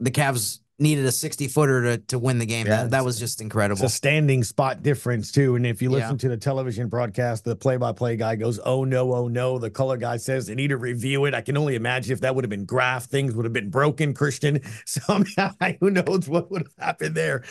the 0.00 0.10
Cavs 0.10 0.60
needed 0.78 1.04
a 1.06 1.12
60 1.12 1.46
footer 1.46 1.82
to, 1.82 1.98
to 1.98 2.18
win 2.18 2.38
the 2.38 2.46
game. 2.46 2.66
Yeah, 2.66 2.82
that, 2.82 2.90
that 2.90 3.04
was 3.04 3.16
just 3.16 3.40
incredible. 3.40 3.84
It's 3.84 3.92
a 3.92 3.96
standing 3.96 4.42
spot 4.42 4.82
difference 4.82 5.30
too. 5.30 5.54
And 5.54 5.64
if 5.64 5.80
you 5.80 5.88
listen 5.88 6.12
Yeah. 6.12 6.18
to 6.18 6.28
the 6.30 6.36
television 6.36 6.88
broadcast, 6.88 7.44
the 7.44 7.54
play-by-play 7.54 8.16
guy 8.16 8.34
goes, 8.34 8.58
"Oh 8.64 8.82
no, 8.82 9.14
oh 9.14 9.28
no." 9.28 9.58
The 9.58 9.70
color 9.70 9.96
guy 9.96 10.16
says 10.16 10.46
they 10.46 10.56
need 10.56 10.68
to 10.68 10.76
review 10.76 11.26
it. 11.26 11.34
I 11.34 11.42
can 11.42 11.56
only 11.56 11.76
imagine 11.76 12.12
if 12.12 12.20
that 12.22 12.34
would 12.34 12.44
have 12.44 12.50
been 12.50 12.64
graph, 12.64 13.04
things 13.04 13.36
would 13.36 13.44
have 13.44 13.52
been 13.52 13.70
broken. 13.70 14.14
Christian, 14.14 14.60
somehow, 14.84 15.52
who 15.80 15.90
knows 15.90 16.28
what 16.28 16.50
would 16.50 16.62
have 16.62 16.84
happened 16.86 17.14
there? 17.14 17.44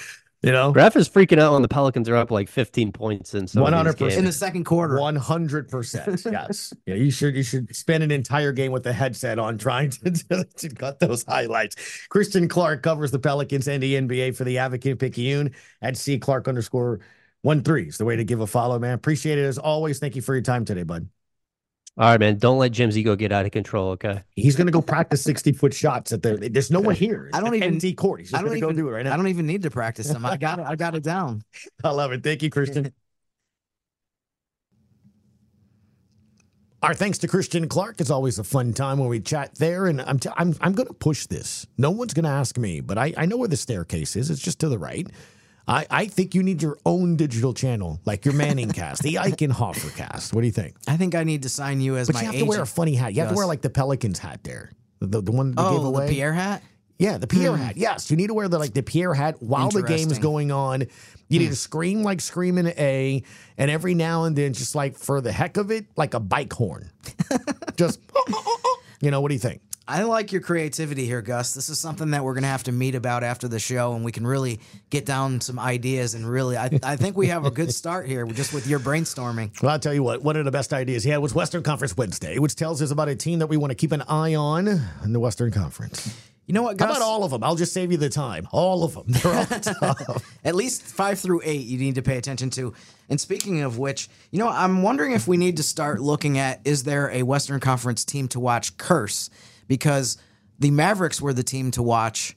You 0.44 0.52
know, 0.52 0.74
Graf 0.74 0.98
is 0.98 1.08
freaking 1.08 1.40
out 1.40 1.54
when 1.54 1.62
the 1.62 1.70
Pelicans 1.70 2.10
are 2.10 2.18
up 2.18 2.30
like 2.30 2.50
15 2.50 2.92
points 2.92 3.34
in 3.34 3.48
some 3.48 3.64
one 3.64 3.74
of 3.74 3.78
hundred 3.78 3.94
these 3.94 4.00
games. 4.00 4.18
in 4.18 4.26
the 4.26 4.32
second 4.34 4.66
quarter. 4.66 5.00
One 5.00 5.16
hundred 5.16 5.70
percent. 5.70 6.22
Yes. 6.26 6.74
Yeah. 6.86 6.96
You 6.96 7.12
should. 7.12 7.36
You 7.36 7.44
should 7.44 7.74
spend 7.74 8.04
an 8.04 8.12
entire 8.12 8.52
game 8.52 8.74
with 8.74 8.84
the 8.84 8.92
headset 8.92 9.40
on 9.40 9.58
trying 9.58 9.92
to, 9.92 10.12
to, 10.30 10.44
to 10.44 10.70
cut 10.70 11.00
those 11.00 11.24
highlights. 11.24 12.06
Christian 12.10 12.50
Clark 12.50 12.84
covers 12.84 13.12
the 13.12 13.20
Pelicans 13.20 13.70
and 13.70 13.82
the 13.82 13.96
NBA 13.96 14.36
for 14.36 14.44
the 14.44 14.58
Advocate 14.58 15.00
Picayune 15.00 15.54
at 15.82 15.96
C 15.96 16.20
Clark 16.20 16.50
underscore 16.50 17.00
one 17.42 17.64
three 17.64 17.88
is 17.88 17.98
the 17.98 18.06
way 18.06 18.18
to 18.18 18.26
give 18.26 18.42
a 18.42 18.48
follow, 18.48 18.78
man. 18.80 18.96
Appreciate 18.96 19.38
it 19.38 19.46
as 19.46 19.58
always. 19.58 20.00
Thank 20.00 20.18
you 20.18 20.22
for 20.22 20.34
your 20.36 20.42
time 20.42 20.66
today, 20.66 20.84
bud. 20.84 21.08
All 21.96 22.10
right, 22.10 22.20
man. 22.20 22.38
Don't 22.40 22.58
let 22.58 22.72
Jim's 22.72 22.98
ego 22.98 23.16
get 23.16 23.32
out 23.32 23.46
of 23.46 23.52
control. 23.52 23.92
Okay. 23.92 24.24
He's 24.36 24.56
gonna 24.56 24.72
go 24.72 24.82
practice 24.82 25.24
sixty 25.24 25.52
foot 25.52 25.74
shots 25.76 26.12
at 26.12 26.24
the. 26.24 26.50
There's 26.52 26.72
no 26.72 26.80
one 26.80 26.96
here. 26.96 27.30
I 27.34 27.40
don't 27.40 27.54
even- 27.54 27.74
empty 27.76 27.94
court. 27.94 28.22
He's 28.22 28.32
just 28.32 28.40
I 28.40 28.42
don't 28.42 28.48
gonna 28.48 28.58
even 28.58 28.70
go 28.70 28.76
do 28.82 28.88
it 28.90 28.92
right 28.92 29.06
now. 29.06 29.14
I 29.14 29.18
don't 29.18 29.28
even 29.28 29.46
need 29.46 29.62
to 29.62 29.70
practice 29.70 30.08
them. 30.10 30.26
I 30.26 30.38
got 30.38 30.58
it. 30.58 30.66
I 30.68 30.76
got 30.76 30.96
it 30.96 31.04
down. 31.04 31.44
I 31.84 31.92
love 31.92 32.12
it. 32.12 32.24
Thank 32.24 32.42
you, 32.42 32.50
Christian. 32.50 32.92
Our 36.82 36.94
thanks 36.94 37.20
to 37.20 37.28
Christian 37.30 37.70
Clark. 37.70 38.02
It's 38.02 38.10
always 38.10 38.40
a 38.40 38.44
fun 38.44 38.74
time 38.74 38.98
when 39.00 39.08
we 39.08 39.22
chat 39.22 39.56
there, 39.56 39.86
and 39.86 40.02
I'm 40.02 40.20
t- 40.20 40.28
I'm 40.36 40.54
I'm 40.60 40.74
going 40.74 40.88
to 40.88 40.94
push 40.94 41.28
this. 41.28 41.66
No 41.78 41.92
one's 41.92 42.14
going 42.14 42.26
to 42.26 42.30
ask 42.30 42.58
me, 42.58 42.82
but 42.82 42.98
I 42.98 43.14
I 43.16 43.26
know 43.26 43.38
where 43.38 43.48
the 43.48 43.56
staircase 43.56 44.18
is. 44.18 44.30
It's 44.30 44.42
just 44.42 44.60
to 44.60 44.68
the 44.68 44.78
right. 44.78 45.08
I 45.68 45.86
I 45.90 46.06
think 46.08 46.36
you 46.36 46.44
need 46.44 46.62
your 46.62 46.78
own 46.86 47.16
digital 47.16 47.54
channel, 47.54 48.00
like 48.06 48.26
your 48.26 48.34
Manning 48.34 48.72
cast, 48.80 49.02
the 49.04 49.16
Eichenhofer 49.16 49.96
cast. 49.96 50.34
What 50.34 50.42
do 50.42 50.48
you 50.48 50.54
think? 50.54 50.76
I 50.88 50.98
think 50.98 51.16
I 51.16 51.24
need 51.24 51.44
to 51.44 51.50
sign 51.50 51.80
you 51.82 51.96
as 51.98 52.08
But 52.08 52.16
my 52.16 52.20
you 52.22 52.26
have 52.28 52.36
agent. 52.36 52.48
to 52.48 52.50
wear 52.58 52.62
a 52.62 52.68
funny 52.68 52.96
hat. 52.96 53.14
You 53.14 53.22
have 53.22 53.30
to 53.30 53.36
wear 53.36 53.46
like 53.46 53.62
the 53.62 53.70
Pelicans 53.70 54.20
hat 54.20 54.42
there, 54.44 54.72
the 55.00 55.22
the 55.22 55.32
one 55.32 55.52
that 55.52 55.64
we 55.64 55.78
gave 55.78 55.86
oh, 55.86 55.88
away. 55.88 56.08
the 56.08 56.14
Pierre 56.14 56.34
hat. 56.34 56.62
Yeah, 57.00 57.18
the 57.18 57.28
Pierre 57.28 57.56
Hmm. 57.56 57.62
hat. 57.64 57.78
Yes, 57.78 58.12
you 58.12 58.18
need 58.18 58.28
to 58.28 58.34
wear 58.34 58.48
the 58.48 58.60
like 58.60 58.74
the 58.74 58.84
Pierre 58.84 59.14
hat 59.14 59.42
while 59.42 59.70
the 59.70 59.82
game's 59.82 60.02
Interesting. 60.04 60.22
going 60.22 60.52
on. 60.52 60.82
You 61.30 61.40
need 61.40 61.46
Hmm. 61.46 61.52
to 61.52 61.56
scream 61.58 62.04
like 62.04 62.22
screaming 62.22 62.68
A, 62.68 63.24
and 63.58 63.72
every 63.72 63.94
now 63.96 64.26
and 64.26 64.36
then, 64.36 64.54
just 64.54 64.76
like 64.76 64.98
for 64.98 65.20
the 65.22 65.32
heck 65.32 65.58
of 65.58 65.72
it, 65.72 65.86
like 65.98 66.14
a 66.14 66.20
bike 66.20 66.54
horn. 66.54 66.92
just, 67.78 68.00
you 69.02 69.10
know, 69.12 69.22
what 69.22 69.30
do 69.30 69.34
you 69.34 69.40
think? 69.40 69.62
I 69.86 70.04
like 70.04 70.32
your 70.32 70.40
creativity 70.40 71.06
here, 71.06 71.22
Gus. 71.22 71.54
This 71.54 71.68
is 71.68 71.78
something 71.78 72.12
that 72.12 72.24
we're 72.24 72.36
gonna 72.36 72.48
have 72.48 72.64
to 72.64 72.72
meet 72.72 72.96
about 72.96 73.22
after 73.22 73.50
the 73.50 73.60
show, 73.60 73.94
and 73.96 74.06
we 74.06 74.14
can 74.14 74.26
really 74.26 74.62
get 74.90 75.06
down 75.06 75.42
some 75.42 75.60
ideas. 75.60 76.14
And 76.14 76.26
really, 76.30 76.56
I, 76.56 76.70
I 76.84 76.96
think 76.96 77.18
we 77.18 77.28
have 77.28 77.46
a 77.46 77.52
good 77.52 77.74
start 77.74 78.08
here 78.08 78.26
just 78.28 78.54
with 78.54 78.66
your 78.66 78.80
brainstorming. 78.80 79.62
Well, 79.62 79.74
I'll 79.74 79.80
tell 79.80 79.94
you 79.94 80.02
what. 80.02 80.24
One 80.24 80.38
of 80.38 80.46
the 80.46 80.52
best 80.52 80.72
ideas 80.72 81.04
he 81.04 81.10
had 81.10 81.18
was 81.18 81.36
Western 81.36 81.64
Conference 81.64 81.98
Wednesday, 81.98 82.40
which 82.40 82.56
tells 82.56 82.82
us 82.82 82.92
about 82.92 83.10
a 83.10 83.16
team 83.16 83.40
that 83.40 83.48
we 83.48 83.58
want 83.58 83.72
to 83.72 83.76
keep 83.76 83.92
an 83.92 84.04
eye 84.04 84.36
on 84.36 84.70
in 85.04 85.12
the 85.12 85.20
Western 85.20 85.52
Conference. 85.52 86.18
You 86.46 86.54
know 86.54 86.64
what, 86.64 86.80
How 86.80 86.88
Gus? 86.88 86.98
about 86.98 87.06
all 87.06 87.26
of 87.26 87.32
them? 87.32 87.44
I'll 87.44 87.56
just 87.56 87.74
save 87.74 87.92
you 87.92 87.98
the 87.98 88.10
time. 88.10 88.48
All 88.52 88.86
of 88.86 88.94
them. 88.94 89.04
They're 89.08 89.34
all 89.34 89.46
tough. 89.46 90.38
At 90.46 90.56
least 90.56 90.82
five 90.82 91.20
through 91.20 91.42
eight, 91.44 91.66
you 91.66 91.78
need 91.78 91.96
to 91.96 92.02
pay 92.02 92.18
attention 92.18 92.50
to. 92.52 92.74
And 93.10 93.20
speaking 93.20 93.62
of 93.62 93.78
which, 93.78 94.08
you 94.32 94.40
know, 94.40 94.48
I'm 94.48 94.82
wondering 94.82 95.12
if 95.12 95.28
we 95.28 95.36
need 95.36 95.58
to 95.58 95.64
start 95.64 96.00
looking 96.00 96.38
at 96.38 96.62
is 96.64 96.84
there 96.84 97.10
a 97.12 97.24
Western 97.24 97.60
Conference 97.60 98.06
team 98.06 98.30
to 98.30 98.40
watch 98.40 98.78
curse? 98.78 99.30
Because 99.68 100.18
the 100.60 100.72
Mavericks 100.72 101.22
were 101.22 101.34
the 101.34 101.44
team 101.44 101.72
to 101.72 101.84
watch 101.84 102.36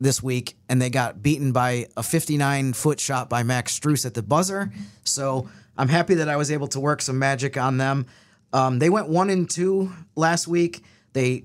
this 0.00 0.22
week, 0.22 0.56
and 0.68 0.80
they 0.80 0.90
got 0.90 1.22
beaten 1.22 1.52
by 1.52 1.86
a 1.96 2.02
59 2.02 2.72
foot 2.74 3.00
shot 3.00 3.30
by 3.30 3.42
Max 3.42 3.78
Strus 3.78 4.04
at 4.04 4.14
the 4.14 4.22
buzzer. 4.22 4.70
So 5.04 5.48
I'm 5.76 5.88
happy 5.88 6.14
that 6.14 6.28
I 6.28 6.36
was 6.36 6.50
able 6.50 6.68
to 6.68 6.80
work 6.80 7.00
some 7.00 7.18
magic 7.18 7.56
on 7.56 7.78
them. 7.78 8.06
Um, 8.52 8.78
they 8.78 8.90
went 8.90 9.08
one 9.08 9.30
and 9.30 9.48
two 9.48 9.92
last 10.14 10.46
week. 10.46 10.82
They 11.12 11.44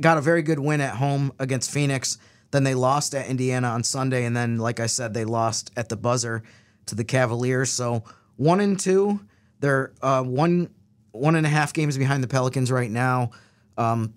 got 0.00 0.18
a 0.18 0.20
very 0.20 0.42
good 0.42 0.58
win 0.58 0.80
at 0.80 0.96
home 0.96 1.32
against 1.38 1.70
Phoenix. 1.70 2.18
Then 2.50 2.64
they 2.64 2.74
lost 2.74 3.14
at 3.14 3.26
Indiana 3.28 3.68
on 3.68 3.82
Sunday, 3.82 4.24
and 4.24 4.36
then, 4.36 4.58
like 4.58 4.80
I 4.80 4.86
said, 4.86 5.14
they 5.14 5.24
lost 5.24 5.70
at 5.76 5.88
the 5.88 5.96
buzzer 5.96 6.42
to 6.86 6.94
the 6.94 7.04
Cavaliers. 7.04 7.70
So 7.70 8.04
one 8.36 8.60
and 8.60 8.78
two, 8.78 9.20
they're 9.60 9.92
uh, 10.02 10.22
one 10.22 10.70
one 11.12 11.34
and 11.34 11.46
a 11.46 11.48
half 11.48 11.72
games 11.72 11.96
behind 11.96 12.22
the 12.22 12.28
Pelicans 12.28 12.70
right 12.70 12.90
now. 12.90 13.30
Um, 13.78 14.14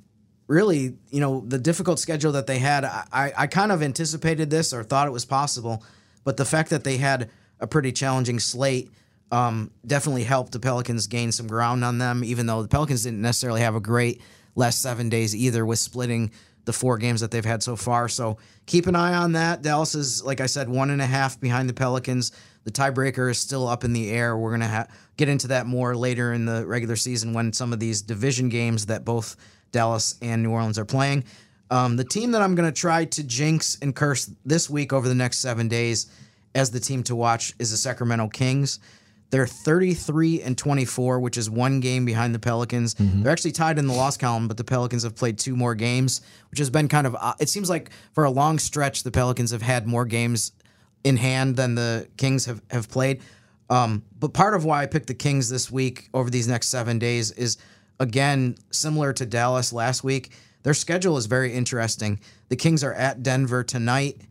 really, 0.49 0.95
you 1.11 1.19
know, 1.21 1.43
the 1.47 1.59
difficult 1.59 1.99
schedule 1.99 2.31
that 2.31 2.47
they 2.47 2.57
had, 2.57 2.83
I, 2.83 3.31
I, 3.37 3.47
kind 3.47 3.71
of 3.71 3.83
anticipated 3.83 4.49
this 4.49 4.73
or 4.73 4.83
thought 4.83 5.07
it 5.07 5.11
was 5.11 5.23
possible, 5.23 5.83
but 6.23 6.37
the 6.37 6.43
fact 6.43 6.71
that 6.71 6.83
they 6.83 6.97
had 6.97 7.29
a 7.59 7.67
pretty 7.67 7.91
challenging 7.91 8.39
slate 8.39 8.91
um, 9.31 9.69
definitely 9.85 10.23
helped 10.23 10.51
the 10.51 10.59
Pelicans 10.59 11.05
gain 11.05 11.31
some 11.31 11.45
ground 11.45 11.85
on 11.85 11.99
them, 11.99 12.23
even 12.23 12.47
though 12.47 12.63
the 12.63 12.67
Pelicans 12.67 13.03
didn't 13.03 13.21
necessarily 13.21 13.61
have 13.61 13.75
a 13.75 13.79
great 13.79 14.23
last 14.55 14.81
seven 14.81 15.07
days 15.07 15.35
either 15.35 15.63
with 15.63 15.77
splitting 15.77 16.31
the 16.65 16.73
four 16.73 16.97
games 16.97 17.21
that 17.21 17.29
they've 17.29 17.45
had 17.45 17.61
so 17.61 17.75
far. 17.75 18.09
So 18.09 18.37
keep 18.65 18.87
an 18.87 18.95
eye 18.95 19.13
on 19.13 19.33
that. 19.33 19.61
Dallas 19.61 19.93
is, 19.93 20.23
like 20.23 20.41
I 20.41 20.47
said, 20.47 20.67
one 20.67 20.89
and 20.89 21.01
a 21.01 21.05
half 21.05 21.39
behind 21.39 21.69
the 21.69 21.73
Pelicans. 21.75 22.31
The 22.63 22.71
tiebreaker 22.71 23.29
is 23.29 23.37
still 23.37 23.67
up 23.67 23.83
in 23.83 23.93
the 23.93 24.09
air. 24.09 24.35
We're 24.35 24.49
going 24.49 24.61
to 24.61 24.67
ha- 24.67 24.87
get 25.15 25.29
into 25.29 25.47
that 25.49 25.67
more 25.67 25.95
later 25.95 26.33
in 26.33 26.45
the 26.45 26.65
regular 26.65 26.95
season 26.95 27.33
when 27.33 27.53
some 27.53 27.71
of 27.71 27.79
these 27.79 28.01
division 28.01 28.49
games 28.49 28.87
that 28.87 29.05
both 29.05 29.35
Dallas 29.72 30.15
and 30.22 30.43
New 30.43 30.51
Orleans 30.51 30.80
are 30.80 30.86
playing. 30.86 31.24
Um, 31.72 31.97
the 31.97 32.03
team 32.03 32.32
that 32.32 32.41
I'm 32.41 32.55
going 32.55 32.72
to 32.72 32.78
try 32.78 33.05
to 33.05 33.24
jinx 33.24 33.78
and 33.82 33.95
curse 33.95 34.32
this 34.45 34.70
week 34.70 34.91
over 34.91 35.07
the 35.07 35.15
next 35.15 35.39
seven 35.39 35.67
days 35.67 36.07
as 36.55 36.72
the 36.72 36.80
team 36.80 37.03
to 37.03 37.15
watch 37.15 37.53
is 37.59 37.72
the 37.72 37.78
Sacramento 37.78 38.30
Kings. 38.30 38.80
They're 39.32 39.45
33 39.45 40.41
and 40.41 40.57
24, 40.57 41.20
which 41.20 41.38
is 41.38 41.49
one 41.49 41.80
game 41.82 42.03
behind 42.03 42.34
the 42.34 42.39
Pelicans. 42.39 42.95
They're 43.22 43.32
actually 43.32 43.51
tied 43.51 43.78
in 43.78 43.86
the 43.86 43.93
loss 43.93 44.17
column, 44.17 44.47
but 44.47 44.57
the 44.57 44.63
Pelicans 44.63 45.03
have 45.03 45.15
played 45.15 45.38
two 45.38 45.55
more 45.55 45.76
games, 45.76 46.22
which 46.49 46.57
has 46.57 46.72
been 46.72 46.88
kind 46.88 47.05
of. 47.05 47.15
Uh, 47.15 47.34
it 47.39 47.47
seems 47.47 47.70
like 47.70 47.91
for 48.13 48.24
a 48.24 48.32
long 48.32 48.57
stretch, 48.57 49.03
the 49.03 49.11
Pelicans 49.11 49.51
have 49.51 49.61
had 49.61 49.86
more 49.86 50.05
games 50.05 50.53
in 51.03 51.17
hand 51.17 51.57
than 51.57 51.76
the 51.76 52.07
Kings 52.17 52.45
have, 52.45 52.63
have 52.72 52.89
played. 52.89 53.22
Um, 53.70 54.03
but 54.20 54.34
part 54.34 54.55
of 54.55 54.65
why 54.65 54.82
I 54.82 54.88
picked 54.88 55.05
the 55.05 55.13
Kings 55.13 55.47
this 55.47 55.70
week 55.70 56.09
over 56.11 56.32
these 56.32 56.47
next 56.47 56.70
seven 56.70 56.97
days 56.97 57.30
is, 57.32 57.57
again, 57.99 58.55
similar 58.71 59.13
to 59.13 59.25
Dallas 59.25 59.73
last 59.73 60.03
week. 60.03 60.31
Their 60.63 60.73
schedule 60.73 61.17
is 61.17 61.25
very 61.25 61.53
interesting. 61.53 62.19
The 62.49 62.55
Kings 62.55 62.83
are 62.83 62.93
at 62.93 63.23
Denver 63.23 63.63
tonight, 63.63 64.21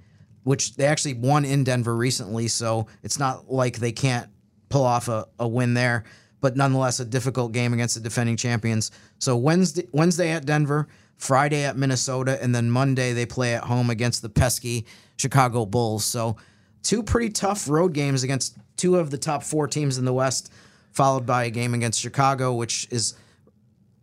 which 0.44 0.76
they 0.76 0.86
actually 0.86 1.14
won 1.14 1.44
in 1.44 1.64
Denver 1.64 1.96
recently, 1.96 2.48
so 2.48 2.86
it's 3.02 3.18
not 3.18 3.50
like 3.50 3.78
they 3.78 3.92
can't 3.92 4.28
pull 4.68 4.84
off 4.84 5.08
a, 5.08 5.26
a 5.38 5.48
win 5.48 5.74
there. 5.74 6.04
But 6.40 6.56
nonetheless, 6.56 7.00
a 7.00 7.04
difficult 7.04 7.52
game 7.52 7.72
against 7.72 7.96
the 7.96 8.00
defending 8.00 8.36
champions. 8.36 8.92
So 9.18 9.36
Wednesday, 9.36 9.88
Wednesday 9.92 10.30
at 10.30 10.46
Denver, 10.46 10.88
Friday 11.16 11.64
at 11.64 11.76
Minnesota, 11.76 12.40
and 12.40 12.54
then 12.54 12.70
Monday 12.70 13.12
they 13.12 13.26
play 13.26 13.54
at 13.54 13.64
home 13.64 13.90
against 13.90 14.22
the 14.22 14.28
pesky 14.28 14.86
Chicago 15.16 15.66
Bulls. 15.66 16.04
So 16.04 16.36
two 16.82 17.02
pretty 17.02 17.30
tough 17.30 17.68
road 17.68 17.92
games 17.92 18.22
against 18.22 18.56
two 18.76 18.96
of 18.96 19.10
the 19.10 19.18
top 19.18 19.42
four 19.42 19.66
teams 19.66 19.98
in 19.98 20.04
the 20.04 20.12
West, 20.12 20.52
followed 20.92 21.26
by 21.26 21.44
a 21.44 21.50
game 21.50 21.74
against 21.74 22.00
Chicago, 22.00 22.54
which 22.54 22.86
is 22.92 23.14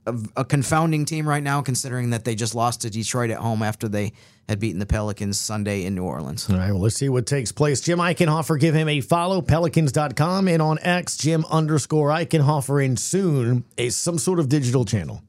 a, 0.06 0.16
a 0.38 0.46
confounding 0.46 1.06
team 1.06 1.28
right 1.28 1.44
now, 1.44 1.62
considering 1.62 2.12
that 2.12 2.26
they 2.26 2.36
just 2.36 2.56
lost 2.56 2.82
to 2.82 2.90
Detroit 2.90 3.30
at 3.30 3.38
home 3.38 3.64
after 3.64 3.88
they 3.88 4.14
had 4.48 4.60
beaten 4.60 4.80
the 4.80 4.86
Pelicans 4.86 5.40
Sunday 5.40 5.86
in 5.86 5.96
New 5.96 6.04
Orleans. 6.04 6.50
All 6.50 6.58
right, 6.58 6.72
well, 6.72 6.82
let's 6.82 6.96
see 6.96 7.10
what 7.10 7.26
takes 7.26 7.52
place. 7.52 7.82
Jim 7.82 8.00
Eichenhofer, 8.00 8.60
give 8.60 8.76
him 8.76 8.88
a 8.88 9.02
follow, 9.02 9.42
pelicans.com, 9.42 10.48
and 10.48 10.62
on 10.62 10.78
X, 10.82 11.18
Jim 11.18 11.46
underscore 11.50 12.10
Eichenhofer, 12.10 12.86
and 12.86 13.00
soon 13.00 13.64
a 13.78 13.90
some 13.90 14.18
sort 14.18 14.40
of 14.40 14.50
digital 14.50 14.86
channel. 14.86 15.22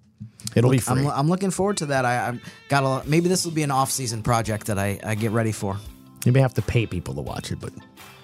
It'll 0.55 0.71
be 0.71 0.79
free. 0.79 1.01
I'm, 1.01 1.09
I'm 1.09 1.29
looking 1.29 1.51
forward 1.51 1.79
to 1.79 1.87
that. 1.87 2.05
I, 2.05 2.29
I've 2.29 2.53
got 2.69 2.85
a 2.85 3.09
maybe 3.09 3.29
this 3.29 3.45
will 3.45 3.53
be 3.53 3.63
an 3.63 3.71
off-season 3.71 4.23
project 4.23 4.67
that 4.67 4.79
I, 4.79 4.99
I 5.03 5.15
get 5.15 5.33
ready 5.33 5.53
for. 5.53 5.77
you 6.25 6.33
may 6.33 6.41
have 6.41 6.55
to 6.55 6.63
pay 6.63 6.87
people 6.87 7.15
to 7.15 7.21
watch 7.21 7.51
it, 7.51 7.61
but 7.61 7.73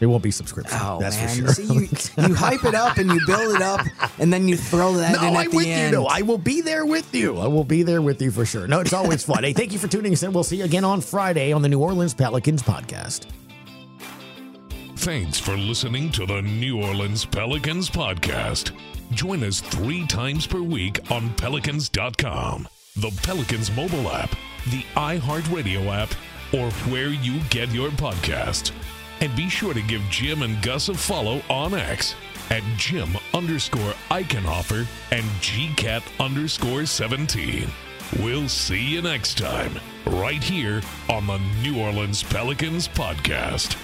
It 0.03 0.07
won't 0.07 0.23
be 0.23 0.31
subscription. 0.31 0.79
Oh 0.81 0.99
that's 1.01 1.17
man, 1.17 1.29
for 1.29 1.35
sure. 1.35 1.49
See, 1.49 1.75
you, 1.75 2.29
you 2.29 2.35
hype 2.35 2.65
it 2.65 2.75
up 2.75 2.99
and 2.99 3.11
you 3.11 3.21
build 3.27 3.55
it 3.55 3.63
up, 3.63 3.87
and 4.19 4.33
then 4.33 4.49
you 4.49 4.57
throw 4.57 4.95
that 4.95 5.13
no, 5.21 5.29
in 5.29 5.35
at 5.35 5.41
I'm 5.45 5.51
the 5.51 5.57
with 5.57 5.67
end. 5.67 5.93
you. 5.93 5.99
No, 5.99 6.07
I 6.07 6.23
will 6.23 6.39
be 6.39 6.61
there 6.61 6.85
with 6.85 7.15
you. 7.15 7.39
I 7.39 7.47
will 7.47 7.65
be 7.65 7.83
there 7.83 8.03
with 8.03 8.21
you 8.21 8.31
for 8.31 8.45
sure. 8.45 8.67
No, 8.67 8.81
it's 8.81 8.93
always 8.93 9.25
fun. 9.25 9.45
Hey, 9.45 9.53
thank 9.53 9.73
you 9.73 9.79
for 9.79 9.89
tuning 9.89 10.13
us 10.13 10.23
in. 10.23 10.33
We'll 10.33 10.45
see 10.45 10.57
you 10.57 10.65
again 10.65 10.85
on 10.85 11.01
Friday 11.01 11.53
on 11.53 11.63
the 11.63 11.69
New 11.69 11.81
Orleans 11.81 12.15
Pelicans 12.15 12.63
podcast. 12.63 13.27
Thanks 14.97 15.39
for 15.39 15.57
listening 15.57 16.13
to 16.13 16.27
the 16.27 16.43
New 16.43 16.81
Orleans 16.81 17.25
Pelicans 17.25 17.91
podcast. 17.91 18.71
Join 19.11 19.43
us 19.43 19.61
three 19.61 20.07
times 20.07 20.47
per 20.47 20.63
week 20.63 21.01
on 21.11 21.35
pelicans.com, 21.35 22.69
the 22.97 23.11
Pelicans 23.23 23.71
mobile 23.75 24.09
app, 24.11 24.31
the 24.71 24.83
iHeartRadio 24.95 25.87
app, 25.89 26.11
or 26.55 26.71
where 26.91 27.09
you 27.09 27.41
get 27.51 27.71
your 27.71 27.89
podcasts. 27.91 28.71
And 29.23 29.35
be 29.37 29.49
sure 29.49 29.73
to 29.73 29.81
give 29.83 30.03
Jim 30.11 30.43
and 30.43 30.61
Gus 30.63 30.89
a 30.89 30.95
follow 30.95 31.43
on 31.49 31.75
X 31.75 32.17
at 32.51 32.65
Jim 32.77 33.09
underscore 33.33 33.95
Eichenhofer 34.11 34.85
and 35.13 35.25
GCAT 35.41 36.03
underscore 36.19 36.87
17. 36.87 37.71
We'll 38.19 38.49
see 38.49 38.83
you 38.83 39.01
next 39.01 39.39
time, 39.39 39.79
right 40.07 40.43
here 40.43 40.83
on 41.09 41.29
the 41.29 41.39
New 41.63 41.81
Orleans 41.81 42.25
Pelicans 42.25 42.89
podcast. 42.89 43.79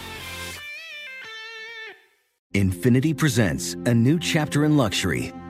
Infiniti 2.52 3.16
presents 3.16 3.74
a 3.86 3.94
new 3.94 4.18
chapter 4.18 4.64
in 4.64 4.76
luxury, 4.76 5.32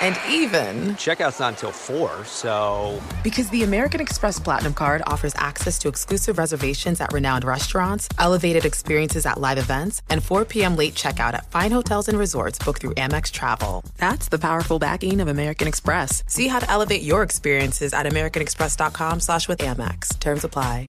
And 0.00 0.18
even, 0.28 0.94
Checkout's 0.96 1.40
not 1.40 1.54
until 1.54 1.72
4, 1.72 2.24
so. 2.24 3.02
because 3.22 3.50
the 3.50 3.62
American 3.64 4.00
Express 4.00 4.38
Platinum 4.38 4.72
card 4.74 5.02
offers 5.06 5.34
access 5.36 5.78
to 5.80 5.88
exclusive 5.88 6.38
reservations 6.38 7.00
at 7.00 7.12
renowned 7.12 7.44
restaurants, 7.44 8.08
elevated 8.18 8.64
experiences 8.64 9.26
at 9.26 9.38
live 9.38 9.58
events, 9.58 10.00
and 10.08 10.22
4 10.24 10.44
p.m. 10.46 10.76
late 10.76 10.94
checkout 10.94 11.34
at 11.34 11.50
fine 11.50 11.70
hotels 11.70 12.08
and 12.08 12.18
resorts 12.18 12.58
booked 12.58 12.80
through 12.80 12.94
Amex 12.94 13.30
Travel. 13.30 13.84
That's 13.98 14.28
the 14.28 14.38
powerful 14.38 14.78
backing 14.78 15.20
of 15.20 15.28
American 15.28 15.68
Express. 15.68 16.24
See 16.26 16.48
how 16.48 16.60
to 16.60 16.70
elevate 16.70 17.02
your 17.02 17.22
experiences 17.22 17.92
at 17.92 18.06
americanexpress.com 18.06 19.20
slash 19.20 19.48
with 19.48 19.58
Amex. 19.58 20.18
Terms 20.18 20.44
apply. 20.44 20.86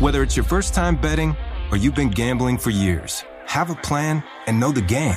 Whether 0.00 0.22
it's 0.22 0.36
your 0.36 0.44
first 0.44 0.74
time 0.74 0.96
betting 0.96 1.36
or 1.70 1.76
you've 1.76 1.94
been 1.94 2.10
gambling 2.10 2.58
for 2.58 2.70
years, 2.70 3.24
have 3.46 3.70
a 3.70 3.74
plan 3.76 4.22
and 4.46 4.58
know 4.58 4.72
the 4.72 4.82
game. 4.82 5.16